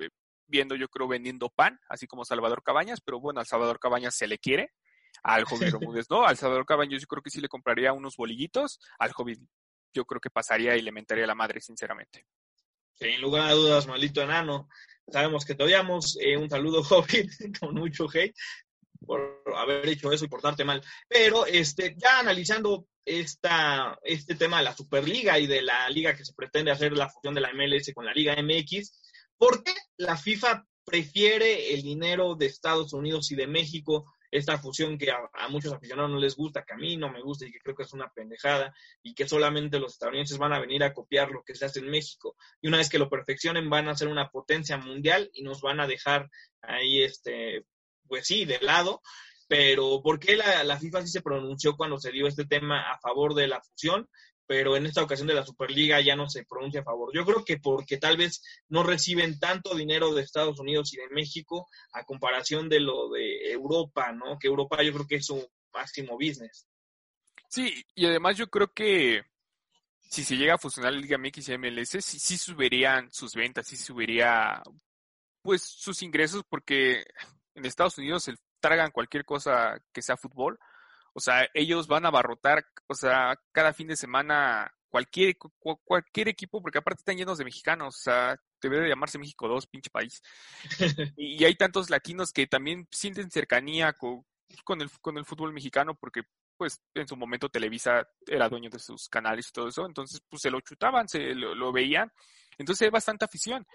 viendo, 0.54 0.76
yo 0.76 0.88
creo, 0.88 1.08
vendiendo 1.08 1.50
pan, 1.50 1.80
así 1.90 2.06
como 2.06 2.26
Salvador 2.26 2.62
Cabañas, 2.62 3.02
pero 3.02 3.20
bueno, 3.20 3.40
al 3.40 3.48
Salvador 3.48 3.80
Cabañas 3.80 4.16
se 4.16 4.28
le 4.28 4.38
quiere, 4.38 4.72
al 5.24 5.46
Joven 5.46 5.72
Bermúdez 5.72 6.06
no, 6.12 6.26
al 6.26 6.38
Salvador 6.38 6.66
Cabañas 6.66 7.02
yo 7.02 7.08
creo 7.08 7.24
que 7.24 7.32
sí 7.32 7.42
le 7.42 7.50
compraría 7.50 7.92
unos 7.92 8.16
bolillitos, 8.16 8.80
al 9.00 9.12
Joven 9.14 9.50
yo 9.94 10.06
creo 10.06 10.22
que 10.22 10.30
pasaría 10.30 10.76
y 10.78 10.82
le 10.84 10.92
mentaría 10.92 11.24
a 11.24 11.28
la 11.28 11.36
madre, 11.36 11.60
sinceramente. 11.60 12.28
Sin 12.94 13.20
lugar 13.20 13.50
a 13.50 13.54
dudas, 13.54 13.88
maldito 13.88 14.22
enano. 14.22 14.70
Sabemos 15.12 15.46
que 15.46 15.56
te 15.56 15.64
odiamos. 15.64 16.18
Eh, 16.22 16.38
un 16.38 16.50
saludo, 16.50 16.82
Hobbit, 16.90 17.60
con 17.60 17.74
mucho 17.74 18.08
hate. 18.14 18.36
Por, 19.06 19.44
haber 19.56 19.90
hecho 19.90 20.12
eso 20.12 20.26
y 20.26 20.30
portarte 20.30 20.64
mal. 20.64 20.82
Pero 21.08 21.46
este, 21.46 21.96
ya 21.98 22.20
analizando 22.20 22.88
esta, 23.06 23.98
este 24.04 24.36
tema 24.36 24.60
de 24.60 24.64
la 24.64 24.76
Superliga 24.76 25.38
y 25.38 25.48
de 25.48 25.62
la 25.62 25.90
liga 25.90 26.16
que 26.16 26.26
se 26.26 26.34
pretende 26.34 26.72
hacer 26.72 26.94
la 26.94 27.10
fusión 27.10 27.34
de 27.34 27.42
la 27.42 27.54
MLS 27.54 27.92
con 27.94 28.06
la 28.06 28.14
Liga 28.14 28.36
MX, 28.42 29.13
¿por 29.38 29.64
qué 29.64 29.74
la 29.98 30.18
FIFA 30.18 30.66
prefiere 30.86 31.74
el 31.74 31.82
dinero 31.82 32.36
de 32.36 32.48
Estados 32.48 32.94
Unidos 32.94 33.32
y 33.32 33.36
de 33.36 33.48
México 33.48 34.14
esta 34.34 34.58
fusión 34.58 34.98
que 34.98 35.12
a, 35.12 35.48
muchos 35.50 35.74
aficionados 35.74 36.10
no 36.10 36.20
les 36.20 36.36
gusta, 36.36 36.64
que 36.64 36.74
a 36.74 36.78
mí 36.78 36.98
no 36.98 37.10
me 37.10 37.22
gusta 37.22 37.46
y 37.46 37.52
que 37.52 37.60
creo 37.60 37.76
que 37.76 37.84
es 37.84 37.94
una 37.94 38.12
pendejada 38.12 38.74
y 39.04 39.14
que 39.14 39.28
solamente 39.28 39.80
los 39.80 39.94
estadounidenses 39.94 40.40
van 40.40 40.54
a 40.54 40.60
venir 40.60 40.84
a 40.84 40.92
copiar 40.92 41.30
lo 41.30 41.44
que 41.44 41.54
se 41.54 41.66
hace 41.66 41.80
en 41.80 41.90
México 41.90 42.36
y 42.60 42.68
una 42.68 42.78
vez 42.78 42.90
que 42.90 42.98
lo 42.98 43.10
perfeccionen 43.10 43.70
van 43.70 43.88
a 43.88 43.96
ser 43.96 44.08
una 44.08 44.30
potencia 44.30 44.78
mundial 44.78 45.30
y 45.34 45.44
nos 45.44 45.62
van 45.62 45.80
a 45.80 45.88
dejar 45.88 46.32
ahí, 46.62 47.04
este, 47.04 47.66
pues 48.08 48.26
sí, 48.26 48.46
de 48.46 48.60
lado. 48.60 49.02
Pero 49.48 50.02
¿por 50.02 50.20
qué 50.20 50.36
la, 50.36 50.64
la 50.64 50.80
FIFA 50.80 51.04
sí 51.04 51.10
se 51.10 51.22
pronunció 51.22 51.76
cuando 51.76 52.00
se 52.00 52.12
dio 52.12 52.26
este 52.26 52.46
tema 52.46 52.92
a 52.92 52.98
favor 53.00 53.36
de 53.36 53.48
la 53.48 53.62
fusión? 53.62 54.10
Pero 54.46 54.76
en 54.76 54.86
esta 54.86 55.04
ocasión 55.04 55.28
de 55.28 55.34
la 55.34 55.46
Superliga 55.46 56.02
ya 56.02 56.16
no 56.16 56.30
se 56.30 56.46
pronuncia 56.46 56.82
a 56.82 56.84
favor. 56.84 57.12
Yo 57.14 57.26
creo 57.26 57.46
que 57.46 57.58
porque 57.58 57.98
tal 57.98 58.18
vez 58.18 58.44
no 58.68 58.84
reciben 58.84 59.40
tanto 59.40 59.76
dinero 59.76 60.14
de 60.14 60.22
Estados 60.22 60.60
Unidos 60.60 60.94
y 60.94 60.98
de 60.98 61.10
México 61.10 61.68
a 61.94 62.04
comparación 62.04 62.70
de 62.70 62.80
lo 62.80 63.10
de 63.10 63.52
Europa, 63.52 64.12
¿no? 64.12 64.38
Que 64.38 64.48
Europa 64.48 64.84
yo 64.84 64.94
creo 64.94 65.08
que 65.08 65.16
es 65.16 65.26
su 65.26 65.48
máximo 65.74 66.14
business. 66.14 66.68
Sí, 67.48 67.86
y 67.96 68.06
además 68.06 68.38
yo 68.38 68.48
creo 68.50 68.72
que 68.74 69.24
si 70.02 70.24
se 70.24 70.36
llega 70.36 70.56
a 70.56 70.60
fusionar 70.60 70.94
la 70.94 71.00
Liga 71.00 71.18
MX 71.18 71.50
y 71.50 71.58
MLS, 71.58 71.90
sí, 72.04 72.20
sí 72.20 72.38
subirían 72.38 73.12
sus 73.12 73.34
ventas, 73.34 73.68
sí 73.68 73.78
subiría 73.78 74.62
pues 75.42 75.62
sus 75.62 76.02
ingresos 76.04 76.44
porque 76.50 77.04
en 77.56 77.66
Estados 77.66 77.98
Unidos 77.98 78.24
se 78.24 78.34
tragan 78.60 78.92
cualquier 78.92 79.26
cosa 79.26 79.78
que 79.92 80.02
sea 80.02 80.18
fútbol 80.18 80.58
o 81.14 81.20
sea, 81.20 81.48
ellos 81.54 81.88
van 81.88 82.06
a 82.06 82.08
abarrotar, 82.08 82.66
o 82.94 82.96
sea, 82.96 83.40
cada 83.52 83.74
fin 83.74 83.88
de 83.88 83.96
semana 83.96 84.72
cualquier, 84.94 85.36
cualquier 85.84 86.28
equipo, 86.28 86.62
porque 86.62 86.78
aparte 86.78 87.02
están 87.02 87.18
llenos 87.18 87.40
de 87.40 87.46
mexicanos, 87.46 87.96
o 87.96 88.00
sea, 88.00 88.40
debe 88.62 88.80
de 88.80 88.90
llamarse 88.90 89.18
México 89.18 89.48
2, 89.48 89.66
pinche 89.66 89.90
país. 89.90 90.22
y, 91.18 91.44
hay 91.44 91.56
tantos 91.56 91.90
latinos 91.90 92.32
que 92.32 92.46
también 92.46 92.88
sienten 92.92 93.32
cercanía 93.32 93.94
con, 93.94 94.24
con, 94.64 94.82
el, 94.82 94.92
con 95.02 95.18
el 95.18 95.26
fútbol 95.26 95.52
mexicano, 95.52 95.96
porque 95.96 96.22
pues 96.56 96.80
en 96.94 97.08
su 97.08 97.18
momento 97.18 97.50
Televisa 97.50 98.08
era 98.28 98.48
dueño 98.48 98.70
de 98.70 98.78
sus 98.78 99.10
canales 99.10 99.50
y 99.50 99.52
todo 99.52 99.68
eso, 99.68 99.88
entonces 99.88 100.22
pues 100.30 100.44
se 100.44 100.52
lo 100.52 100.62
chutaban, 100.62 101.08
se 101.10 101.34
lo, 101.34 101.56
lo 101.56 101.72
veían, 101.72 102.12
entonces 102.60 102.84
hay 102.84 102.92
bastante 102.92 103.26
afición. 103.26 103.66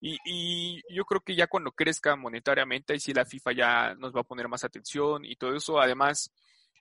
Y, 0.00 0.18
y, 0.24 0.82
yo 0.92 1.04
creo 1.04 1.20
que 1.20 1.36
ya 1.36 1.46
cuando 1.46 1.70
crezca 1.70 2.16
monetariamente, 2.16 2.92
ahí 2.94 3.00
sí 3.00 3.14
la 3.14 3.24
FIFA 3.24 3.52
ya 3.52 3.94
nos 3.94 4.12
va 4.12 4.22
a 4.22 4.24
poner 4.24 4.48
más 4.48 4.64
atención 4.64 5.24
y 5.24 5.36
todo 5.36 5.54
eso, 5.54 5.80
además 5.80 6.32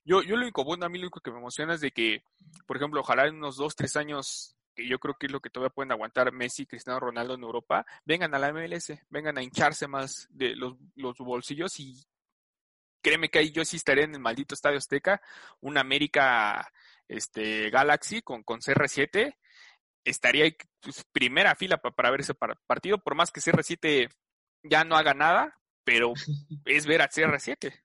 yo, 0.06 0.22
yo 0.22 0.36
lo 0.36 0.44
único 0.44 0.64
bueno, 0.64 0.86
a 0.86 0.90
mí 0.90 0.98
lo 0.98 1.04
único 1.04 1.22
que 1.22 1.32
me 1.32 1.38
emociona 1.38 1.76
es 1.76 1.82
de 1.82 1.92
que, 1.92 2.24
por 2.66 2.78
ejemplo, 2.78 3.02
ojalá 3.02 3.28
en 3.28 3.36
unos 3.36 3.56
dos, 3.56 3.76
tres 3.76 3.96
años, 3.96 4.56
que 4.76 4.88
yo 4.88 5.00
creo 5.00 5.16
que 5.18 5.28
es 5.28 5.32
lo 5.32 5.40
que 5.40 5.50
todavía 5.50 5.74
pueden 5.74 5.92
aguantar 5.92 6.32
Messi 6.32 6.64
y 6.64 6.66
Cristiano 6.66 7.00
Ronaldo 7.00 7.36
en 7.36 7.44
Europa, 7.44 7.86
vengan 8.06 8.34
a 8.36 8.40
la 8.40 8.52
MLS, 8.52 8.94
vengan 9.10 9.38
a 9.38 9.44
hincharse 9.44 9.88
más 9.88 10.28
de 10.32 10.56
los, 10.56 10.76
los 10.96 11.18
bolsillos 11.20 11.80
y 11.80 12.06
créeme 13.02 13.30
que 13.30 13.40
ahí 13.40 13.52
yo 13.52 13.64
sí 13.66 13.78
estaré 13.78 14.04
en 14.04 14.16
el 14.16 14.22
maldito 14.22 14.56
Estadio 14.56 14.78
Azteca, 14.78 15.22
un 15.62 15.78
América 15.78 16.72
este, 17.08 17.70
Galaxy 17.70 18.22
con, 18.22 18.44
con 18.44 18.60
CR7, 18.60 19.38
estaría 20.04 20.46
ahí 20.46 20.58
pues, 20.82 21.06
primera 21.12 21.56
fila 21.56 21.78
para 21.78 22.12
ver 22.12 22.22
ese 22.22 22.34
partido, 22.34 22.98
por 22.98 23.16
más 23.16 23.32
que 23.32 23.42
CR7 23.42 24.10
ya 24.64 24.84
no 24.84 24.96
haga 24.96 25.14
nada, 25.14 25.60
pero 25.84 26.14
es 26.66 26.86
ver 26.86 27.02
a 27.02 27.10
CR7 27.10 27.83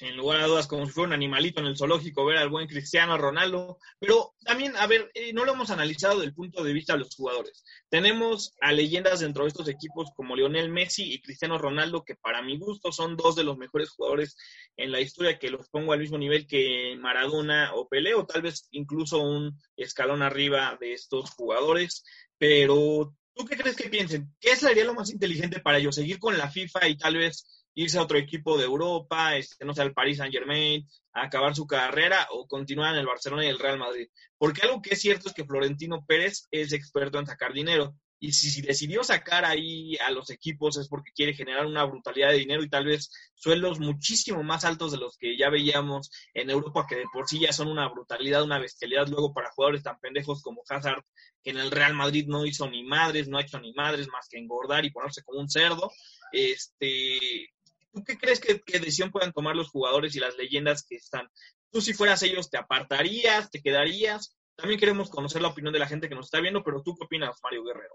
en 0.00 0.16
lugar 0.16 0.40
de 0.40 0.46
dudas, 0.46 0.66
como 0.66 0.86
si 0.86 0.92
fuera 0.92 1.08
un 1.08 1.14
animalito 1.14 1.60
en 1.60 1.66
el 1.66 1.76
zoológico, 1.76 2.24
ver 2.24 2.36
al 2.36 2.50
buen 2.50 2.66
Cristiano 2.66 3.16
Ronaldo. 3.16 3.78
Pero 3.98 4.34
también, 4.44 4.76
a 4.76 4.86
ver, 4.86 5.10
eh, 5.14 5.32
no 5.32 5.44
lo 5.44 5.54
hemos 5.54 5.70
analizado 5.70 6.16
desde 6.16 6.28
el 6.28 6.34
punto 6.34 6.62
de 6.62 6.72
vista 6.72 6.92
de 6.92 7.00
los 7.00 7.14
jugadores. 7.14 7.64
Tenemos 7.88 8.54
a 8.60 8.72
leyendas 8.72 9.20
dentro 9.20 9.44
de 9.44 9.48
estos 9.48 9.68
equipos 9.68 10.10
como 10.14 10.36
Lionel 10.36 10.68
Messi 10.68 11.12
y 11.12 11.22
Cristiano 11.22 11.56
Ronaldo, 11.58 12.04
que 12.04 12.14
para 12.14 12.42
mi 12.42 12.58
gusto 12.58 12.92
son 12.92 13.16
dos 13.16 13.36
de 13.36 13.44
los 13.44 13.56
mejores 13.56 13.90
jugadores 13.90 14.36
en 14.76 14.92
la 14.92 15.00
historia, 15.00 15.38
que 15.38 15.50
los 15.50 15.68
pongo 15.68 15.92
al 15.92 16.00
mismo 16.00 16.18
nivel 16.18 16.46
que 16.46 16.96
Maradona 16.98 17.72
o 17.74 17.88
Pelé, 17.88 18.14
o 18.14 18.26
tal 18.26 18.42
vez 18.42 18.68
incluso 18.72 19.18
un 19.22 19.58
escalón 19.76 20.22
arriba 20.22 20.76
de 20.78 20.92
estos 20.92 21.30
jugadores. 21.30 22.04
Pero, 22.38 23.14
¿tú 23.34 23.46
qué 23.46 23.56
crees 23.56 23.76
que 23.76 23.88
piensen? 23.88 24.34
¿Qué 24.40 24.56
sería 24.56 24.84
lo 24.84 24.94
más 24.94 25.10
inteligente 25.10 25.60
para 25.60 25.78
ellos? 25.78 25.94
¿Seguir 25.94 26.18
con 26.18 26.36
la 26.36 26.50
FIFA 26.50 26.88
y 26.88 26.98
tal 26.98 27.16
vez 27.16 27.55
irse 27.76 27.98
a 27.98 28.02
otro 28.02 28.18
equipo 28.18 28.56
de 28.56 28.64
Europa, 28.64 29.36
este, 29.36 29.64
no 29.64 29.74
sé, 29.74 29.82
al 29.82 29.92
Paris 29.92 30.16
Saint 30.16 30.32
Germain, 30.32 30.86
a 31.12 31.24
acabar 31.24 31.54
su 31.54 31.66
carrera 31.66 32.26
o 32.30 32.48
continuar 32.48 32.94
en 32.94 33.00
el 33.00 33.06
Barcelona 33.06 33.44
y 33.44 33.48
el 33.48 33.58
Real 33.58 33.78
Madrid. 33.78 34.08
Porque 34.38 34.62
algo 34.62 34.82
que 34.82 34.94
es 34.94 35.00
cierto 35.00 35.28
es 35.28 35.34
que 35.34 35.44
Florentino 35.44 36.04
Pérez 36.06 36.48
es 36.50 36.72
experto 36.72 37.18
en 37.18 37.26
sacar 37.26 37.52
dinero. 37.52 37.94
Y 38.18 38.32
si, 38.32 38.62
decidió 38.62 39.04
sacar 39.04 39.44
ahí 39.44 39.94
a 39.98 40.10
los 40.10 40.30
equipos 40.30 40.78
es 40.78 40.88
porque 40.88 41.12
quiere 41.14 41.34
generar 41.34 41.66
una 41.66 41.84
brutalidad 41.84 42.30
de 42.30 42.38
dinero 42.38 42.62
y 42.62 42.70
tal 42.70 42.86
vez 42.86 43.10
sueldos 43.34 43.78
muchísimo 43.78 44.42
más 44.42 44.64
altos 44.64 44.92
de 44.92 44.96
los 44.98 45.18
que 45.18 45.36
ya 45.36 45.50
veíamos 45.50 46.10
en 46.32 46.48
Europa, 46.48 46.86
que 46.88 46.96
de 46.96 47.04
por 47.12 47.28
sí 47.28 47.40
ya 47.40 47.52
son 47.52 47.68
una 47.68 47.88
brutalidad, 47.90 48.42
una 48.42 48.58
bestialidad 48.58 49.06
luego 49.08 49.34
para 49.34 49.50
jugadores 49.50 49.82
tan 49.82 50.00
pendejos 50.00 50.40
como 50.42 50.62
Hazard, 50.66 51.04
que 51.42 51.50
en 51.50 51.58
el 51.58 51.70
Real 51.70 51.92
Madrid 51.92 52.24
no 52.26 52.46
hizo 52.46 52.70
ni 52.70 52.84
madres, 52.84 53.28
no 53.28 53.36
ha 53.36 53.42
hecho 53.42 53.60
ni 53.60 53.74
madres 53.74 54.08
más 54.08 54.28
que 54.30 54.38
engordar 54.38 54.86
y 54.86 54.90
ponerse 54.90 55.22
como 55.22 55.40
un 55.40 55.50
cerdo. 55.50 55.92
Este, 56.32 57.50
¿Tú 57.96 58.04
qué 58.04 58.18
crees 58.18 58.40
que, 58.40 58.60
decisión 58.78 59.10
puedan 59.10 59.32
tomar 59.32 59.56
los 59.56 59.70
jugadores 59.70 60.14
y 60.14 60.20
las 60.20 60.36
leyendas 60.36 60.84
que 60.86 60.96
están? 60.96 61.30
Tú 61.70 61.80
si 61.80 61.94
fueras 61.94 62.22
ellos, 62.22 62.50
¿te 62.50 62.58
apartarías? 62.58 63.50
¿Te 63.50 63.62
quedarías? 63.62 64.36
También 64.54 64.78
queremos 64.78 65.08
conocer 65.08 65.40
la 65.40 65.48
opinión 65.48 65.72
de 65.72 65.78
la 65.78 65.88
gente 65.88 66.06
que 66.06 66.14
nos 66.14 66.26
está 66.26 66.42
viendo, 66.42 66.62
pero 66.62 66.82
tú 66.82 66.94
qué 66.94 67.06
opinas, 67.06 67.40
Mario 67.42 67.64
Guerrero? 67.64 67.94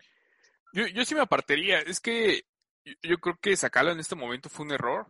Yo, 0.73 0.87
yo 0.87 1.05
sí 1.05 1.13
me 1.13 1.21
apartaría. 1.21 1.81
Es 1.81 1.99
que 1.99 2.45
yo 3.03 3.19
creo 3.19 3.37
que 3.39 3.55
sacarlo 3.55 3.91
en 3.91 3.99
este 3.99 4.15
momento 4.15 4.49
fue 4.49 4.65
un 4.65 4.71
error 4.71 5.05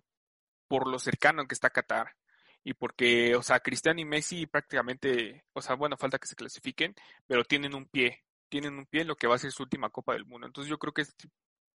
por 0.67 0.85
lo 0.89 0.99
cercano 0.99 1.47
que 1.47 1.53
está 1.53 1.69
Qatar 1.69 2.13
y 2.61 2.73
porque, 2.73 3.33
o 3.37 3.43
sea, 3.43 3.61
Cristiano 3.61 4.01
y 4.01 4.05
Messi 4.05 4.45
prácticamente, 4.45 5.45
o 5.53 5.61
sea, 5.61 5.75
bueno, 5.75 5.95
falta 5.95 6.19
que 6.19 6.27
se 6.27 6.35
clasifiquen, 6.35 6.93
pero 7.27 7.45
tienen 7.45 7.75
un 7.75 7.85
pie, 7.85 8.25
tienen 8.49 8.73
un 8.77 8.85
pie 8.87 9.03
en 9.03 9.07
lo 9.07 9.15
que 9.15 9.27
va 9.27 9.35
a 9.35 9.39
ser 9.39 9.53
su 9.53 9.63
última 9.63 9.89
Copa 9.89 10.11
del 10.11 10.25
Mundo. 10.25 10.47
Entonces 10.47 10.69
yo 10.69 10.77
creo 10.77 10.93
que 10.93 11.03
este 11.03 11.29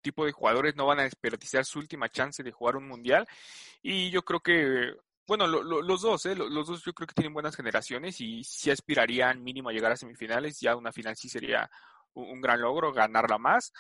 tipo 0.07 0.25
de 0.25 0.31
jugadores 0.31 0.77
no 0.77 0.87
van 0.87 1.01
a 1.01 1.03
desperdiciar 1.03 1.64
su 1.64 1.81
última 1.81 2.09
chance 2.09 2.45
de 2.45 2.53
jugar 2.53 2.77
un 2.77 2.87
mundial. 2.87 3.27
Y 3.83 4.11
yo 4.11 4.23
creo 4.23 4.38
que, 4.38 4.95
bueno, 5.27 5.49
los 5.49 6.01
dos, 6.01 6.27
¿eh? 6.27 6.37
los 6.37 6.69
dos 6.69 6.85
yo 6.85 6.92
creo 6.95 7.09
que 7.09 7.14
tienen 7.14 7.35
buenas 7.35 7.57
generaciones 7.57 8.21
y 8.21 8.45
si 8.45 8.71
aspirarían 8.71 9.42
mínimo 9.42 9.69
a 9.69 9.73
llegar 9.73 9.90
a 9.90 9.97
semifinales. 9.97 10.61
Ya 10.61 10.77
una 10.77 10.92
final 10.92 11.16
sí 11.16 11.29
sería 11.29 11.69
un, 12.14 12.40
gran 12.40 12.61
logro, 12.61 12.92
ganarla 12.92 13.37
más. 13.37 13.73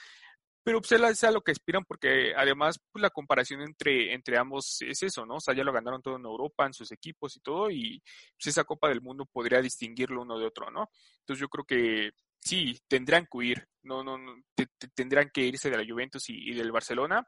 Pero 0.64 0.80
pues 0.80 1.16
sea 1.16 1.30
lo 1.30 1.42
que 1.42 1.52
aspiran 1.52 1.84
porque 1.84 2.34
además 2.36 2.80
pues, 2.90 3.00
la 3.00 3.10
comparación 3.10 3.62
entre, 3.62 4.12
entre 4.12 4.36
ambos 4.36 4.82
es 4.82 5.00
eso, 5.04 5.24
¿no? 5.24 5.36
O 5.36 5.40
sea, 5.40 5.54
ya 5.54 5.62
lo 5.62 5.72
ganaron 5.72 6.02
todo 6.02 6.16
en 6.16 6.24
Europa, 6.24 6.66
en 6.66 6.72
sus 6.72 6.90
equipos 6.90 7.36
y 7.36 7.40
todo, 7.40 7.70
y 7.70 8.02
pues, 8.36 8.48
esa 8.48 8.64
Copa 8.64 8.88
del 8.88 9.00
Mundo 9.00 9.26
podría 9.26 9.60
distinguirlo 9.60 10.22
uno 10.22 10.36
de 10.36 10.46
otro, 10.46 10.72
¿no? 10.72 10.90
Entonces 11.20 11.40
yo 11.40 11.48
creo 11.48 11.64
que 11.64 12.10
sí, 12.46 12.78
tendrán 12.88 13.26
que 13.30 13.38
huir, 13.38 13.68
no, 13.82 14.02
no, 14.04 14.16
no 14.18 14.34
tendrán 14.94 15.30
que 15.30 15.42
irse 15.42 15.70
de 15.70 15.76
la 15.76 15.84
Juventus 15.86 16.24
y, 16.28 16.54
del 16.54 16.72
Barcelona. 16.72 17.26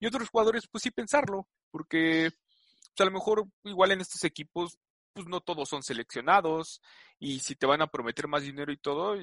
Y 0.00 0.06
otros 0.06 0.28
jugadores, 0.28 0.64
pues 0.70 0.82
sí 0.82 0.90
pensarlo, 0.90 1.48
porque 1.70 2.30
pues, 2.30 3.00
a 3.00 3.04
lo 3.04 3.12
mejor 3.12 3.46
igual 3.64 3.92
en 3.92 4.00
estos 4.00 4.24
equipos, 4.24 4.76
pues 5.12 5.26
no 5.26 5.40
todos 5.40 5.68
son 5.68 5.82
seleccionados, 5.82 6.80
y 7.18 7.40
si 7.40 7.54
te 7.54 7.66
van 7.66 7.82
a 7.82 7.86
prometer 7.90 8.28
más 8.28 8.42
dinero 8.42 8.72
y 8.72 8.78
todo, 8.78 9.16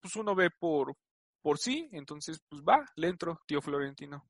pues 0.00 0.16
uno 0.16 0.34
ve 0.34 0.50
por, 0.50 0.96
por 1.42 1.58
sí, 1.58 1.88
entonces 1.92 2.40
pues 2.48 2.62
va, 2.62 2.84
le 2.96 3.08
entro, 3.08 3.40
tío 3.46 3.60
Florentino. 3.60 4.28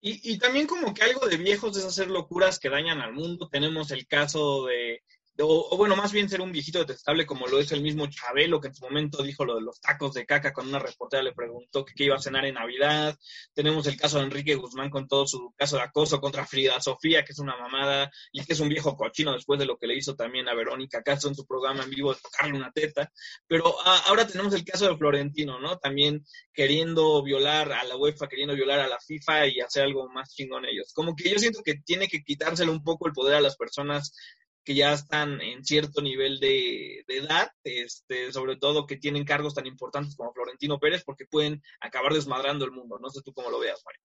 Y, 0.00 0.32
y 0.32 0.38
también 0.38 0.66
como 0.66 0.94
que 0.94 1.02
algo 1.02 1.26
de 1.26 1.36
viejos 1.36 1.76
es 1.76 1.84
hacer 1.84 2.08
locuras 2.08 2.60
que 2.60 2.70
dañan 2.70 3.00
al 3.00 3.12
mundo. 3.12 3.48
Tenemos 3.48 3.90
el 3.90 4.06
caso 4.06 4.66
de 4.66 5.02
o, 5.40 5.76
bueno, 5.76 5.94
más 5.94 6.12
bien 6.12 6.28
ser 6.28 6.40
un 6.40 6.50
viejito 6.50 6.80
detestable 6.80 7.24
como 7.24 7.46
lo 7.46 7.60
es 7.60 7.70
el 7.70 7.80
mismo 7.80 8.06
Chabelo, 8.08 8.60
que 8.60 8.68
en 8.68 8.74
su 8.74 8.84
momento 8.84 9.22
dijo 9.22 9.44
lo 9.44 9.54
de 9.54 9.60
los 9.60 9.80
tacos 9.80 10.14
de 10.14 10.26
caca 10.26 10.52
cuando 10.52 10.70
una 10.70 10.84
reportera 10.84 11.22
le 11.22 11.32
preguntó 11.32 11.84
qué 11.84 12.04
iba 12.04 12.16
a 12.16 12.20
cenar 12.20 12.44
en 12.44 12.54
Navidad. 12.54 13.16
Tenemos 13.54 13.86
el 13.86 13.96
caso 13.96 14.18
de 14.18 14.24
Enrique 14.24 14.56
Guzmán 14.56 14.90
con 14.90 15.06
todo 15.06 15.26
su 15.26 15.52
caso 15.56 15.76
de 15.76 15.82
acoso 15.82 16.20
contra 16.20 16.44
Frida 16.44 16.80
Sofía, 16.80 17.24
que 17.24 17.32
es 17.32 17.38
una 17.38 17.56
mamada 17.56 18.10
y 18.32 18.44
que 18.44 18.52
es 18.52 18.60
un 18.60 18.68
viejo 18.68 18.96
cochino 18.96 19.32
después 19.32 19.60
de 19.60 19.66
lo 19.66 19.78
que 19.78 19.86
le 19.86 19.96
hizo 19.96 20.16
también 20.16 20.48
a 20.48 20.54
Verónica 20.54 21.02
Castro 21.02 21.30
en 21.30 21.36
su 21.36 21.46
programa 21.46 21.84
en 21.84 21.90
vivo 21.90 22.12
de 22.12 22.20
tocarle 22.20 22.56
una 22.56 22.72
teta. 22.72 23.12
Pero 23.46 23.76
ah, 23.84 24.02
ahora 24.06 24.26
tenemos 24.26 24.52
el 24.54 24.64
caso 24.64 24.88
de 24.88 24.96
Florentino, 24.96 25.60
¿no? 25.60 25.78
También 25.78 26.24
queriendo 26.52 27.22
violar 27.22 27.72
a 27.72 27.84
la 27.84 27.96
UEFA, 27.96 28.26
queriendo 28.26 28.54
violar 28.54 28.80
a 28.80 28.88
la 28.88 28.98
FIFA 28.98 29.46
y 29.46 29.60
hacer 29.60 29.84
algo 29.84 30.08
más 30.08 30.34
chingón 30.34 30.64
ellos. 30.64 30.92
Como 30.92 31.14
que 31.14 31.30
yo 31.30 31.38
siento 31.38 31.62
que 31.62 31.76
tiene 31.76 32.08
que 32.08 32.22
quitárselo 32.22 32.72
un 32.72 32.82
poco 32.82 33.06
el 33.06 33.12
poder 33.12 33.36
a 33.36 33.40
las 33.40 33.56
personas 33.56 34.12
que 34.68 34.74
ya 34.74 34.92
están 34.92 35.40
en 35.40 35.64
cierto 35.64 36.02
nivel 36.02 36.40
de, 36.40 37.02
edad, 37.08 37.50
este, 37.64 38.30
sobre 38.34 38.56
todo 38.56 38.86
que 38.86 38.98
tienen 38.98 39.24
cargos 39.24 39.54
tan 39.54 39.66
importantes 39.66 40.14
como 40.14 40.34
Florentino 40.34 40.78
Pérez, 40.78 41.04
porque 41.06 41.24
pueden 41.24 41.62
acabar 41.80 42.12
desmadrando 42.12 42.66
el 42.66 42.72
mundo. 42.72 42.98
No 42.98 43.08
sé 43.08 43.22
tú 43.24 43.32
cómo 43.32 43.48
lo 43.48 43.60
veas, 43.60 43.82
Mario. 43.82 44.02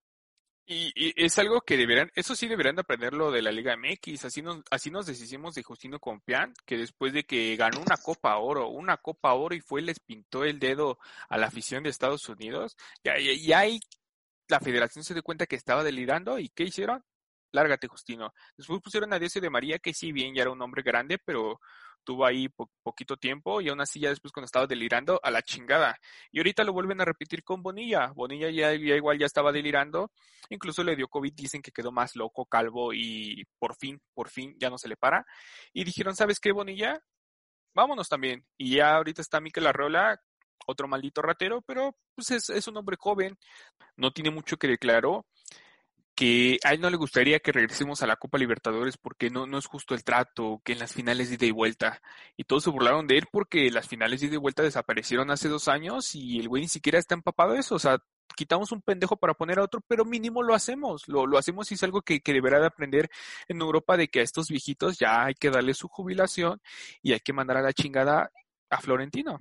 Y, 0.64 1.12
es 1.22 1.38
algo 1.38 1.60
que 1.60 1.76
deberán, 1.76 2.10
eso 2.14 2.34
sí 2.34 2.48
deberán 2.48 2.76
de 2.76 2.80
aprenderlo 2.80 3.30
de 3.30 3.42
la 3.42 3.52
Liga 3.52 3.76
MX. 3.76 4.24
Así 4.24 4.40
nos, 4.40 4.62
así 4.70 4.90
nos 4.90 5.04
deshicimos 5.04 5.54
de 5.54 5.62
Justino 5.62 6.00
Compián, 6.00 6.54
que 6.64 6.78
después 6.78 7.12
de 7.12 7.24
que 7.24 7.56
ganó 7.56 7.82
una 7.82 7.98
Copa 7.98 8.34
Oro, 8.38 8.70
una 8.70 8.96
Copa 8.96 9.34
Oro 9.34 9.54
y 9.54 9.60
fue 9.60 9.82
les 9.82 10.00
pintó 10.00 10.44
el 10.44 10.58
dedo 10.58 10.98
a 11.28 11.36
la 11.36 11.48
afición 11.48 11.82
de 11.82 11.90
Estados 11.90 12.26
Unidos, 12.30 12.74
ya, 13.04 13.16
ya, 13.18 13.58
ahí 13.58 13.80
la 14.48 14.60
federación 14.60 15.04
se 15.04 15.12
dio 15.12 15.22
cuenta 15.22 15.44
que 15.44 15.56
estaba 15.56 15.84
delirando 15.84 16.38
y 16.38 16.48
¿qué 16.48 16.64
hicieron? 16.64 17.04
Lárgate, 17.54 17.88
Justino. 17.88 18.32
Después 18.56 18.82
pusieron 18.82 19.12
a 19.12 19.18
Decio 19.18 19.40
de 19.40 19.48
María, 19.48 19.78
que 19.78 19.94
sí, 19.94 20.12
bien, 20.12 20.34
ya 20.34 20.42
era 20.42 20.50
un 20.50 20.60
hombre 20.60 20.82
grande, 20.82 21.18
pero 21.24 21.60
tuvo 22.04 22.26
ahí 22.26 22.48
poquito 22.82 23.16
tiempo 23.16 23.60
y 23.60 23.68
aún 23.68 23.80
así 23.80 23.98
ya 23.98 24.10
después 24.10 24.30
cuando 24.32 24.46
estaba 24.46 24.66
delirando 24.66 25.18
a 25.22 25.30
la 25.30 25.40
chingada. 25.42 25.98
Y 26.30 26.38
ahorita 26.38 26.64
lo 26.64 26.72
vuelven 26.72 27.00
a 27.00 27.04
repetir 27.04 27.42
con 27.42 27.62
Bonilla. 27.62 28.12
Bonilla 28.14 28.50
ya, 28.50 28.72
igual 28.74 29.18
ya 29.18 29.26
estaba 29.26 29.52
delirando, 29.52 30.10
incluso 30.50 30.82
le 30.84 30.96
dio 30.96 31.08
COVID, 31.08 31.32
dicen 31.32 31.62
que 31.62 31.72
quedó 31.72 31.92
más 31.92 32.14
loco, 32.16 32.44
calvo 32.46 32.92
y 32.92 33.44
por 33.58 33.76
fin, 33.76 34.00
por 34.12 34.28
fin 34.28 34.54
ya 34.58 34.68
no 34.68 34.76
se 34.76 34.88
le 34.88 34.96
para. 34.96 35.24
Y 35.72 35.84
dijeron, 35.84 36.14
¿sabes 36.14 36.40
qué, 36.40 36.52
Bonilla? 36.52 37.00
Vámonos 37.72 38.08
también. 38.08 38.44
Y 38.58 38.76
ya 38.76 38.96
ahorita 38.96 39.22
está 39.22 39.40
Miquel 39.40 39.66
Arreola, 39.66 40.20
otro 40.66 40.88
maldito 40.88 41.22
ratero, 41.22 41.62
pero 41.62 41.96
pues 42.14 42.30
es, 42.30 42.50
es 42.50 42.68
un 42.68 42.76
hombre 42.76 42.96
joven, 42.98 43.36
no 43.96 44.12
tiene 44.12 44.30
mucho 44.30 44.56
que 44.56 44.68
declaró 44.68 45.26
que 46.14 46.58
a 46.62 46.72
él 46.72 46.80
no 46.80 46.90
le 46.90 46.96
gustaría 46.96 47.40
que 47.40 47.52
regresemos 47.52 48.02
a 48.02 48.06
la 48.06 48.16
Copa 48.16 48.38
Libertadores 48.38 48.96
porque 48.96 49.30
no, 49.30 49.46
no 49.46 49.58
es 49.58 49.66
justo 49.66 49.94
el 49.94 50.04
trato, 50.04 50.60
que 50.64 50.72
en 50.72 50.78
las 50.78 50.92
finales 50.92 51.28
de 51.28 51.34
ida 51.36 51.46
y 51.46 51.50
vuelta. 51.50 52.00
Y 52.36 52.44
todos 52.44 52.64
se 52.64 52.70
burlaron 52.70 53.06
de 53.06 53.18
él 53.18 53.26
porque 53.30 53.70
las 53.70 53.88
finales 53.88 54.20
de 54.20 54.28
ida 54.28 54.34
y 54.36 54.38
vuelta 54.38 54.62
desaparecieron 54.62 55.30
hace 55.30 55.48
dos 55.48 55.68
años 55.68 56.14
y 56.14 56.38
el 56.38 56.48
güey 56.48 56.62
ni 56.62 56.68
siquiera 56.68 56.98
está 56.98 57.14
empapado 57.14 57.52
de 57.54 57.60
eso. 57.60 57.74
O 57.74 57.78
sea, 57.78 57.98
quitamos 58.36 58.72
un 58.72 58.82
pendejo 58.82 59.16
para 59.16 59.34
poner 59.34 59.58
a 59.58 59.64
otro, 59.64 59.80
pero 59.88 60.04
mínimo 60.04 60.42
lo 60.42 60.54
hacemos. 60.54 61.08
Lo, 61.08 61.26
lo 61.26 61.38
hacemos 61.38 61.70
y 61.70 61.74
es 61.74 61.82
algo 61.82 62.02
que, 62.02 62.20
que 62.20 62.32
deberá 62.32 62.60
de 62.60 62.66
aprender 62.66 63.10
en 63.48 63.60
Europa 63.60 63.96
de 63.96 64.08
que 64.08 64.20
a 64.20 64.22
estos 64.22 64.48
viejitos 64.48 64.98
ya 64.98 65.24
hay 65.24 65.34
que 65.34 65.50
darle 65.50 65.74
su 65.74 65.88
jubilación 65.88 66.60
y 67.02 67.12
hay 67.12 67.20
que 67.20 67.32
mandar 67.32 67.56
a 67.56 67.62
la 67.62 67.72
chingada 67.72 68.30
a 68.70 68.80
Florentino. 68.80 69.40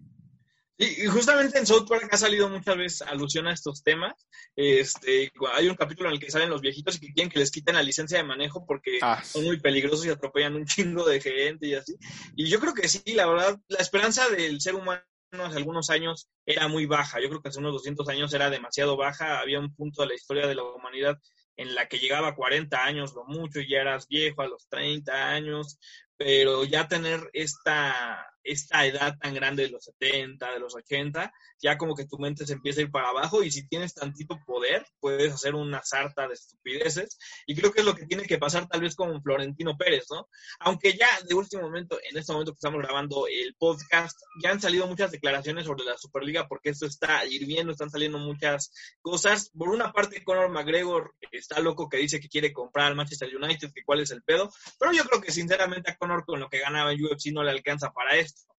Y, 0.78 1.06
justamente 1.06 1.60
en 1.60 1.68
South 1.68 1.88
Park 1.88 2.10
ha 2.12 2.18
salido 2.18 2.50
muchas 2.50 2.78
veces 2.78 3.02
alusión 3.04 3.48
a 3.48 3.54
estos 3.54 3.84
temas. 3.84 4.14
Este, 4.56 5.32
hay 5.54 5.68
un 5.68 5.76
capítulo 5.76 6.10
en 6.10 6.16
el 6.16 6.20
que 6.20 6.32
salen 6.32 6.50
los 6.50 6.62
viejitos 6.62 6.96
y 6.96 7.00
que 7.00 7.14
quieren 7.14 7.32
que 7.32 7.40
les 7.40 7.52
quiten 7.52 7.76
la 7.76 7.84
licencia 7.84 8.18
de 8.18 8.24
manejo 8.24 8.66
porque 8.66 8.98
ah, 9.02 9.24
son 9.24 9.44
muy 9.44 9.60
peligrosos 9.60 10.06
y 10.06 10.10
atropellan 10.10 10.56
un 10.56 10.66
chingo 10.66 11.06
de 11.06 11.22
gente 11.22 11.68
y 11.68 11.76
así. 11.76 11.96
Y 12.36 12.48
yo 12.50 12.60
creo 12.60 12.74
que 12.74 12.88
sí, 12.88 13.02
la 13.14 13.28
verdad, 13.28 13.60
la 13.68 13.80
esperanza 13.80 14.28
del 14.30 14.62
ser 14.62 14.76
humano 14.76 15.04
hace 15.42 15.58
algunos 15.58 15.90
años 15.90 16.30
era 16.46 16.68
muy 16.68 16.86
baja. 16.86 17.20
Yo 17.22 17.30
creo 17.30 17.42
que 17.42 17.50
hace 17.50 17.60
unos 17.60 17.74
200 17.74 18.08
años 18.10 18.34
era 18.34 18.50
demasiado 18.50 18.98
baja. 18.98 19.40
Había 19.40 19.60
un 19.60 19.76
punto 19.76 20.02
de 20.02 20.10
la 20.10 20.16
historia 20.16 20.48
de 20.48 20.56
la 20.56 20.64
humanidad 20.64 21.18
en 21.56 21.76
la 21.76 21.88
que 21.88 22.00
llegaba 22.00 22.30
a 22.30 22.36
40 22.36 22.84
años, 22.84 23.14
lo 23.14 23.26
mucho, 23.26 23.60
y 23.60 23.70
ya 23.70 23.82
eras 23.82 24.08
viejo 24.08 24.42
a 24.42 24.48
los 24.48 24.68
30 24.70 25.30
años, 25.30 25.78
pero 26.18 26.64
ya 26.64 26.88
tener 26.88 27.30
esta, 27.34 28.28
esta 28.44 28.86
edad 28.86 29.18
tan 29.20 29.34
grande 29.34 29.64
de 29.64 29.70
los 29.70 29.86
70, 29.86 30.52
de 30.52 30.60
los 30.60 30.76
80, 30.76 31.34
ya 31.62 31.78
como 31.78 31.96
que 31.96 32.06
tu 32.06 32.18
mente 32.18 32.46
se 32.46 32.54
empieza 32.54 32.82
a 32.82 32.84
ir 32.84 32.92
para 32.92 33.10
abajo 33.10 33.44
y 33.44 33.52
si 33.52 33.68
tienes 33.68 33.94
tantito 33.94 34.40
poder, 34.46 34.86
puedes 35.00 35.34
hacer 35.34 35.56
una 35.56 35.82
sarta 35.84 36.28
de 36.28 36.34
estupideces. 36.34 37.18
Y 37.48 37.56
creo 37.56 37.72
que 37.72 37.80
es 37.80 37.86
lo 37.86 37.96
que 37.96 38.06
tiene 38.06 38.24
que 38.24 38.38
pasar 38.38 38.68
tal 38.68 38.82
vez 38.82 38.96
con 38.96 39.22
Florentino 39.24 39.78
Pérez, 39.78 40.06
¿no? 40.12 40.28
Aunque 40.60 40.94
ya 40.94 41.08
de 41.28 41.36
último 41.36 41.64
momento, 41.64 41.98
en 42.10 42.18
este 42.18 42.34
momento 42.34 42.52
que 42.52 42.58
estamos 42.58 42.82
grabando 42.82 43.28
el 43.28 43.56
podcast, 43.56 44.20
ya 44.42 44.52
han 44.52 44.62
salido 44.62 44.88
muchas 44.88 45.12
declaraciones 45.12 45.66
sobre 45.66 45.86
la 45.86 45.98
Superliga 45.98 46.48
porque 46.48 46.70
esto 46.70 46.86
está 46.86 47.26
hirviendo, 47.26 47.72
están 47.72 47.90
saliendo 47.90 48.20
muchas 48.20 48.72
cosas. 49.02 49.50
Por 49.58 49.70
una 49.70 49.92
parte, 49.92 50.24
Conor 50.24 50.50
McGregor 50.50 51.16
está 51.32 51.60
loco 51.60 51.88
que 51.90 51.98
dice 51.98 52.20
que 52.20 52.30
quiere 52.30 52.52
comprar 52.52 52.88
al 52.88 52.96
Manchester 52.96 53.30
United, 53.36 53.72
que 53.74 53.84
cuál 53.86 54.02
es 54.02 54.12
el 54.12 54.22
pedo, 54.24 54.52
pero 54.80 54.92
yo 54.92 55.04
creo 55.06 55.22
que 55.22 55.32
sinceramente 55.32 55.92
Conor 56.04 56.26
con 56.26 56.40
lo 56.40 56.50
que 56.50 56.60
ganaba 56.60 56.92
en 56.92 57.04
UFC 57.04 57.32
no 57.32 57.44
le 57.44 57.52
alcanza 57.52 57.92
para 57.92 58.16
esto 58.16 58.54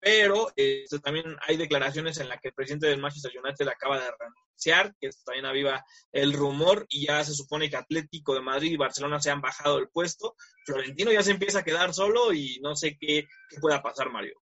pero 0.00 0.50
este, 0.56 0.98
también 0.98 1.36
hay 1.46 1.58
declaraciones 1.58 2.18
en 2.18 2.28
las 2.28 2.40
que 2.40 2.48
el 2.48 2.54
presidente 2.54 2.86
del 2.86 3.00
Manchester 3.00 3.32
United 3.38 3.68
acaba 3.68 3.98
de 3.98 4.10
renunciar, 4.18 4.94
que 4.98 5.10
también 5.24 5.44
aviva 5.44 5.84
el 6.10 6.32
rumor 6.32 6.86
y 6.88 7.06
ya 7.06 7.22
se 7.22 7.34
supone 7.34 7.68
que 7.68 7.76
Atlético 7.76 8.34
de 8.34 8.40
Madrid 8.40 8.72
y 8.72 8.76
Barcelona 8.78 9.20
se 9.20 9.30
han 9.30 9.42
bajado 9.42 9.78
el 9.78 9.88
puesto. 9.88 10.36
Florentino 10.64 11.12
ya 11.12 11.22
se 11.22 11.32
empieza 11.32 11.58
a 11.58 11.64
quedar 11.64 11.92
solo 11.92 12.32
y 12.32 12.58
no 12.62 12.74
sé 12.76 12.96
qué, 12.98 13.28
pueda 13.60 13.82
pasar, 13.82 14.10
Mario. 14.10 14.40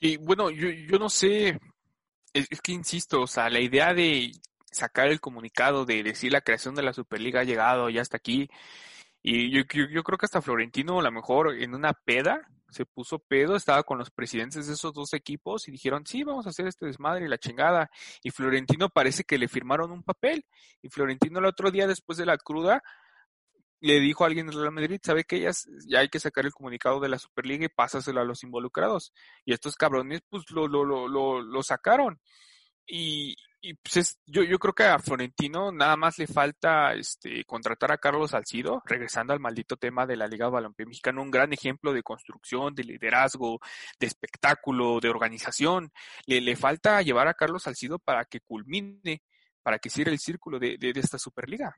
Y 0.00 0.16
bueno, 0.18 0.50
yo, 0.50 0.68
yo 0.68 0.98
no 1.00 1.08
sé, 1.08 1.58
es, 2.32 2.60
que 2.60 2.70
insisto, 2.70 3.22
o 3.22 3.26
sea, 3.26 3.50
la 3.50 3.58
idea 3.58 3.92
de 3.92 4.30
sacar 4.70 5.08
el 5.08 5.20
comunicado 5.20 5.84
de 5.84 6.04
decir 6.04 6.30
la 6.30 6.42
creación 6.42 6.76
de 6.76 6.82
la 6.82 6.92
Superliga 6.92 7.40
ha 7.40 7.44
llegado 7.44 7.90
ya 7.90 8.02
hasta 8.02 8.18
aquí. 8.18 8.48
Y 9.30 9.50
yo, 9.50 9.66
creo 9.66 10.16
que 10.16 10.24
hasta 10.24 10.40
Florentino, 10.40 11.00
a 11.00 11.02
lo 11.02 11.12
mejor 11.12 11.54
en 11.54 11.74
una 11.74 11.92
peda, 11.92 12.48
se 12.70 12.86
puso 12.86 13.18
pedo, 13.18 13.56
estaba 13.56 13.82
con 13.82 13.98
los 13.98 14.10
presidentes 14.10 14.66
de 14.66 14.72
esos 14.72 14.94
dos 14.94 15.12
equipos 15.12 15.68
y 15.68 15.70
dijeron, 15.70 16.06
sí, 16.06 16.24
vamos 16.24 16.46
a 16.46 16.48
hacer 16.48 16.66
este 16.66 16.86
desmadre 16.86 17.26
y 17.26 17.28
la 17.28 17.36
chingada. 17.36 17.90
Y 18.22 18.30
Florentino 18.30 18.88
parece 18.88 19.24
que 19.24 19.36
le 19.36 19.46
firmaron 19.46 19.90
un 19.90 20.02
papel. 20.02 20.46
Y 20.80 20.88
Florentino 20.88 21.40
el 21.40 21.44
otro 21.44 21.70
día, 21.70 21.86
después 21.86 22.16
de 22.16 22.24
la 22.24 22.38
cruda, 22.38 22.82
le 23.80 24.00
dijo 24.00 24.24
a 24.24 24.28
alguien 24.28 24.46
de 24.46 24.56
Real 24.56 24.72
Madrid, 24.72 24.98
sabe 25.02 25.24
que 25.24 25.40
ya, 25.40 25.50
ya 25.86 25.98
hay 25.98 26.08
que 26.08 26.20
sacar 26.20 26.46
el 26.46 26.52
comunicado 26.52 26.98
de 26.98 27.10
la 27.10 27.18
Superliga 27.18 27.66
y 27.66 27.68
pásaselo 27.68 28.22
a 28.22 28.24
los 28.24 28.42
involucrados. 28.44 29.12
Y 29.44 29.52
estos 29.52 29.74
cabrones, 29.74 30.22
pues 30.30 30.50
lo, 30.52 30.68
lo, 30.68 30.86
lo, 30.86 31.06
lo, 31.06 31.42
lo 31.42 31.62
sacaron. 31.62 32.18
Y, 32.86 33.36
y 33.60 33.74
pues 33.74 34.18
yo, 34.26 34.42
yo 34.42 34.58
creo 34.58 34.72
que 34.72 34.84
a 34.84 34.98
Florentino 34.98 35.72
nada 35.72 35.96
más 35.96 36.18
le 36.18 36.26
falta 36.26 36.94
este, 36.94 37.44
contratar 37.44 37.90
a 37.90 37.98
Carlos 37.98 38.30
Salcido, 38.30 38.82
regresando 38.84 39.32
al 39.32 39.40
maldito 39.40 39.76
tema 39.76 40.06
de 40.06 40.16
la 40.16 40.28
Liga 40.28 40.48
Balompié 40.48 40.86
Mexicana, 40.86 41.20
un 41.20 41.30
gran 41.30 41.52
ejemplo 41.52 41.92
de 41.92 42.02
construcción, 42.02 42.74
de 42.74 42.84
liderazgo, 42.84 43.60
de 43.98 44.06
espectáculo, 44.06 45.00
de 45.00 45.08
organización. 45.08 45.92
Le, 46.26 46.40
le 46.40 46.56
falta 46.56 47.02
llevar 47.02 47.26
a 47.26 47.34
Carlos 47.34 47.64
Salcido 47.64 47.98
para 47.98 48.24
que 48.26 48.40
culmine, 48.40 49.22
para 49.62 49.78
que 49.78 49.90
cierre 49.90 50.12
el 50.12 50.20
círculo 50.20 50.58
de, 50.58 50.78
de, 50.78 50.92
esta 50.94 51.18
Superliga. 51.18 51.76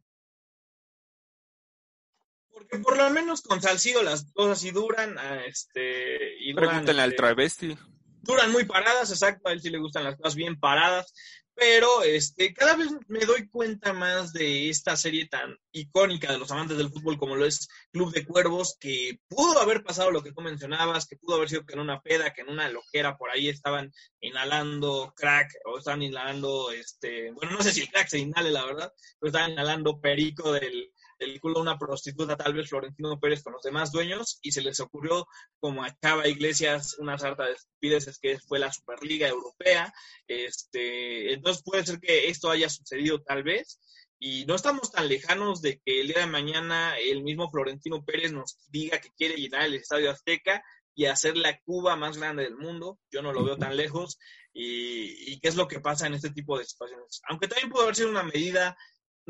Porque 2.53 2.79
por 2.79 2.97
lo 2.99 3.09
menos 3.09 3.41
con 3.41 3.63
Salcido 3.63 4.03
las 4.03 4.31
cosas 4.33 4.61
sí 4.61 4.71
duran, 4.71 5.17
ah, 5.19 5.41
este, 5.47 6.37
y 6.41 6.53
Pregúntale 6.53 7.01
al 7.01 7.11
este, 7.11 7.23
travesti 7.23 7.79
duran 8.23 8.53
muy 8.53 8.65
paradas, 8.65 9.11
exacto, 9.11 9.49
a 9.49 9.53
él 9.53 9.61
sí 9.61 9.71
le 9.71 9.79
gustan 9.79 10.05
las 10.05 10.17
cosas 10.17 10.35
bien 10.35 10.59
paradas, 10.59 11.13
pero 11.61 12.03
este, 12.03 12.55
cada 12.55 12.75
vez 12.75 12.89
me 13.09 13.27
doy 13.27 13.47
cuenta 13.49 13.93
más 13.93 14.33
de 14.33 14.71
esta 14.71 14.97
serie 14.97 15.29
tan 15.29 15.59
icónica 15.73 16.33
de 16.33 16.39
los 16.39 16.51
amantes 16.51 16.79
del 16.79 16.89
fútbol 16.89 17.19
como 17.19 17.37
lo 17.37 17.45
es 17.45 17.69
Club 17.93 18.13
de 18.13 18.25
Cuervos, 18.25 18.79
que 18.81 19.19
pudo 19.29 19.61
haber 19.61 19.83
pasado 19.83 20.11
lo 20.11 20.23
que 20.23 20.33
tú 20.33 20.41
mencionabas, 20.41 21.07
que 21.07 21.17
pudo 21.17 21.37
haber 21.37 21.51
sido 21.51 21.67
que 21.67 21.75
en 21.75 21.81
una 21.81 22.01
peda, 22.01 22.33
que 22.33 22.41
en 22.41 22.49
una 22.49 22.71
loquera 22.71 23.19
por 23.19 23.31
ahí 23.31 23.51
estaban 23.51 23.93
inhalando 24.21 25.13
crack 25.15 25.51
o 25.67 25.79
estaban 25.79 26.01
inhalando, 26.01 26.71
este, 26.73 27.31
bueno, 27.33 27.53
no 27.53 27.63
sé 27.63 27.73
si 27.73 27.83
el 27.83 27.91
crack 27.91 28.09
se 28.09 28.19
inhale, 28.19 28.51
la 28.51 28.65
verdad, 28.65 28.93
pero 29.19 29.29
estaban 29.29 29.51
inhalando 29.51 30.01
perico 30.01 30.53
del, 30.53 30.91
de 31.27 31.61
una 31.61 31.79
prostituta, 31.79 32.37
tal 32.37 32.55
vez 32.55 32.69
Florentino 32.69 33.19
Pérez 33.21 33.43
con 33.43 33.53
los 33.53 33.63
demás 33.63 33.93
dueños, 33.93 34.39
y 34.43 34.53
se 34.53 34.63
les 34.63 34.81
ocurrió, 34.81 35.27
como 35.59 35.85
a 35.85 35.95
Chava 36.01 36.27
Iglesias, 36.27 36.97
una 36.99 37.19
sarta 37.19 37.45
de 37.45 37.53
estupideces 37.53 38.19
que 38.19 38.39
fue 38.39 38.59
la 38.59 38.73
Superliga 38.73 39.29
Europea. 39.29 39.93
Este, 40.27 41.33
entonces 41.33 41.63
puede 41.63 41.85
ser 41.85 42.01
que 42.01 42.29
esto 42.29 42.51
haya 42.51 42.69
sucedido 42.69 43.21
tal 43.23 43.43
vez, 43.43 43.79
y 44.19 44.45
no 44.45 44.55
estamos 44.55 44.93
tan 44.93 45.09
lejanos 45.09 45.63
de 45.63 45.81
que 45.85 46.03
el 46.03 46.09
día 46.09 46.21
de 46.21 46.27
mañana 46.27 46.99
el 46.99 47.23
mismo 47.23 47.51
Florentino 47.51 48.05
Pérez 48.05 48.33
nos 48.33 48.59
diga 48.69 49.01
que 49.01 49.11
quiere 49.17 49.37
llenar 49.37 49.63
el 49.63 49.75
Estadio 49.75 50.11
Azteca 50.11 50.63
y 50.95 51.07
hacer 51.07 51.39
la 51.39 51.59
Cuba 51.61 51.97
más 51.97 52.19
grande 52.19 52.43
del 52.43 52.57
mundo. 52.57 52.99
Yo 53.11 53.23
no 53.23 53.33
lo 53.33 53.43
veo 53.43 53.57
tan 53.57 53.79
lejos. 53.79 54.19
Y, 54.53 55.33
y, 55.33 55.41
qué 55.41 55.49
es 55.49 55.57
lo 55.57 55.69
que 55.69 55.81
pasa 55.81 56.07
en 56.07 56.15
este 56.15 56.31
tipo 56.31 56.59
de 56.59 56.67
situaciones. 56.67 57.23
Aunque 57.29 57.49
también 57.49 57.71
puede 57.71 57.85
haber 57.85 57.97
sido 57.97 58.11
una 58.11 58.25
medida 58.25 58.77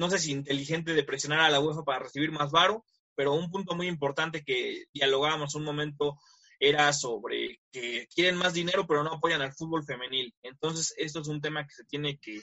no 0.01 0.09
sé 0.09 0.19
si 0.19 0.33
inteligente 0.33 0.95
de 0.95 1.05
presionar 1.05 1.41
a 1.41 1.51
la 1.51 1.61
UEFA 1.61 1.85
para 1.85 1.99
recibir 1.99 2.33
más 2.33 2.51
varo, 2.51 2.87
pero 3.15 3.35
un 3.35 3.51
punto 3.51 3.75
muy 3.75 3.87
importante 3.87 4.43
que 4.43 4.85
dialogábamos 4.95 5.55
un 5.55 5.63
momento 5.63 6.19
era 6.59 6.91
sobre 6.95 7.61
que 7.71 8.09
quieren 8.15 8.37
más 8.37 8.55
dinero 8.55 8.87
pero 8.87 9.05
no 9.05 9.13
apoyan 9.13 9.43
al 9.43 9.53
fútbol 9.53 9.85
femenil. 9.85 10.35
Entonces, 10.43 10.95
esto 10.97 11.21
es 11.21 11.29
un 11.29 11.43
tema 11.43 11.67
que 11.67 11.75
se 11.75 11.85
tiene 11.85 12.19
que, 12.19 12.43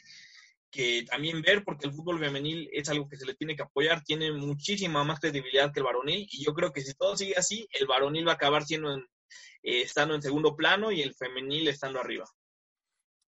también 1.10 1.42
ver 1.42 1.64
porque 1.64 1.88
el 1.88 1.94
fútbol 1.94 2.20
femenil 2.20 2.70
es 2.72 2.90
algo 2.90 3.10
que 3.10 3.18
se 3.18 3.26
le 3.26 3.34
tiene 3.34 3.56
que 3.56 3.64
apoyar, 3.64 4.04
tiene 4.04 4.32
muchísima 4.32 5.04
más 5.04 5.20
credibilidad 5.20 5.74
que 5.74 5.80
el 5.80 5.86
varonil 5.86 6.28
y 6.30 6.46
yo 6.46 6.54
creo 6.54 6.72
que 6.72 6.82
si 6.82 6.94
todo 6.94 7.18
sigue 7.18 7.34
así, 7.38 7.68
el 7.72 7.88
varonil 7.88 8.28
va 8.28 8.34
a 8.34 8.36
acabar 8.36 8.66
siendo 8.66 8.96
eh, 8.96 9.82
estando 9.82 10.14
en 10.14 10.22
segundo 10.22 10.56
plano 10.56 10.92
y 10.92 11.02
el 11.02 11.16
femenil 11.16 11.68
estando 11.70 12.00
arriba. 12.00 12.26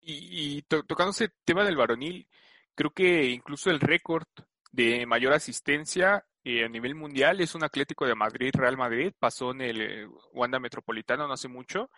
Y, 0.00 0.56
y 0.56 0.62
tocando 0.62 1.10
ese 1.10 1.28
tema 1.44 1.62
del 1.62 1.76
varonil, 1.76 2.26
Creo 2.74 2.90
que 2.90 3.26
incluso 3.30 3.70
el 3.70 3.80
récord 3.80 4.26
de 4.72 5.06
mayor 5.06 5.32
asistencia 5.32 6.24
eh, 6.42 6.64
a 6.64 6.68
nivel 6.68 6.94
mundial 6.94 7.40
es 7.40 7.54
un 7.54 7.64
Atlético 7.64 8.06
de 8.06 8.14
Madrid, 8.14 8.50
Real 8.54 8.76
Madrid, 8.76 9.12
pasó 9.18 9.52
en 9.52 9.62
el 9.62 9.80
eh, 9.80 10.06
Wanda 10.32 10.58
Metropolitano 10.58 11.26
no 11.26 11.34
hace 11.34 11.48
mucho 11.48 11.90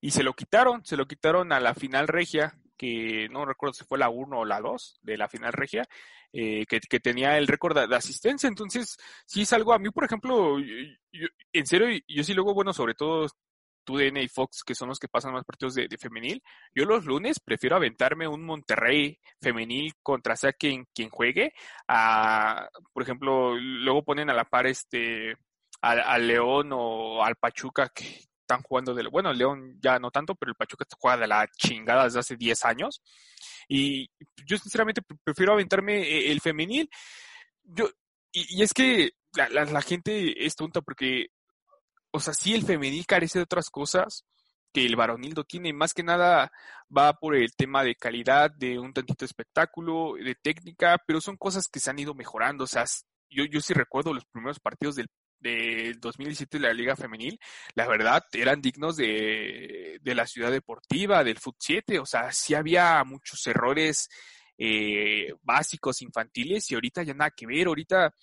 y 0.00 0.10
se 0.10 0.24
lo 0.24 0.32
quitaron, 0.32 0.84
se 0.84 0.96
lo 0.96 1.06
quitaron 1.06 1.52
a 1.52 1.60
la 1.60 1.74
final 1.74 2.08
regia 2.08 2.58
que 2.76 3.28
no 3.30 3.44
recuerdo 3.44 3.74
si 3.74 3.84
fue 3.84 3.98
la 3.98 4.08
1 4.08 4.36
o 4.36 4.44
la 4.44 4.60
2 4.60 4.98
de 5.02 5.16
la 5.16 5.28
final 5.28 5.52
regia, 5.52 5.86
eh, 6.32 6.66
que, 6.66 6.80
tenía 7.00 7.38
el 7.38 7.46
récord 7.46 7.88
de, 7.88 7.94
asistencia. 7.94 8.48
Entonces, 8.48 8.96
sí 9.26 9.42
es 9.42 9.52
algo, 9.52 9.72
a 9.72 9.78
mí, 9.78 9.90
por 9.90 10.04
ejemplo, 10.04 10.58
en 11.52 11.66
serio, 11.66 11.86
yo 12.08 12.24
sí 12.24 12.34
luego, 12.34 12.52
bueno, 12.52 12.72
sobre 12.72 12.94
todo 12.94 13.28
TUDN 13.84 14.18
y 14.18 14.28
Fox, 14.28 14.62
que 14.64 14.74
son 14.74 14.88
los 14.88 14.98
que 14.98 15.08
pasan 15.08 15.32
más 15.32 15.44
partidos 15.44 15.74
de, 15.74 15.88
femenil, 15.98 16.42
yo 16.74 16.84
los 16.84 17.04
lunes 17.04 17.40
prefiero 17.40 17.76
aventarme 17.76 18.26
un 18.26 18.44
Monterrey 18.44 19.18
femenil 19.40 19.92
contra 20.02 20.36
sea 20.36 20.52
quien, 20.52 20.86
quien 20.94 21.10
juegue, 21.10 21.52
a, 21.88 22.68
por 22.92 23.02
ejemplo, 23.02 23.54
luego 23.54 24.04
ponen 24.04 24.30
a 24.30 24.34
la 24.34 24.44
par 24.44 24.66
este 24.66 25.36
al, 25.80 26.26
León 26.26 26.70
o 26.72 27.22
al 27.22 27.36
Pachuca 27.36 27.90
que 27.94 28.04
están 28.40 28.62
jugando 28.62 28.94
de, 28.94 29.06
bueno, 29.08 29.30
el 29.30 29.38
León 29.38 29.78
ya 29.80 29.98
no 29.98 30.10
tanto, 30.10 30.34
pero 30.34 30.50
el 30.50 30.56
Pachuca 30.56 30.84
juega 30.98 31.16
de 31.16 31.26
la 31.26 31.46
chingada 31.56 32.04
desde 32.04 32.20
hace 32.20 32.36
10 32.36 32.64
años. 32.64 33.02
Y 33.68 34.10
yo 34.46 34.56
sinceramente 34.58 35.02
prefiero 35.22 35.52
aventarme 35.52 36.02
eh, 36.02 36.32
el 36.32 36.40
femenil. 36.40 36.88
Yo, 37.62 37.88
y, 38.32 38.62
es 38.62 38.72
que 38.72 39.12
la, 39.34 39.48
la, 39.48 39.82
gente 39.82 40.44
es 40.44 40.54
tonta 40.56 40.80
porque, 40.80 41.28
o 42.14 42.20
sea, 42.20 42.32
sí 42.32 42.54
el 42.54 42.64
femenil 42.64 43.06
carece 43.06 43.40
de 43.40 43.42
otras 43.42 43.70
cosas 43.70 44.24
que 44.72 44.86
el 44.86 44.94
varonil 44.94 45.34
no 45.34 45.42
tiene. 45.42 45.72
Más 45.72 45.92
que 45.92 46.04
nada 46.04 46.52
va 46.96 47.12
por 47.14 47.34
el 47.34 47.54
tema 47.56 47.82
de 47.82 47.96
calidad, 47.96 48.52
de 48.52 48.78
un 48.78 48.92
tantito 48.92 49.24
espectáculo, 49.24 50.14
de 50.14 50.36
técnica, 50.36 50.96
pero 51.06 51.20
son 51.20 51.36
cosas 51.36 51.66
que 51.66 51.80
se 51.80 51.90
han 51.90 51.98
ido 51.98 52.14
mejorando. 52.14 52.64
O 52.64 52.66
sea, 52.68 52.84
yo, 53.28 53.44
yo 53.44 53.60
sí 53.60 53.74
recuerdo 53.74 54.14
los 54.14 54.24
primeros 54.26 54.60
partidos 54.60 54.94
del 54.94 55.08
del 55.40 56.00
2017 56.00 56.58
de 56.58 56.66
la 56.66 56.72
Liga 56.72 56.96
Femenil, 56.96 57.38
la 57.74 57.86
verdad, 57.86 58.24
eran 58.32 58.62
dignos 58.62 58.96
de, 58.96 60.00
la 60.02 60.26
ciudad 60.26 60.50
deportiva, 60.50 61.22
del 61.22 61.38
Fut 61.38 61.56
7, 61.58 61.98
o 61.98 62.06
sea, 62.06 62.32
sí 62.32 62.54
había 62.54 63.04
muchos 63.04 63.46
errores 63.46 64.08
eh, 64.56 65.34
básicos 65.42 66.00
infantiles 66.00 66.70
y 66.70 66.74
ahorita 66.76 67.02
ya 67.02 67.12
nada 67.12 67.30
que 67.30 67.46
ver, 67.46 67.66
ahorita 67.66 68.14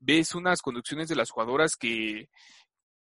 ves 0.00 0.34
unas 0.34 0.62
conducciones 0.62 1.08
de 1.08 1.16
las 1.16 1.30
jugadoras 1.30 1.76
que, 1.76 2.30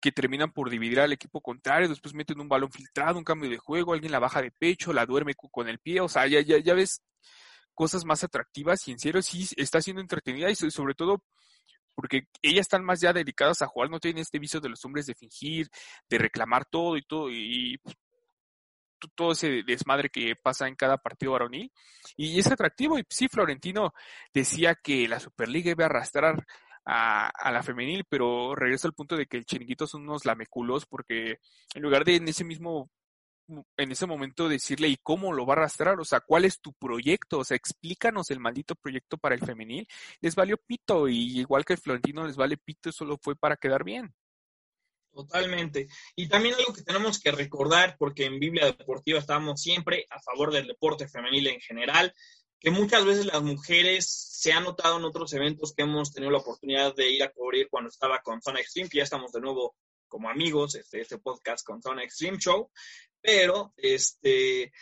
que 0.01 0.13
terminan 0.13 0.53
por 0.53 0.71
dividir 0.71 1.01
al 1.01 1.13
equipo 1.13 1.41
contrario, 1.41 1.89
después 1.89 2.15
meten 2.15 2.41
un 2.41 2.49
balón 2.49 2.71
filtrado, 2.71 3.19
un 3.19 3.25
cambio 3.25 3.51
de 3.51 3.59
juego, 3.59 3.93
alguien 3.93 4.13
la 4.13 4.19
baja 4.19 4.43
de 4.43 4.51
pecho, 4.53 4.93
la 4.93 5.07
duerme 5.07 5.35
con 5.35 5.69
el 5.69 5.79
pie, 5.79 6.01
o 6.01 6.09
sea, 6.09 6.27
ya, 6.27 6.41
ya, 6.41 6.75
ves 6.75 7.03
cosas 7.75 8.05
más 8.05 8.25
atractivas 8.25 8.87
y 8.89 8.93
en 8.93 8.99
serio 8.99 9.23
sí 9.23 9.49
está 9.57 9.81
siendo 9.81 10.01
entretenida 10.01 10.51
y 10.51 10.55
sobre 10.57 10.95
todo 10.95 11.23
porque 11.95 12.29
ellas 12.43 12.61
están 12.61 12.85
más 12.85 13.01
ya 13.01 13.13
dedicadas 13.13 13.61
a 13.61 13.67
jugar, 13.67 13.91
no 13.91 13.99
tienen 13.99 14.23
este 14.23 14.39
vicio 14.39 14.61
de 14.61 14.69
los 14.69 14.85
hombres 14.85 15.07
de 15.07 15.17
fingir, 15.17 15.69
de 16.09 16.19
reclamar 16.19 16.65
todo 16.65 16.97
y 16.97 17.03
todo, 17.03 17.29
y 17.29 17.77
pues, 17.79 17.97
todo 19.17 19.33
ese 19.33 19.63
desmadre 19.65 20.09
que 20.09 20.35
pasa 20.37 20.69
en 20.69 20.77
cada 20.77 20.99
partido 20.99 21.33
varonil. 21.33 21.73
Y 22.17 22.39
es 22.39 22.47
atractivo, 22.47 22.99
y 22.99 23.05
sí, 23.09 23.27
Florentino 23.29 23.95
decía 24.33 24.77
que 24.77 25.09
la 25.09 25.19
Superliga 25.21 25.73
iba 25.73 25.85
a 25.85 25.89
arrastrar 25.89 26.47
a, 26.89 27.29
a, 27.29 27.53
la 27.53 27.63
femenil, 27.63 28.05
pero 28.09 28.55
regreso 28.55 28.89
al 28.89 28.95
punto 28.95 29.17
de 29.17 29.27
que 29.27 29.37
el 29.37 29.45
chiringuito 29.45 29.87
son 29.87 30.03
unos 30.03 30.25
lameculos, 30.25 30.87
porque 30.87 31.39
en 31.75 31.83
lugar 31.83 32.05
de 32.05 32.17
en 32.17 32.29
ese 32.29 32.45
mismo 32.45 32.91
en 33.77 33.93
ese 33.93 34.07
momento 34.07 34.49
decirle, 34.49 34.89
¿y 34.89 34.97
cómo 35.03 35.33
lo 35.33 35.47
va 35.47 35.55
a 35.55 35.57
arrastrar? 35.59 35.99
O 36.01 36.05
sea, 36.05 36.21
¿cuál 36.21 36.45
es 36.45 36.61
tu 36.61 36.73
proyecto? 36.75 37.39
O 37.39 37.45
sea, 37.45 37.57
explícanos 37.57 38.31
el 38.31 38.41
maldito 38.41 38.75
proyecto 38.75 39.17
para 39.17 39.35
el 39.35 39.41
femenil. 39.41 39.89
Les 40.21 40.35
valió 40.35 40.59
pito 40.59 41.09
y 41.09 41.39
igual 41.41 41.65
que 41.65 41.75
el 41.75 41.79
Florentino 41.79 42.27
les 42.27 42.37
vale 42.37 42.59
pito, 42.59 42.93
solo 42.93 43.19
fue 43.21 43.37
para 43.37 43.57
quedar 43.57 43.85
bien. 43.85 44.15
Totalmente. 45.13 45.89
Y 46.15 46.29
también 46.29 46.55
algo 46.55 46.75
que 46.75 46.83
tenemos 46.83 47.19
que 47.19 47.33
recordar, 47.33 47.97
porque 47.99 48.27
en 48.27 48.39
Biblia 48.39 48.67
Deportiva 48.67 49.19
estamos 49.19 49.61
siempre 49.61 50.07
a 50.11 50.21
favor 50.21 50.53
del 50.53 50.67
deporte 50.67 51.09
femenil 51.09 51.47
en 51.49 51.61
general, 51.61 52.15
que 52.61 52.71
muchas 52.71 53.05
veces 53.05 53.27
las 53.27 53.43
mujeres 53.43 54.09
se 54.09 54.53
han 54.53 54.65
notado 54.65 54.99
en 54.99 55.05
otros 55.05 55.33
eventos 55.33 55.75
que 55.75 55.83
hemos 55.83 56.13
tenido 56.13 56.33
la 56.33 56.39
oportunidad 56.39 56.95
de 56.95 57.11
ir 57.11 57.23
a 57.23 57.31
cubrir 57.33 57.69
cuando 57.71 57.91
estaba 57.91 58.21
con 58.21 58.43
Zona 58.43 58.61
Extreme, 58.61 58.89
que 58.89 58.99
ya 58.99 59.05
estamos 59.05 59.33
de 59.33 59.41
nuevo 59.41 59.77
como 60.09 60.29
amigos, 60.29 60.75
este, 60.75 61.01
este 61.01 61.19
podcast 61.19 61.65
con 61.65 61.83
Zona 61.83 62.03
Extreme 62.03 62.39
Show, 62.39 62.71
pero 63.21 63.75
este, 63.77 64.73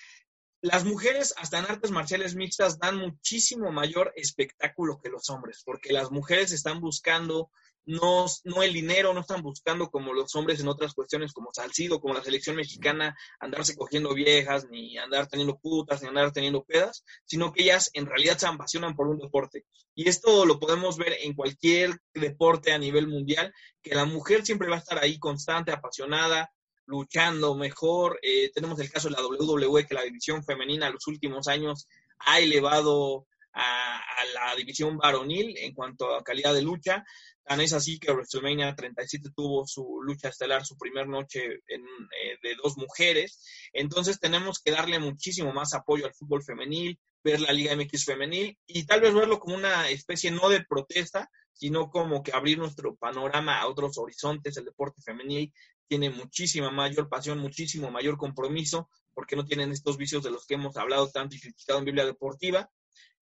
las 0.61 0.85
mujeres 0.85 1.35
hasta 1.37 1.59
en 1.59 1.67
artes 1.67 1.91
marciales 1.91 2.35
mixtas 2.35 2.79
dan 2.79 2.97
muchísimo 2.97 3.71
mayor 3.73 4.13
espectáculo 4.17 4.99
que 5.03 5.11
los 5.11 5.29
hombres, 5.31 5.63
porque 5.65 5.93
las 5.93 6.11
mujeres 6.11 6.53
están 6.53 6.81
buscando 6.81 7.51
no, 7.87 8.27
no 8.45 8.63
el 8.63 8.73
dinero, 8.73 9.15
no 9.15 9.21
están 9.21 9.43
buscando 9.43 9.91
como 9.91 10.13
los 10.13 10.35
hombres 10.35 10.61
en 10.61 10.69
otras 10.69 10.93
cuestiones 10.93 11.33
como 11.33 11.51
Salcido, 11.53 12.01
como 12.01 12.15
la 12.15 12.23
selección 12.23 12.57
mexicana, 12.57 13.17
andarse 13.39 13.77
cogiendo 13.77 14.13
viejas, 14.13 14.67
ni 14.69 14.99
andar 14.99 15.29
teniendo 15.29 15.59
putas, 15.59 16.03
ni 16.03 16.09
andar 16.09 16.33
teniendo 16.33 16.65
pedas, 16.65 17.05
sino 17.25 17.53
que 17.53 17.63
ellas 17.63 17.91
en 17.95 18.07
realidad 18.07 18.39
se 18.39 18.47
apasionan 18.47 18.97
por 18.97 19.07
un 19.07 19.19
deporte. 19.19 19.65
Y 19.95 20.09
esto 20.09 20.45
lo 20.45 20.59
podemos 20.59 20.99
ver 20.99 21.17
en 21.23 21.35
cualquier 21.35 21.99
deporte 22.13 22.73
a 22.73 22.79
nivel 22.79 23.07
mundial, 23.07 23.55
que 23.81 23.95
la 23.95 24.05
mujer 24.05 24.45
siempre 24.45 24.69
va 24.69 24.77
a 24.77 24.81
estar 24.81 24.99
ahí 24.99 25.19
constante, 25.19 25.73
apasionada, 25.73 26.53
luchando 26.87 27.55
mejor. 27.55 28.19
Eh, 28.23 28.51
tenemos 28.53 28.79
el 28.81 28.91
caso 28.91 29.09
de 29.09 29.15
la 29.15 29.25
WWE, 29.25 29.87
que 29.87 29.95
la 29.95 30.03
división 30.03 30.45
femenina 30.45 30.87
en 30.89 30.95
los 30.95 31.07
últimos 31.07 31.49
años 31.49 31.89
ha 32.19 32.41
elevado 32.41 33.27
a, 33.57 34.03
la 34.35 34.55
división 34.55 34.97
varonil 34.99 35.57
en 35.59 35.73
cuanto 35.73 36.15
a 36.15 36.23
calidad 36.23 36.55
de 36.55 36.63
lucha. 36.63 37.05
Tan 37.47 37.61
es 37.61 37.73
así 37.73 38.01
que 38.01 38.11
WrestleMania 38.11 38.75
37 38.75 39.31
tuvo 39.35 39.65
su 39.69 40.03
lucha 40.03 40.31
estelar, 40.31 40.67
su 40.67 40.77
primer 40.77 41.07
noche 41.07 41.61
en, 41.69 41.83
eh, 41.85 42.39
de 42.43 42.57
dos 42.61 42.77
mujeres. 42.77 43.41
Entonces 43.73 44.19
tenemos 44.19 44.61
que 44.61 44.73
darle 44.73 44.99
muchísimo 44.99 45.53
más 45.53 45.73
apoyo 45.73 46.07
al 46.07 46.15
fútbol 46.15 46.43
femenil, 46.43 46.99
ver 47.23 47.41
la 47.41 47.53
Liga 47.53 47.77
MX 47.77 48.05
femenil 48.05 48.59
y 48.67 48.85
tal 48.85 49.01
vez 49.01 49.15
verlo 49.15 49.39
como 49.39 49.55
una 49.55 49.89
especie 49.89 50.33
no 50.33 50.49
de 50.49 50.65
protesta, 50.65 51.31
sino 51.53 51.89
como 51.89 52.25
que 52.25 52.33
abrir 52.33 52.59
nuestro 52.59 52.97
panorama 52.97 53.61
a 53.61 53.69
otros 53.69 53.97
horizontes. 53.97 54.57
El 54.57 54.65
deporte 54.65 55.01
femenil 55.01 55.53
tiene 55.87 56.11
muchísima 56.11 56.73
mayor 56.73 57.09
pasión, 57.09 57.39
muchísimo 57.39 57.93
mayor 57.93 58.17
compromiso, 58.17 58.91
porque 59.15 59.37
no 59.37 59.45
tienen 59.45 59.71
estos 59.71 59.97
vicios 59.97 60.25
de 60.25 60.33
los 60.33 60.47
que 60.47 60.55
hemos 60.55 60.77
hablado 60.77 61.09
tanto 61.11 61.37
y 61.37 61.41
criticado 61.41 61.79
en 61.79 61.85
Biblia 61.85 62.05
Deportiva. 62.05 62.69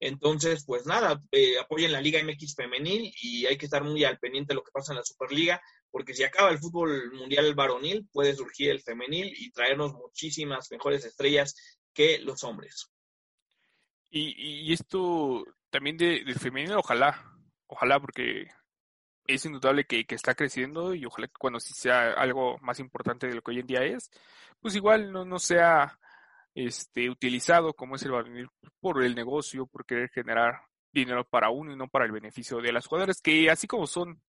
Entonces, 0.00 0.64
pues 0.66 0.86
nada, 0.86 1.22
eh, 1.30 1.58
apoyen 1.58 1.92
la 1.92 2.00
Liga 2.00 2.22
MX 2.22 2.54
femenil 2.54 3.12
y 3.22 3.46
hay 3.46 3.56
que 3.56 3.66
estar 3.66 3.82
muy 3.82 4.04
al 4.04 4.18
pendiente 4.18 4.52
de 4.52 4.56
lo 4.56 4.62
que 4.62 4.72
pasa 4.72 4.92
en 4.92 4.98
la 4.98 5.04
Superliga, 5.04 5.62
porque 5.90 6.14
si 6.14 6.24
acaba 6.24 6.50
el 6.50 6.58
fútbol 6.58 7.12
mundial 7.12 7.54
varonil, 7.54 8.06
puede 8.12 8.34
surgir 8.34 8.70
el 8.70 8.82
femenil 8.82 9.32
y 9.36 9.50
traernos 9.50 9.94
muchísimas 9.94 10.70
mejores 10.70 11.04
estrellas 11.04 11.54
que 11.92 12.18
los 12.18 12.44
hombres. 12.44 12.90
Y, 14.10 14.72
esto 14.72 15.44
también 15.70 15.96
del 15.96 16.24
de 16.24 16.34
femenil, 16.34 16.74
ojalá, 16.74 17.36
ojalá, 17.66 17.98
porque 17.98 18.48
es 19.26 19.44
indudable 19.44 19.86
que, 19.86 20.04
está 20.08 20.34
creciendo 20.34 20.94
y 20.94 21.04
ojalá 21.06 21.26
que 21.28 21.34
cuando 21.38 21.58
sí 21.60 21.72
sea 21.74 22.12
algo 22.12 22.58
más 22.58 22.78
importante 22.78 23.26
de 23.26 23.34
lo 23.34 23.42
que 23.42 23.52
hoy 23.52 23.60
en 23.60 23.66
día 23.66 23.84
es, 23.84 24.10
pues 24.60 24.76
igual 24.76 25.10
no, 25.10 25.24
no 25.24 25.38
sea 25.38 25.98
este, 26.54 27.10
utilizado 27.10 27.74
como 27.74 27.96
es 27.96 28.02
el 28.04 28.12
varonil 28.12 28.48
por 28.80 29.02
el 29.02 29.14
negocio, 29.14 29.66
por 29.66 29.84
querer 29.84 30.10
generar 30.10 30.62
dinero 30.92 31.24
para 31.24 31.50
uno 31.50 31.72
y 31.72 31.76
no 31.76 31.88
para 31.88 32.04
el 32.04 32.12
beneficio 32.12 32.58
de 32.58 32.72
las 32.72 32.86
jugadoras, 32.86 33.20
que 33.20 33.50
así 33.50 33.66
como 33.66 33.86
son 33.86 34.22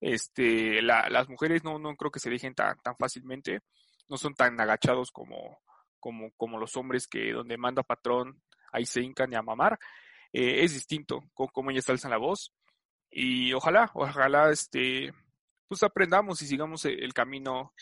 este, 0.00 0.80
las 0.82 1.28
mujeres, 1.28 1.64
no, 1.64 1.78
no 1.78 1.96
creo 1.96 2.10
que 2.10 2.20
se 2.20 2.30
dejen 2.30 2.54
tan, 2.54 2.78
tan 2.82 2.96
fácilmente, 2.96 3.60
no 4.08 4.16
son 4.16 4.34
tan 4.34 4.60
agachados 4.60 5.10
como, 5.10 5.58
como, 5.98 6.30
como 6.36 6.58
los 6.58 6.76
hombres 6.76 7.08
que 7.08 7.32
donde 7.32 7.56
manda 7.56 7.82
patrón 7.82 8.40
ahí 8.72 8.86
se 8.86 9.02
hincan 9.02 9.32
y 9.32 9.36
a 9.36 9.42
mamar. 9.42 9.78
Eh, 10.32 10.64
es 10.64 10.74
distinto 10.74 11.24
con 11.34 11.48
cómo 11.48 11.70
ellas 11.70 11.88
alzan 11.88 12.10
la 12.10 12.18
voz 12.18 12.52
y 13.10 13.52
ojalá, 13.52 13.90
ojalá 13.94 14.50
este, 14.50 15.12
pues 15.68 15.82
aprendamos 15.82 16.40
y 16.42 16.46
sigamos 16.46 16.84
e, 16.84 16.92
el 16.92 17.12
camino 17.12 17.72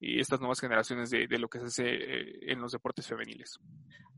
y 0.00 0.20
estas 0.20 0.40
nuevas 0.40 0.60
generaciones 0.60 1.10
de, 1.10 1.26
lo 1.38 1.48
que 1.48 1.60
se 1.60 1.66
hace 1.66 1.88
eh, 1.88 2.38
en 2.52 2.60
los 2.60 2.72
deportes 2.72 3.06
femeniles. 3.06 3.58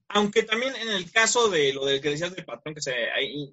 Aunque 0.08 0.42
también 0.42 0.74
en 0.76 0.88
el 0.88 1.10
caso 1.10 1.48
de 1.48 1.72
lo 1.72 1.84
del 1.84 2.00
que 2.00 2.10
decías 2.10 2.34
del 2.34 2.44
patrón 2.44 2.74
que 2.74 2.80
se 2.80 2.94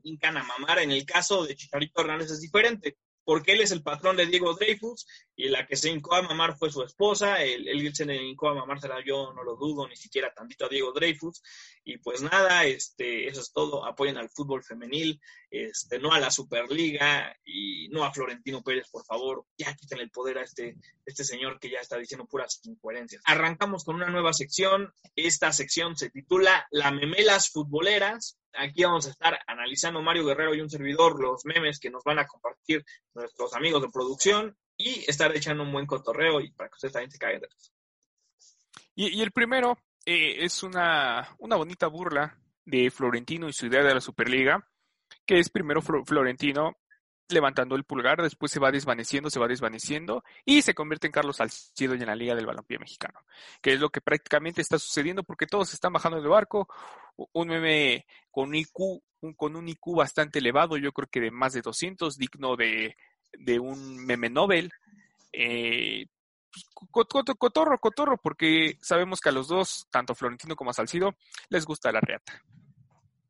hincan 0.04 0.38
a 0.38 0.44
mamar, 0.44 0.80
en 0.80 0.92
el 0.92 1.06
caso 1.06 1.46
de 1.46 1.56
Chicharito 1.56 2.02
Hernández 2.02 2.32
es 2.32 2.42
diferente 2.42 2.98
porque 3.26 3.54
él 3.54 3.62
es 3.62 3.72
el 3.72 3.84
patrón 3.84 4.16
de 4.16 4.28
Diego 4.28 4.54
Dreyfus 4.54 5.08
y 5.36 5.50
la 5.50 5.68
que 5.68 5.76
se 5.76 5.90
hincó 5.90 6.16
a 6.16 6.22
mamar 6.22 6.58
fue 6.58 6.72
su 6.72 6.84
esposa, 6.84 7.44
él, 7.44 7.68
él 7.68 7.94
se 7.94 8.06
le 8.06 8.24
hincó 8.24 8.50
a 8.50 8.54
mamársela, 8.54 9.04
yo 9.06 9.34
no 9.34 9.44
lo 9.44 9.56
dudo, 9.58 9.88
ni 9.88 9.98
siquiera 9.98 10.34
tantito 10.34 10.66
a 10.66 10.70
Diego 10.70 10.94
Dreyfus, 10.94 11.42
y 11.84 11.98
pues 11.98 12.22
nada, 12.22 12.66
este, 12.66 13.28
eso 13.28 13.42
es 13.42 13.52
todo, 13.52 13.86
apoyen 13.86 14.18
al 14.18 14.30
fútbol 14.30 14.64
femenil, 14.64 15.20
este, 15.50 16.00
no 16.00 16.14
a 16.14 16.20
la 16.20 16.32
Superliga 16.32 17.36
y 17.44 17.90
no 17.90 18.04
a 18.04 18.14
Florentino 18.14 18.62
Pérez, 18.64 18.90
por 18.90 19.04
favor, 19.06 19.46
ya 19.58 19.76
quiten 19.76 20.00
el 20.00 20.12
poder 20.12 20.38
a 20.38 20.44
este, 20.44 20.78
este 21.06 21.24
señor 21.24 21.60
que 21.60 21.70
ya 21.70 21.80
está 21.80 21.98
diciendo 21.98 22.28
puras 22.28 22.62
incoherencias. 22.64 23.22
Arrancamos 23.26 23.84
con 23.84 23.96
una 23.96 24.10
nueva 24.10 24.34
sección, 24.34 24.94
esta 25.16 25.52
sección 25.52 25.98
se 25.98 26.10
titula 26.10 26.68
La 26.72 26.92
Memelas 26.92 27.50
Futboleras, 27.50 28.38
Aquí 28.58 28.84
vamos 28.84 29.08
a 29.08 29.12
estar 29.12 29.40
analizando 29.48 30.02
Mario 30.02 30.26
Guerrero 30.26 30.56
y 30.56 30.62
un 30.62 30.70
servidor 30.70 31.22
los 31.22 31.46
memes 31.46 31.80
que 31.80 31.90
nos 31.90 32.04
van 32.04 32.20
a 32.20 32.28
compartir 32.28 32.84
nuestros 33.14 33.54
amigos 33.54 33.82
de 33.82 33.90
producción 33.90 34.58
y 34.78 35.10
estar 35.10 35.36
echando 35.36 35.64
un 35.64 35.72
buen 35.72 35.86
cotorreo 35.86 36.42
y 36.42 36.52
para 36.52 36.70
que 36.70 36.76
ustedes 36.76 36.94
también 36.94 37.12
se 37.12 37.18
caigan 37.18 37.42
de 37.42 37.48
Y, 38.96 39.18
y 39.18 39.22
el 39.22 39.32
primero 39.32 39.78
eh, 40.06 40.44
es 40.46 40.64
una, 40.64 41.36
una 41.40 41.56
bonita 41.56 41.88
burla 41.88 42.38
de 42.66 42.90
Florentino 42.92 43.48
y 43.48 43.54
su 43.54 43.68
idea 43.68 43.84
de 43.84 43.94
la 43.94 44.02
Superliga, 44.02 44.68
que 45.26 45.40
es 45.40 45.50
primero 45.50 45.82
Florentino 45.82 46.78
levantando 47.30 47.76
el 47.76 47.84
pulgar, 47.84 48.22
después 48.22 48.52
se 48.52 48.60
va 48.60 48.72
desvaneciendo, 48.72 49.30
se 49.30 49.40
va 49.40 49.48
desvaneciendo 49.48 50.24
y 50.46 50.62
se 50.62 50.74
convierte 50.74 51.08
en 51.08 51.14
Carlos 51.14 51.38
Salcido 51.38 51.94
en 51.94 52.06
la 52.06 52.16
Liga 52.16 52.36
del 52.36 52.46
Balompié 52.46 52.78
Mexicano, 52.78 53.22
que 53.62 53.74
es 53.74 53.80
lo 53.80 53.90
que 53.90 54.02
prácticamente 54.02 54.62
está 54.62 54.78
sucediendo 54.78 55.24
porque 55.24 55.48
todos 55.48 55.74
están 55.74 55.94
bajando 55.94 56.20
del 56.20 56.30
barco, 56.30 56.68
un 57.34 57.48
meme 57.48 58.06
con 58.30 58.50
un 58.50 58.56
IQ, 58.56 59.02
con 59.36 59.56
un 59.56 59.68
IQ 59.68 59.96
bastante 59.96 60.40
elevado, 60.40 60.78
yo 60.78 60.92
creo 60.92 61.08
que 61.10 61.22
de 61.22 61.32
más 61.32 61.54
de 61.54 61.62
200, 61.62 62.18
digno 62.18 62.56
de, 62.56 62.96
de 63.34 63.60
un 63.60 64.06
meme 64.06 64.30
Nobel. 64.30 64.72
Eh, 65.32 66.06
cotorro, 66.90 67.80
cotorro, 67.80 68.18
porque 68.18 68.78
sabemos 68.82 69.20
que 69.20 69.30
a 69.30 69.34
los 69.34 69.48
dos, 69.50 69.88
tanto 69.92 70.16
Florentino 70.16 70.56
como 70.56 70.70
a 70.70 70.74
Salcido, 70.74 71.16
les 71.50 71.66
gusta 71.66 71.92
la 71.92 72.00
reata 72.00 72.42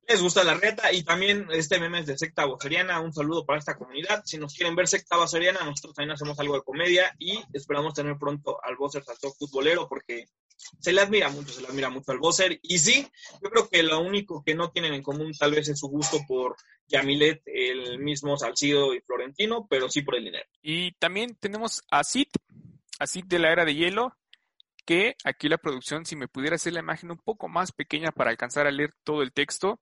les 0.08 0.22
gusta 0.22 0.44
la 0.44 0.54
reta 0.54 0.92
y 0.92 1.04
también 1.04 1.48
este 1.52 1.80
meme 1.80 2.00
es 2.00 2.06
de 2.06 2.18
secta 2.18 2.46
boseriana. 2.46 3.00
Un 3.00 3.14
saludo 3.14 3.46
para 3.46 3.60
esta 3.60 3.78
comunidad. 3.78 4.24
Si 4.26 4.38
nos 4.38 4.54
quieren 4.54 4.76
ver 4.76 4.88
secta 4.88 5.18
boseriana, 5.18 5.64
nosotros 5.64 5.96
también 5.96 6.14
hacemos 6.14 6.40
algo 6.40 6.56
de 6.56 6.64
comedia 6.64 7.16
y 7.18 7.40
esperamos 7.54 7.94
tener 7.94 8.18
pronto 8.18 8.64
al 8.64 8.76
Bosser 8.76 9.04
salto 9.04 9.32
futbolero 9.34 9.88
porque 9.88 10.26
se 10.80 10.94
le 10.94 11.02
admira 11.02 11.30
mucho, 11.30 11.54
se 11.54 11.62
le 11.62 11.68
admira 11.68 11.90
mucho 11.90 12.12
al 12.12 12.20
Bosser. 12.20 12.60
Y 12.62 12.78
sí, 12.78 13.08
yo 13.42 13.50
creo 13.50 13.68
que 13.68 13.84
lo 13.84 14.00
único 14.00 14.44
que 14.44 14.56
no 14.56 14.72
tienen 14.72 14.94
en 14.94 15.04
común 15.04 15.34
tal 15.38 15.52
vez 15.52 15.68
es 15.70 15.80
su 15.80 15.88
gusto 15.88 16.20
por 16.28 16.56
Yamilet, 16.88 17.42
el 17.46 18.00
mismo 18.00 18.38
Salcido 18.38 18.94
y 18.94 19.02
Florentino, 19.02 19.68
pero 19.70 19.90
sí 19.90 20.02
por 20.02 20.16
el 20.16 20.26
dinero. 20.26 20.46
Y 20.62 20.94
también 20.94 21.36
tenemos 21.36 21.84
a 21.90 22.04
Sid, 22.04 22.28
a 23.00 23.08
Sid 23.08 23.26
de 23.26 23.40
la 23.40 23.52
era 23.52 23.66
de 23.66 23.76
hielo, 23.76 24.16
que 24.86 25.16
aquí 25.24 25.50
la 25.50 25.58
producción, 25.58 26.06
si 26.06 26.16
me 26.16 26.28
pudiera 26.28 26.56
hacer 26.56 26.74
la 26.74 26.80
imagen 26.80 27.10
un 27.12 27.18
poco 27.18 27.48
más 27.48 27.72
pequeña 27.72 28.12
para 28.12 28.30
alcanzar 28.30 28.68
a 28.68 28.72
leer 28.72 28.94
todo 29.04 29.24
el 29.24 29.34
texto, 29.34 29.80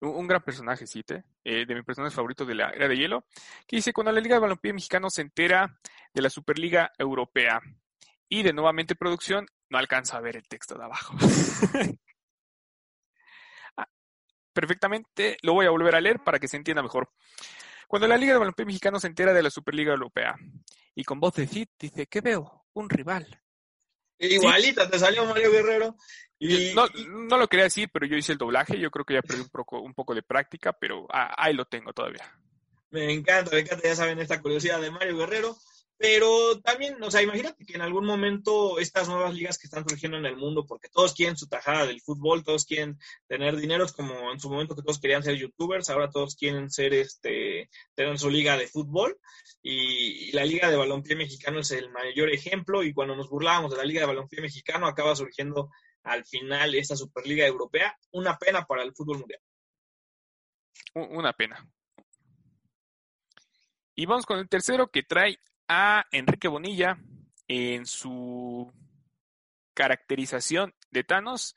un, 0.00 0.26
gran 0.26 0.42
personaje, 0.42 0.86
sí, 0.86 1.04
eh, 1.44 1.66
de 1.66 1.74
mis 1.74 1.84
personajes 1.84 2.14
favoritos 2.14 2.46
de 2.46 2.54
la 2.54 2.70
era 2.70 2.88
de 2.88 2.96
hielo, 2.96 3.26
que 3.66 3.76
dice, 3.76 3.92
cuando 3.92 4.12
la 4.12 4.20
Liga 4.20 4.36
de 4.36 4.40
Balompié 4.40 4.72
Mexicano 4.72 5.10
se 5.10 5.22
entera 5.22 5.78
de 6.12 6.22
la 6.22 6.30
Superliga 6.30 6.92
Europea 6.98 7.60
y 8.28 8.42
de 8.42 8.52
nuevamente 8.52 8.94
producción, 8.94 9.46
no 9.70 9.78
alcanza 9.78 10.16
a 10.16 10.20
ver 10.20 10.36
el 10.36 10.48
texto 10.48 10.76
de 10.76 10.84
abajo. 10.84 11.16
Ah, 13.76 13.86
perfectamente, 14.54 15.36
lo 15.42 15.52
voy 15.52 15.66
a 15.66 15.70
volver 15.70 15.94
a 15.94 16.00
leer 16.00 16.20
para 16.24 16.38
que 16.38 16.48
se 16.48 16.56
entienda 16.56 16.82
mejor. 16.82 17.10
Cuando 17.88 18.08
la 18.08 18.16
Liga 18.16 18.32
de 18.32 18.38
Balompié 18.38 18.64
Mexicano 18.64 18.98
se 18.98 19.06
entera 19.06 19.32
de 19.32 19.42
la 19.42 19.50
Superliga 19.50 19.92
Europea 19.92 20.34
y 20.94 21.04
con 21.04 21.20
voz 21.20 21.34
de 21.34 21.46
Cid 21.46 21.68
dice, 21.78 22.06
¿qué 22.06 22.20
veo? 22.22 22.66
Un 22.72 22.88
rival. 22.88 23.42
Igualita, 24.18 24.88
te 24.88 24.98
salió 24.98 25.24
Mario 25.26 25.50
Guerrero. 25.50 25.96
No, 26.74 26.86
no, 27.08 27.38
lo 27.38 27.48
quería 27.48 27.64
decir, 27.64 27.88
pero 27.92 28.06
yo 28.06 28.16
hice 28.16 28.32
el 28.32 28.38
doblaje. 28.38 28.78
Yo 28.78 28.90
creo 28.90 29.04
que 29.04 29.14
ya 29.14 29.22
perdí 29.22 29.40
un 29.40 29.48
poco, 29.48 29.80
un 29.80 29.94
poco 29.94 30.14
de 30.14 30.22
práctica, 30.22 30.72
pero 30.72 31.06
ahí 31.10 31.54
lo 31.54 31.64
tengo 31.64 31.92
todavía. 31.92 32.30
Me 32.90 33.12
encanta, 33.12 33.50
me 33.52 33.60
encanta, 33.60 33.88
ya 33.88 33.96
saben, 33.96 34.18
esta 34.20 34.40
curiosidad 34.40 34.80
de 34.80 34.90
Mario 34.90 35.16
Guerrero. 35.16 35.56
Pero 35.98 36.60
también, 36.60 37.02
o 37.02 37.10
sea, 37.10 37.22
imagínate 37.22 37.64
que 37.64 37.74
en 37.74 37.80
algún 37.80 38.04
momento 38.04 38.78
estas 38.78 39.08
nuevas 39.08 39.34
ligas 39.34 39.56
que 39.56 39.66
están 39.66 39.88
surgiendo 39.88 40.18
en 40.18 40.26
el 40.26 40.36
mundo, 40.36 40.66
porque 40.66 40.90
todos 40.90 41.14
quieren 41.14 41.38
su 41.38 41.48
tajada 41.48 41.86
del 41.86 42.02
fútbol, 42.02 42.44
todos 42.44 42.66
quieren 42.66 42.98
tener 43.26 43.56
dinero, 43.56 43.86
como 43.96 44.30
en 44.30 44.38
su 44.38 44.50
momento 44.50 44.76
que 44.76 44.82
todos 44.82 45.00
querían 45.00 45.22
ser 45.22 45.36
youtubers, 45.36 45.88
ahora 45.88 46.10
todos 46.10 46.36
quieren 46.36 46.70
ser, 46.70 46.92
este, 46.92 47.70
tener 47.94 48.18
su 48.18 48.28
liga 48.28 48.58
de 48.58 48.68
fútbol. 48.68 49.18
Y, 49.62 50.32
la 50.32 50.44
liga 50.44 50.70
de 50.70 50.76
balompié 50.76 51.16
mexicano 51.16 51.60
es 51.60 51.70
el 51.70 51.90
mayor 51.90 52.30
ejemplo. 52.30 52.82
Y 52.82 52.92
cuando 52.92 53.16
nos 53.16 53.30
burlábamos 53.30 53.70
de 53.70 53.78
la 53.78 53.84
liga 53.84 54.02
de 54.02 54.06
balompié 54.06 54.42
mexicano, 54.42 54.86
acaba 54.86 55.16
surgiendo 55.16 55.70
al 56.02 56.26
final 56.26 56.74
esta 56.74 56.94
Superliga 56.94 57.46
Europea. 57.46 57.96
Una 58.12 58.36
pena 58.36 58.66
para 58.66 58.82
el 58.82 58.94
fútbol 58.94 59.20
mundial. 59.20 59.40
Una 60.94 61.32
pena. 61.32 61.66
Y 63.94 64.04
vamos 64.04 64.26
con 64.26 64.38
el 64.38 64.48
tercero 64.48 64.90
que 64.90 65.02
trae 65.02 65.38
a 65.68 66.06
Enrique 66.12 66.48
Bonilla 66.48 66.98
en 67.48 67.86
su 67.86 68.72
caracterización 69.74 70.74
de 70.90 71.04
Thanos. 71.04 71.54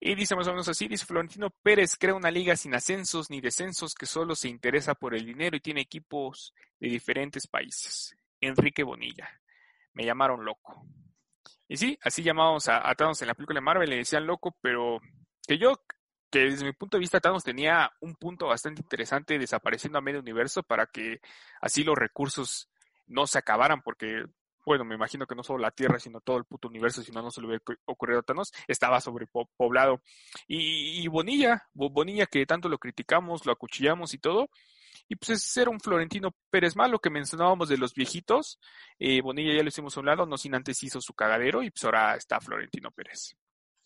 Y 0.00 0.14
dice 0.14 0.36
más 0.36 0.46
o 0.48 0.50
menos 0.50 0.68
así, 0.68 0.86
dice 0.86 1.06
Florentino 1.06 1.50
Pérez 1.62 1.96
crea 1.96 2.14
una 2.14 2.30
liga 2.30 2.56
sin 2.56 2.74
ascensos 2.74 3.30
ni 3.30 3.40
descensos 3.40 3.94
que 3.94 4.06
solo 4.06 4.34
se 4.34 4.48
interesa 4.48 4.94
por 4.94 5.14
el 5.14 5.24
dinero 5.24 5.56
y 5.56 5.60
tiene 5.60 5.80
equipos 5.80 6.52
de 6.78 6.88
diferentes 6.88 7.46
países. 7.46 8.14
Enrique 8.40 8.82
Bonilla. 8.82 9.28
Me 9.94 10.04
llamaron 10.04 10.44
loco. 10.44 10.86
Y 11.68 11.76
sí, 11.76 11.98
así 12.02 12.22
llamábamos 12.22 12.68
a, 12.68 12.94
Thanos 12.94 13.22
en 13.22 13.28
la 13.28 13.34
película 13.34 13.58
de 13.58 13.64
Marvel, 13.64 13.88
le 13.88 13.96
decían 13.96 14.26
loco, 14.26 14.56
pero 14.60 15.00
que 15.46 15.56
yo, 15.56 15.80
que 16.30 16.40
desde 16.40 16.64
mi 16.66 16.72
punto 16.72 16.98
de 16.98 17.00
vista 17.00 17.20
Thanos 17.20 17.44
tenía 17.44 17.90
un 18.00 18.14
punto 18.16 18.48
bastante 18.48 18.82
interesante 18.82 19.38
desapareciendo 19.38 19.98
a 19.98 20.02
medio 20.02 20.20
universo 20.20 20.62
para 20.62 20.86
que 20.86 21.20
así 21.62 21.82
los 21.82 21.96
recursos 21.96 22.68
no 23.06 23.26
se 23.26 23.38
acabaran, 23.38 23.82
porque, 23.82 24.24
bueno, 24.66 24.84
me 24.84 24.94
imagino 24.94 25.26
que 25.26 25.34
no 25.34 25.42
solo 25.42 25.60
la 25.60 25.70
Tierra, 25.70 25.98
sino 25.98 26.20
todo 26.20 26.38
el 26.38 26.44
puto 26.44 26.68
universo, 26.68 27.02
si 27.02 27.12
no, 27.12 27.22
no 27.22 27.30
se 27.30 27.40
le 27.40 27.48
hubiera 27.48 27.64
ocurrido 27.86 28.20
a 28.20 28.22
Thanos, 28.22 28.52
estaba 28.66 29.00
sobrepoblado. 29.00 30.02
Y, 30.46 31.02
y 31.02 31.08
Bonilla, 31.08 31.62
Bonilla 31.72 32.26
que 32.26 32.46
tanto 32.46 32.68
lo 32.68 32.78
criticamos, 32.78 33.46
lo 33.46 33.52
acuchillamos 33.52 34.14
y 34.14 34.18
todo, 34.18 34.48
y 35.08 35.16
pues 35.16 35.30
ese 35.30 35.62
era 35.62 35.70
un 35.70 35.80
Florentino 35.80 36.34
Pérez 36.50 36.76
malo 36.76 36.98
que 36.98 37.10
mencionábamos 37.10 37.68
de 37.68 37.76
los 37.76 37.94
viejitos. 37.94 38.58
Eh, 38.98 39.20
Bonilla 39.20 39.54
ya 39.54 39.62
lo 39.62 39.68
hicimos 39.68 39.96
a 39.96 40.00
un 40.00 40.06
lado, 40.06 40.26
no 40.26 40.38
sin 40.38 40.54
antes 40.54 40.82
hizo 40.82 41.00
su 41.00 41.14
cagadero 41.14 41.62
y 41.62 41.70
pues 41.70 41.84
ahora 41.84 42.16
está 42.16 42.40
Florentino 42.40 42.90
Pérez. 42.90 43.36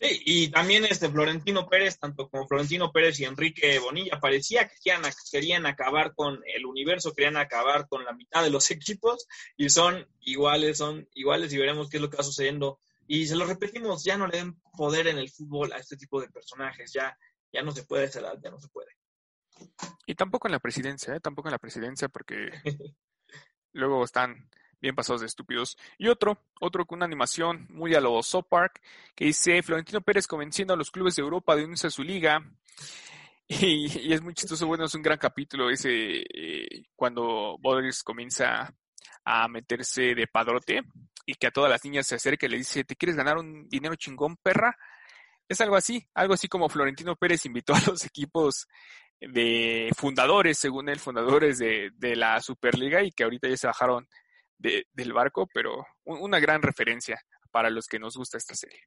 Sí, 0.01 0.21
y 0.25 0.47
también 0.47 0.85
este 0.85 1.09
Florentino 1.09 1.67
Pérez, 1.67 1.99
tanto 1.99 2.29
como 2.29 2.47
Florentino 2.47 2.91
Pérez 2.91 3.19
y 3.19 3.25
Enrique 3.25 3.79
Bonilla, 3.79 4.19
parecía 4.21 4.65
que 4.67 4.75
querían, 4.81 5.03
querían 5.29 5.65
acabar 5.65 6.15
con 6.15 6.39
el 6.45 6.65
universo, 6.65 7.13
querían 7.13 7.35
acabar 7.35 7.87
con 7.89 8.05
la 8.05 8.13
mitad 8.13 8.41
de 8.41 8.49
los 8.49 8.71
equipos 8.71 9.27
y 9.57 9.69
son 9.69 10.07
iguales, 10.21 10.77
son 10.77 11.07
iguales 11.13 11.51
y 11.51 11.57
veremos 11.57 11.89
qué 11.89 11.97
es 11.97 12.01
lo 12.01 12.09
que 12.09 12.17
va 12.17 12.23
sucediendo. 12.23 12.79
Y 13.07 13.27
se 13.27 13.35
lo 13.35 13.45
repetimos, 13.45 14.03
ya 14.03 14.17
no 14.17 14.27
le 14.27 14.37
den 14.37 14.61
poder 14.77 15.07
en 15.07 15.17
el 15.17 15.29
fútbol 15.29 15.73
a 15.73 15.77
este 15.77 15.97
tipo 15.97 16.21
de 16.21 16.29
personajes, 16.29 16.93
ya, 16.93 17.17
ya 17.51 17.61
no 17.61 17.71
se 17.71 17.83
puede, 17.83 18.09
ya 18.09 18.51
no 18.51 18.59
se 18.59 18.69
puede. 18.69 18.91
Y 20.05 20.15
tampoco 20.15 20.47
en 20.47 20.53
la 20.53 20.59
presidencia, 20.59 21.15
¿eh? 21.15 21.19
tampoco 21.19 21.49
en 21.49 21.53
la 21.53 21.59
presidencia, 21.59 22.07
porque 22.07 22.51
luego 23.73 24.05
están 24.05 24.49
bien 24.81 24.95
pasados 24.95 25.21
de 25.21 25.27
estúpidos. 25.27 25.77
Y 25.97 26.07
otro, 26.07 26.39
otro 26.59 26.85
con 26.85 26.97
una 26.97 27.05
animación 27.05 27.67
muy 27.69 27.95
a 27.95 28.01
lo 28.01 28.21
South 28.23 28.45
Park, 28.49 28.81
que 29.15 29.25
dice 29.25 29.61
Florentino 29.63 30.01
Pérez 30.01 30.27
convenciendo 30.27 30.73
a 30.73 30.77
los 30.77 30.91
clubes 30.91 31.15
de 31.15 31.21
Europa 31.21 31.55
de 31.55 31.65
unirse 31.65 31.87
a 31.87 31.91
su 31.91 32.03
liga. 32.03 32.43
Y, 33.51 34.13
es 34.13 34.21
muy 34.21 34.35
chistoso, 34.35 34.67
bueno, 34.67 34.85
es 34.85 34.93
un 34.93 35.01
gran 35.01 35.17
capítulo 35.17 35.71
ese 35.71 35.89
eh, 36.21 36.83
cuando 36.95 37.57
Bodris 37.59 38.03
comienza 38.03 38.71
a 39.25 39.47
meterse 39.47 40.13
de 40.13 40.27
padrote 40.27 40.83
y 41.25 41.33
que 41.33 41.47
a 41.47 41.51
todas 41.51 41.71
las 41.71 41.83
niñas 41.83 42.05
se 42.05 42.13
acerca 42.13 42.45
y 42.45 42.49
le 42.49 42.57
dice, 42.57 42.83
¿te 42.83 42.95
quieres 42.95 43.15
ganar 43.15 43.39
un 43.39 43.67
dinero 43.67 43.95
chingón, 43.95 44.37
perra? 44.37 44.77
Es 45.47 45.59
algo 45.61 45.75
así, 45.75 46.07
algo 46.13 46.35
así 46.35 46.47
como 46.47 46.69
Florentino 46.69 47.15
Pérez 47.15 47.43
invitó 47.47 47.73
a 47.73 47.81
los 47.87 48.05
equipos 48.05 48.67
de 49.19 49.89
fundadores, 49.97 50.59
según 50.59 50.87
él, 50.87 50.99
fundadores 50.99 51.57
de, 51.57 51.89
de 51.95 52.15
la 52.15 52.39
Superliga 52.41 53.03
y 53.03 53.11
que 53.11 53.23
ahorita 53.23 53.49
ya 53.49 53.57
se 53.57 53.67
bajaron 53.67 54.07
de, 54.59 54.85
del 54.93 55.13
barco, 55.13 55.49
pero 55.51 55.85
una 56.03 56.39
gran 56.39 56.61
referencia 56.61 57.19
para 57.51 57.71
los 57.71 57.87
que 57.87 57.97
nos 57.97 58.15
gusta 58.15 58.37
esta 58.37 58.53
serie. 58.53 58.81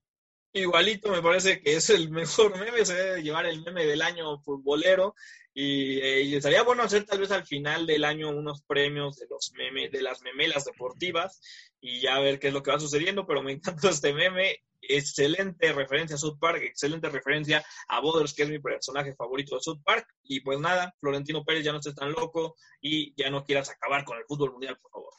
Igualito 0.54 1.10
me 1.10 1.22
parece 1.22 1.62
que 1.62 1.76
es 1.76 1.88
el 1.88 2.10
mejor 2.10 2.58
meme, 2.58 2.84
se 2.84 2.94
debe 2.94 3.22
llevar 3.22 3.46
el 3.46 3.62
meme 3.62 3.86
del 3.86 4.02
año 4.02 4.38
futbolero 4.42 5.14
y, 5.54 5.98
eh, 5.98 6.36
estaría 6.36 6.62
bueno 6.62 6.82
hacer 6.82 7.04
tal 7.04 7.20
vez 7.20 7.30
al 7.30 7.46
final 7.46 7.86
del 7.86 8.04
año 8.04 8.28
unos 8.28 8.62
premios 8.62 9.16
de 9.16 9.26
los 9.30 9.52
memes, 9.54 9.90
de 9.90 10.02
las 10.02 10.20
memelas 10.20 10.66
deportivas 10.66 11.40
y 11.80 12.00
ya 12.00 12.18
ver 12.20 12.38
qué 12.38 12.48
es 12.48 12.54
lo 12.54 12.62
que 12.62 12.70
va 12.70 12.78
sucediendo, 12.78 13.26
pero 13.26 13.42
me 13.42 13.52
encanta 13.52 13.88
este 13.88 14.12
meme 14.12 14.62
excelente 14.82 15.72
referencia 15.72 16.16
a 16.16 16.18
South 16.18 16.38
Park, 16.38 16.62
excelente 16.62 17.08
referencia 17.08 17.64
a 17.88 18.00
Boders, 18.00 18.34
que 18.34 18.42
es 18.42 18.50
mi 18.50 18.58
personaje 18.58 19.14
favorito 19.14 19.56
de 19.56 19.62
South 19.62 19.80
Park. 19.84 20.06
Y 20.24 20.40
pues 20.40 20.58
nada, 20.60 20.94
Florentino 21.00 21.44
Pérez 21.44 21.64
ya 21.64 21.72
no 21.72 21.78
estés 21.78 21.94
tan 21.94 22.12
loco 22.12 22.56
y 22.80 23.14
ya 23.16 23.30
no 23.30 23.44
quieras 23.44 23.70
acabar 23.70 24.04
con 24.04 24.18
el 24.18 24.24
fútbol 24.24 24.52
mundial, 24.52 24.78
por 24.80 24.90
favor. 24.90 25.14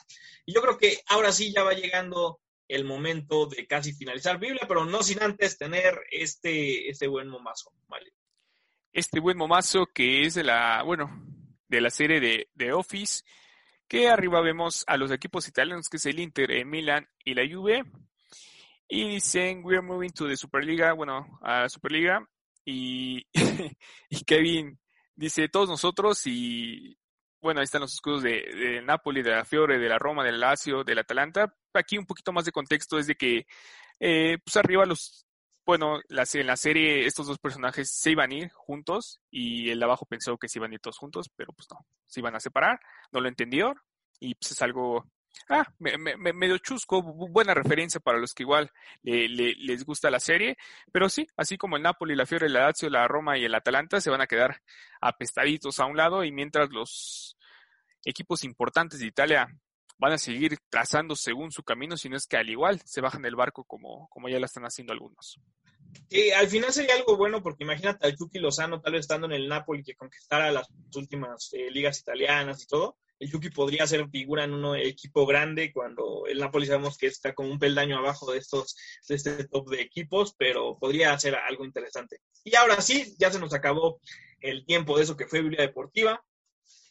Y 0.46 0.54
yo 0.54 0.62
creo 0.62 0.78
que 0.78 1.00
ahora 1.08 1.32
sí 1.32 1.54
ya 1.54 1.64
va 1.64 1.74
llegando 1.74 2.40
el 2.68 2.86
momento 2.86 3.46
de 3.46 3.68
casi 3.68 3.94
finalizar 3.94 4.40
Biblia, 4.40 4.66
pero 4.68 4.86
no 4.86 5.04
sin 5.04 5.22
antes 5.22 5.58
tener 5.58 6.00
este, 6.12 6.90
este 6.90 7.08
buen 7.08 7.28
momazo, 7.28 7.72
¿vale? 7.88 8.14
Este 8.92 9.20
buen 9.20 9.38
momazo 9.38 9.88
que 9.88 10.24
es 10.24 10.36
de 10.36 10.44
la, 10.44 10.84
bueno, 10.84 11.26
de 11.68 11.82
la 11.82 11.90
serie 11.90 12.20
de, 12.20 12.50
de 12.54 12.74
Office, 12.74 13.24
que 13.88 14.08
arriba 14.08 14.42
vemos 14.42 14.84
a 14.88 14.98
los 14.98 15.12
equipos 15.12 15.48
italianos, 15.48 15.90
que 15.90 15.98
es 15.98 16.06
el 16.06 16.20
Inter, 16.20 16.52
el 16.52 16.66
Milan 16.66 17.08
y 17.24 17.34
la 17.34 17.44
Juve, 17.48 17.84
y 18.94 19.10
dicen, 19.10 19.62
we 19.64 19.74
are 19.74 19.82
moving 19.82 20.12
to 20.12 20.28
the 20.28 20.38
Superliga, 20.38 20.94
bueno, 20.94 21.40
a 21.42 21.68
Superliga. 21.68 22.26
Y, 22.66 23.26
Kevin 24.26 24.80
dice, 25.16 25.50
todos 25.50 25.68
nosotros 25.68 26.22
y, 26.28 26.98
bueno, 27.42 27.60
ahí 27.60 27.66
están 27.66 27.82
los 27.82 27.94
escudos 27.94 28.24
de, 28.24 28.82
Napoli, 28.86 29.22
de 29.22 29.32
la 29.32 29.44
Fiore, 29.44 29.80
de 29.80 29.90
la 29.90 29.98
Roma, 29.98 30.24
del 30.24 30.40
Lazio, 30.40 30.84
del 30.84 31.00
Atalanta. 31.00 31.54
Aquí 31.74 31.98
un 31.98 32.06
poquito 32.06 32.32
más 32.32 32.46
de 32.46 32.54
contexto 32.54 32.98
es 32.98 33.08
de 33.08 33.16
que, 33.16 33.48
eh, 34.00 34.38
pues 34.46 34.56
arriba 34.56 34.86
los 34.86 35.26
bueno, 35.66 36.00
en 36.10 36.48
la 36.48 36.58
serie 36.58 37.06
estos 37.06 37.28
dos 37.28 37.40
personajes 37.40 37.90
se 37.90 38.12
iban 38.12 38.32
a 38.32 38.36
ir 38.36 38.52
juntos 38.52 39.22
y 39.32 39.70
el 39.70 39.80
de 39.80 39.86
abajo 39.86 40.06
pensó 40.06 40.38
que 40.38 40.50
se 40.50 40.60
iban 40.60 40.72
a 40.72 40.76
ir 40.76 40.82
todos 40.82 40.98
juntos, 40.98 41.32
pero 41.36 41.54
pues 41.54 41.68
no, 41.72 41.86
se 42.06 42.20
iban 42.20 42.36
a 42.36 42.40
separar, 42.42 42.80
no 43.12 43.22
lo 43.22 43.30
entendió 43.30 43.74
y 44.20 44.36
pues 44.36 44.52
es 44.52 44.62
algo, 44.62 45.06
ah, 45.50 45.66
me, 45.80 45.98
me, 45.98 46.34
medio 46.34 46.58
chusco, 46.58 47.02
buena 47.02 47.54
referencia 47.54 48.00
para 48.00 48.18
los 48.18 48.34
que 48.34 48.44
igual 48.44 48.72
les 49.04 49.86
gusta 49.86 50.12
la 50.12 50.20
serie, 50.20 50.58
pero 50.92 51.10
sí, 51.10 51.28
así 51.38 51.58
como 51.58 51.78
el 51.78 51.84
Napoli, 51.84 52.16
la 52.16 52.26
Fiore, 52.26 52.50
la 52.50 52.68
Lazio, 52.68 52.90
la 52.90 53.08
Roma 53.08 53.38
y 53.38 53.46
el 53.46 53.56
Atalanta 53.56 54.02
se 54.02 54.10
van 54.10 54.22
a 54.22 54.28
quedar 54.28 54.62
apestaditos 55.02 55.80
a 55.80 55.86
un 55.86 55.98
lado 55.98 56.24
y 56.24 56.32
mientras 56.32 56.70
los 56.72 57.38
equipos 58.06 58.44
importantes 58.44 59.00
de 59.00 59.08
Italia 59.08 59.48
van 59.98 60.14
a 60.14 60.18
seguir 60.18 60.58
trazando 60.70 61.16
según 61.16 61.52
su 61.52 61.64
camino, 61.64 61.96
si 61.96 62.10
es 62.14 62.28
que 62.28 62.38
al 62.38 62.50
igual 62.50 62.82
se 62.84 63.02
bajan 63.02 63.22
del 63.22 63.36
barco 63.36 63.64
como, 63.64 64.10
como 64.10 64.28
ya 64.28 64.40
lo 64.40 64.46
están 64.46 64.66
haciendo 64.66 64.92
algunos. 64.92 65.40
Y 66.10 66.32
al 66.32 66.48
final 66.48 66.74
sería 66.74 66.96
algo 66.96 67.18
bueno 67.18 67.42
porque 67.42 67.64
imagínate 67.64 68.06
al 68.06 68.16
Chucky 68.16 68.40
Lozano 68.40 68.82
tal 68.82 68.94
vez 68.94 69.02
estando 69.02 69.28
en 69.28 69.34
el 69.34 69.48
Napoli 69.48 69.84
que 69.84 69.96
conquistara 69.96 70.52
las 70.52 70.68
últimas 70.96 71.50
eh, 71.54 71.70
ligas 71.72 72.00
italianas 72.00 72.64
y 72.64 72.68
todo. 72.68 72.98
Chucky 73.30 73.50
podría 73.50 73.86
ser 73.88 74.08
figura 74.10 74.44
en 74.44 74.54
un 74.54 74.76
equipo 74.76 75.26
grande 75.26 75.72
cuando 75.72 76.26
el 76.28 76.40
Napoli 76.40 76.66
sabemos 76.66 76.98
que 76.98 77.08
está 77.08 77.34
como 77.34 77.52
un 77.52 77.60
peldaño 77.60 77.98
abajo 77.98 78.32
de 78.32 78.40
estos 78.40 78.76
de 79.08 79.16
este 79.16 79.44
top 79.46 79.70
de 79.70 79.82
equipos, 79.82 80.36
pero 80.38 80.78
podría 80.80 81.18
ser 81.20 81.36
algo 81.36 81.66
interesante. 81.66 82.22
Y 82.44 82.56
ahora 82.56 82.82
sí, 82.82 83.16
ya 83.18 83.32
se 83.32 83.40
nos 83.40 83.54
acabó 83.54 84.00
el 84.40 84.66
tiempo 84.66 84.98
de 84.98 85.04
eso 85.04 85.18
que 85.18 85.28
fue 85.28 85.42
Biblia 85.42 85.62
Deportiva. 85.62 86.24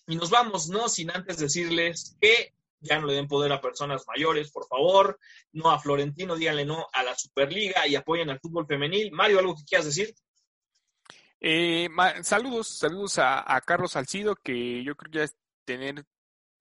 Y 0.06 0.16
nos 0.16 0.30
vamos, 0.30 0.68
no 0.68 0.88
sin 0.88 1.10
antes 1.10 1.38
decirles 1.38 2.16
que 2.20 2.54
ya 2.80 2.98
no 2.98 3.06
le 3.06 3.14
den 3.14 3.28
poder 3.28 3.52
a 3.52 3.60
personas 3.60 4.04
mayores, 4.08 4.50
por 4.50 4.66
favor, 4.66 5.18
no 5.52 5.70
a 5.70 5.78
Florentino, 5.78 6.34
díganle 6.36 6.64
no 6.64 6.86
a 6.92 7.02
la 7.02 7.16
Superliga 7.16 7.86
y 7.86 7.94
apoyen 7.94 8.30
al 8.30 8.40
fútbol 8.40 8.66
femenil. 8.66 9.12
Mario, 9.12 9.38
¿algo 9.38 9.54
que 9.54 9.64
quieras 9.64 9.86
decir? 9.86 10.14
Eh, 11.40 11.88
saludos, 12.22 12.68
saludos 12.68 13.18
a, 13.18 13.60
Carlos 13.64 13.92
Salcido, 13.92 14.36
que 14.36 14.84
yo 14.84 14.96
creo 14.96 15.10
que 15.10 15.18
ya 15.18 15.24
es 15.24 15.36
tener 15.64 16.04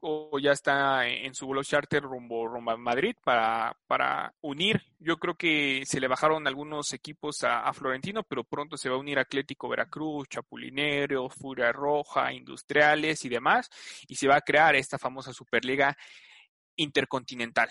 o 0.01 0.39
ya 0.39 0.51
está 0.51 1.07
en 1.07 1.35
su 1.35 1.45
vuelo 1.45 1.63
charter 1.63 2.01
rumbo, 2.01 2.47
rumbo 2.47 2.71
a 2.71 2.77
Madrid 2.77 3.15
para, 3.23 3.77
para 3.85 4.33
unir. 4.41 4.81
Yo 4.99 5.17
creo 5.17 5.35
que 5.35 5.83
se 5.85 5.99
le 5.99 6.07
bajaron 6.07 6.47
algunos 6.47 6.91
equipos 6.93 7.43
a, 7.43 7.71
Florentino, 7.73 8.23
pero 8.23 8.43
pronto 8.43 8.77
se 8.77 8.89
va 8.89 8.95
a 8.95 8.99
unir 8.99 9.19
Atlético 9.19 9.69
Veracruz, 9.69 10.27
Chapulinero, 10.27 11.29
Furia 11.29 11.71
Roja, 11.71 12.33
Industriales 12.33 13.23
y 13.25 13.29
demás, 13.29 13.69
y 14.07 14.15
se 14.15 14.27
va 14.27 14.37
a 14.37 14.41
crear 14.41 14.75
esta 14.75 14.97
famosa 14.97 15.33
Superliga 15.33 15.95
Intercontinental. 16.77 17.69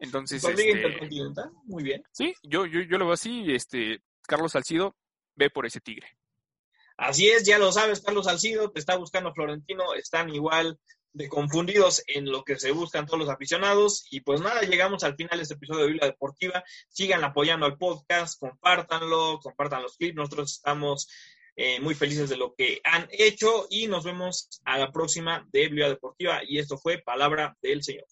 Entonces, 0.00 0.42
Superliga 0.42 0.74
este, 0.74 0.80
Intercontinental, 0.80 1.50
muy 1.64 1.84
bien. 1.84 2.02
Sí, 2.10 2.34
yo, 2.42 2.66
yo, 2.66 2.80
yo 2.80 2.98
lo 2.98 3.06
veo 3.06 3.14
así, 3.14 3.44
este, 3.52 4.02
Carlos 4.26 4.52
Salcido 4.52 4.96
ve 5.36 5.48
por 5.48 5.64
ese 5.64 5.80
tigre. 5.80 6.08
Así 6.96 7.28
es, 7.28 7.44
ya 7.44 7.60
lo 7.60 7.70
sabes, 7.70 8.00
Carlos 8.00 8.26
Salcido, 8.26 8.72
te 8.72 8.80
está 8.80 8.96
buscando 8.96 9.32
Florentino, 9.32 9.94
están 9.94 10.28
igual 10.30 10.80
de 11.18 11.28
confundidos 11.28 12.02
en 12.06 12.30
lo 12.30 12.44
que 12.44 12.58
se 12.58 12.70
buscan 12.70 13.04
todos 13.04 13.18
los 13.18 13.28
aficionados. 13.28 14.06
Y 14.10 14.20
pues 14.20 14.40
nada, 14.40 14.62
llegamos 14.62 15.04
al 15.04 15.16
final 15.16 15.36
de 15.36 15.42
este 15.42 15.54
episodio 15.54 15.82
de 15.82 15.88
Biblia 15.88 16.06
Deportiva. 16.06 16.64
Sigan 16.88 17.24
apoyando 17.24 17.66
al 17.66 17.76
podcast, 17.76 18.38
compártanlo, 18.40 19.40
compartan 19.42 19.82
los 19.82 19.96
clips. 19.96 20.16
Nosotros 20.16 20.52
estamos 20.52 21.08
eh, 21.56 21.80
muy 21.80 21.94
felices 21.94 22.30
de 22.30 22.36
lo 22.36 22.54
que 22.54 22.80
han 22.84 23.08
hecho 23.10 23.66
y 23.68 23.88
nos 23.88 24.04
vemos 24.04 24.48
a 24.64 24.78
la 24.78 24.90
próxima 24.92 25.46
de 25.52 25.66
Biblia 25.66 25.88
Deportiva. 25.88 26.40
Y 26.46 26.58
esto 26.58 26.78
fue 26.78 27.02
Palabra 27.02 27.56
del 27.60 27.82
Señor. 27.82 28.06